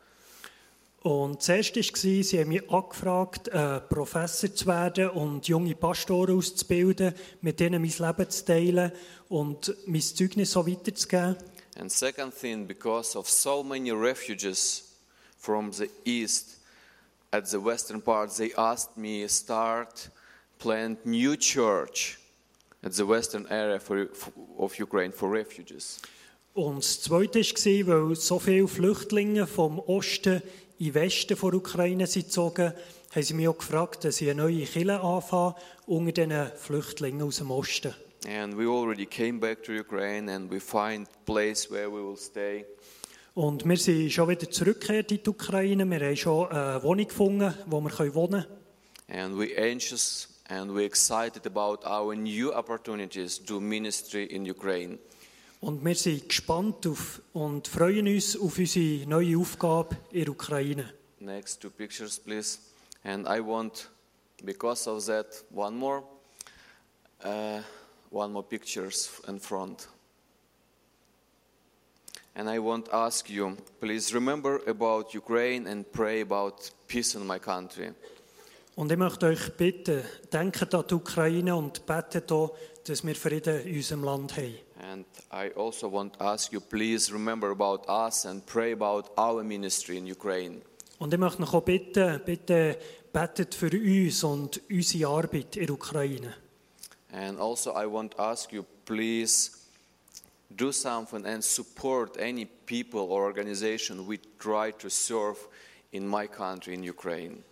Und 1.02 1.42
zuerst 1.42 1.76
war, 1.76 2.22
sie 2.22 2.40
haben 2.40 2.48
mich 2.48 2.70
angefragt, 2.70 3.48
äh, 3.48 3.80
Professor 3.80 4.54
zu 4.54 4.66
werden 4.66 5.10
und 5.10 5.48
junge 5.48 5.74
Pastoren 5.74 6.38
auszubilden, 6.38 7.12
mit 7.42 7.60
denen 7.60 7.82
mein 7.82 7.90
Leben 7.90 8.30
zu 8.30 8.44
teilen 8.46 8.92
und 9.28 9.74
mein 9.86 10.00
Zeugnis 10.00 10.52
so 10.52 10.66
weiterzugeben. 10.66 11.36
And 11.78 11.92
second 11.92 12.34
thing, 12.34 12.66
because 12.66 13.18
of 13.18 13.28
so 13.28 13.62
many 13.62 13.90
refugees 13.90 14.94
from 15.36 15.72
the 15.72 15.90
east 16.06 16.58
at 17.32 17.46
the 17.48 17.62
western 17.62 18.00
part, 18.00 18.34
they 18.34 18.54
asked 18.54 18.96
me 18.96 19.28
start 19.28 20.10
plant 20.62 21.04
new 21.04 21.36
church 21.36 22.18
at 22.82 22.94
the 22.94 23.06
western 23.06 23.46
area 23.46 23.80
for, 23.80 24.06
of 24.58 24.78
Ukraine 24.78 25.12
for 25.12 25.30
refugees. 25.30 26.00
Und 26.54 26.78
das 26.78 27.00
Zweite 27.00 27.40
war, 27.40 28.08
weil 28.08 28.16
so 28.16 28.38
viele 28.38 28.68
Flüchtlinge 28.68 29.46
vom 29.46 29.78
Osten 29.78 30.42
in 30.78 30.92
den 30.92 30.94
Westen 30.94 31.36
der 31.40 31.54
Ukraine 31.54 32.06
sind 32.06 32.26
gezogen, 32.26 32.72
haben 33.14 33.22
sie 33.22 33.34
mich 33.34 33.48
auch 33.48 33.58
gefragt, 33.58 34.04
dass 34.04 34.20
ich 34.20 34.30
eine 34.30 34.42
neue 34.42 34.64
Kirche 34.64 35.00
anfange 35.00 35.54
unter 35.86 36.12
diesen 36.12 36.50
Flüchtlingen 36.56 37.22
aus 37.22 37.38
dem 37.38 37.50
Osten. 37.50 37.94
And 38.28 38.56
we 38.56 38.68
already 38.68 39.06
came 39.06 39.40
back 39.40 39.64
to 39.64 39.72
Ukraine 39.72 40.30
and 40.30 40.50
we 40.50 40.60
find 40.60 41.08
place 41.24 41.68
where 41.70 41.90
we 41.90 42.00
will 42.00 42.16
stay. 42.16 42.64
Und 43.34 43.66
wir 43.66 43.76
sind 43.78 44.12
schon 44.12 44.28
wieder 44.28 44.48
zurückgekehrt 44.48 45.10
in 45.10 45.22
die 45.24 45.30
Ukraine. 45.30 45.90
Wir 45.90 46.06
haben 46.06 46.16
schon 46.16 46.48
eine 46.50 46.82
Wohnung 46.82 47.08
gefunden, 47.08 47.54
wo 47.66 47.80
wir 47.80 48.14
wohnen 48.14 48.30
können. 48.30 48.46
And 49.08 49.38
we 49.38 49.56
anxious 49.58 50.31
and 50.52 50.70
we 50.74 50.82
are 50.82 50.86
excited 50.86 51.46
about 51.46 51.82
our 51.86 52.14
new 52.14 52.52
opportunities 52.52 53.38
to 53.38 53.58
ministry 53.58 54.24
in 54.24 54.44
Ukraine. 54.44 54.98
Und 55.60 55.82
wir 55.82 55.94
sind 55.94 56.28
gespannt 56.28 56.86
auf 56.86 57.22
und 57.32 57.68
freuen 57.68 58.06
uns 58.06 58.36
auf 58.36 58.58
unsere 58.58 59.06
neue 59.06 59.38
Aufgabe 59.38 59.96
in 60.10 60.24
der 60.24 60.32
Ukraine. 60.32 60.92
Next 61.20 61.62
two 61.62 61.70
pictures, 61.70 62.18
please. 62.18 62.58
And 63.04 63.26
I 63.26 63.40
want, 63.40 63.88
because 64.44 64.90
of 64.90 65.06
that, 65.06 65.42
one 65.50 65.76
more, 65.76 66.02
uh, 67.24 67.62
one 68.10 68.32
more 68.32 68.42
pictures 68.42 69.10
in 69.28 69.40
front. 69.40 69.88
And 72.34 72.50
I 72.50 72.58
want 72.58 72.86
to 72.86 72.94
ask 72.94 73.30
you, 73.30 73.56
please 73.80 74.12
remember 74.12 74.60
about 74.66 75.14
Ukraine 75.14 75.66
and 75.66 75.90
pray 75.90 76.20
about 76.20 76.70
peace 76.88 77.14
in 77.14 77.26
my 77.26 77.38
country. 77.38 77.92
Und 78.74 78.90
ich 78.90 78.98
möchte 78.98 79.26
euch 79.26 79.52
bitten, 79.56 80.02
denkt 80.32 80.74
an 80.74 80.84
die 80.88 80.94
Ukraine 80.94 81.54
und 81.54 81.84
betet 81.84 82.32
auch, 82.32 82.56
dass 82.84 83.04
wir 83.04 83.14
Frieden 83.14 83.66
in 83.66 83.76
unserem 83.76 84.04
Land 84.04 84.36
haben. 84.36 84.54
And 84.90 85.06
I 85.32 85.52
also 85.56 85.92
want 85.92 86.14
to 86.18 86.24
ask 86.24 86.52
you, 86.52 86.60
please 86.60 87.12
remember 87.12 87.50
about 87.50 87.88
us 87.88 88.26
and 88.26 88.44
pray 88.46 88.72
about 88.72 89.10
our 89.16 89.44
ministry 89.44 89.98
in 89.98 90.10
Ukraine. 90.10 90.62
Und 90.98 91.12
ich 91.12 91.20
möchte 91.20 91.42
auch 91.42 91.62
bitten, 91.62 92.20
bitte 92.24 92.78
betet 93.12 93.54
für 93.54 93.70
uns 93.70 94.24
und 94.24 94.60
unsere 94.70 95.08
Arbeit 95.08 95.56
in 95.56 95.66
der 95.66 95.74
Ukraine. 95.74 96.34
And 97.12 97.38
also, 97.38 97.72
I 97.72 97.84
want 97.86 98.12
to 98.12 98.22
ask 98.22 98.52
you, 98.52 98.64
please 98.86 99.50
do 100.48 100.72
something 100.72 101.26
and 101.26 101.44
support 101.44 102.18
any 102.18 102.46
people 102.46 103.00
or 103.00 103.22
organization 103.22 104.08
we 104.08 104.18
try 104.38 104.72
to 104.72 104.88
serve 104.88 105.36
in 105.90 106.06
my 106.08 106.26
country, 106.26 106.74
in 106.74 106.82
Ukraine. 106.82 107.44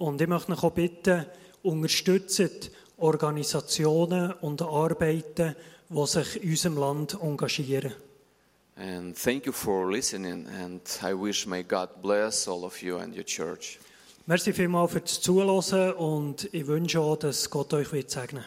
Und 0.00 0.18
ich 0.18 0.28
möchte 0.28 0.52
euch 0.52 0.62
auch 0.62 0.72
bitten, 0.72 1.26
unterstützt 1.62 2.70
Organisationen 2.96 4.32
und 4.40 4.62
Arbeiten, 4.62 5.54
die 5.90 6.06
sich 6.06 6.42
in 6.42 6.50
unserem 6.50 6.78
Land 6.78 7.18
engagieren. 7.20 7.92
And 8.76 9.14
thank 9.14 9.44
you 9.44 9.52
for 9.52 9.92
listening, 9.92 10.46
and 10.46 10.80
I 11.02 11.12
wish 11.12 11.46
may 11.46 11.62
God 11.62 12.00
bless 12.00 12.48
all 12.48 12.64
of 12.64 12.80
you 12.80 12.96
and 12.96 13.14
your 13.14 13.24
church. 13.24 13.78
Merci 14.24 14.54
vielmals 14.54 14.92
für 14.92 15.02
das 15.02 15.20
Zuhören 15.20 15.92
und 15.92 16.48
ich 16.50 16.66
wünsche 16.66 16.98
auch, 17.00 17.16
dass 17.16 17.50
Gott 17.50 17.74
euch 17.74 17.92
wird 17.92 18.10
segnen 18.10 18.46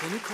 Can 0.00 0.12
you 0.12 0.18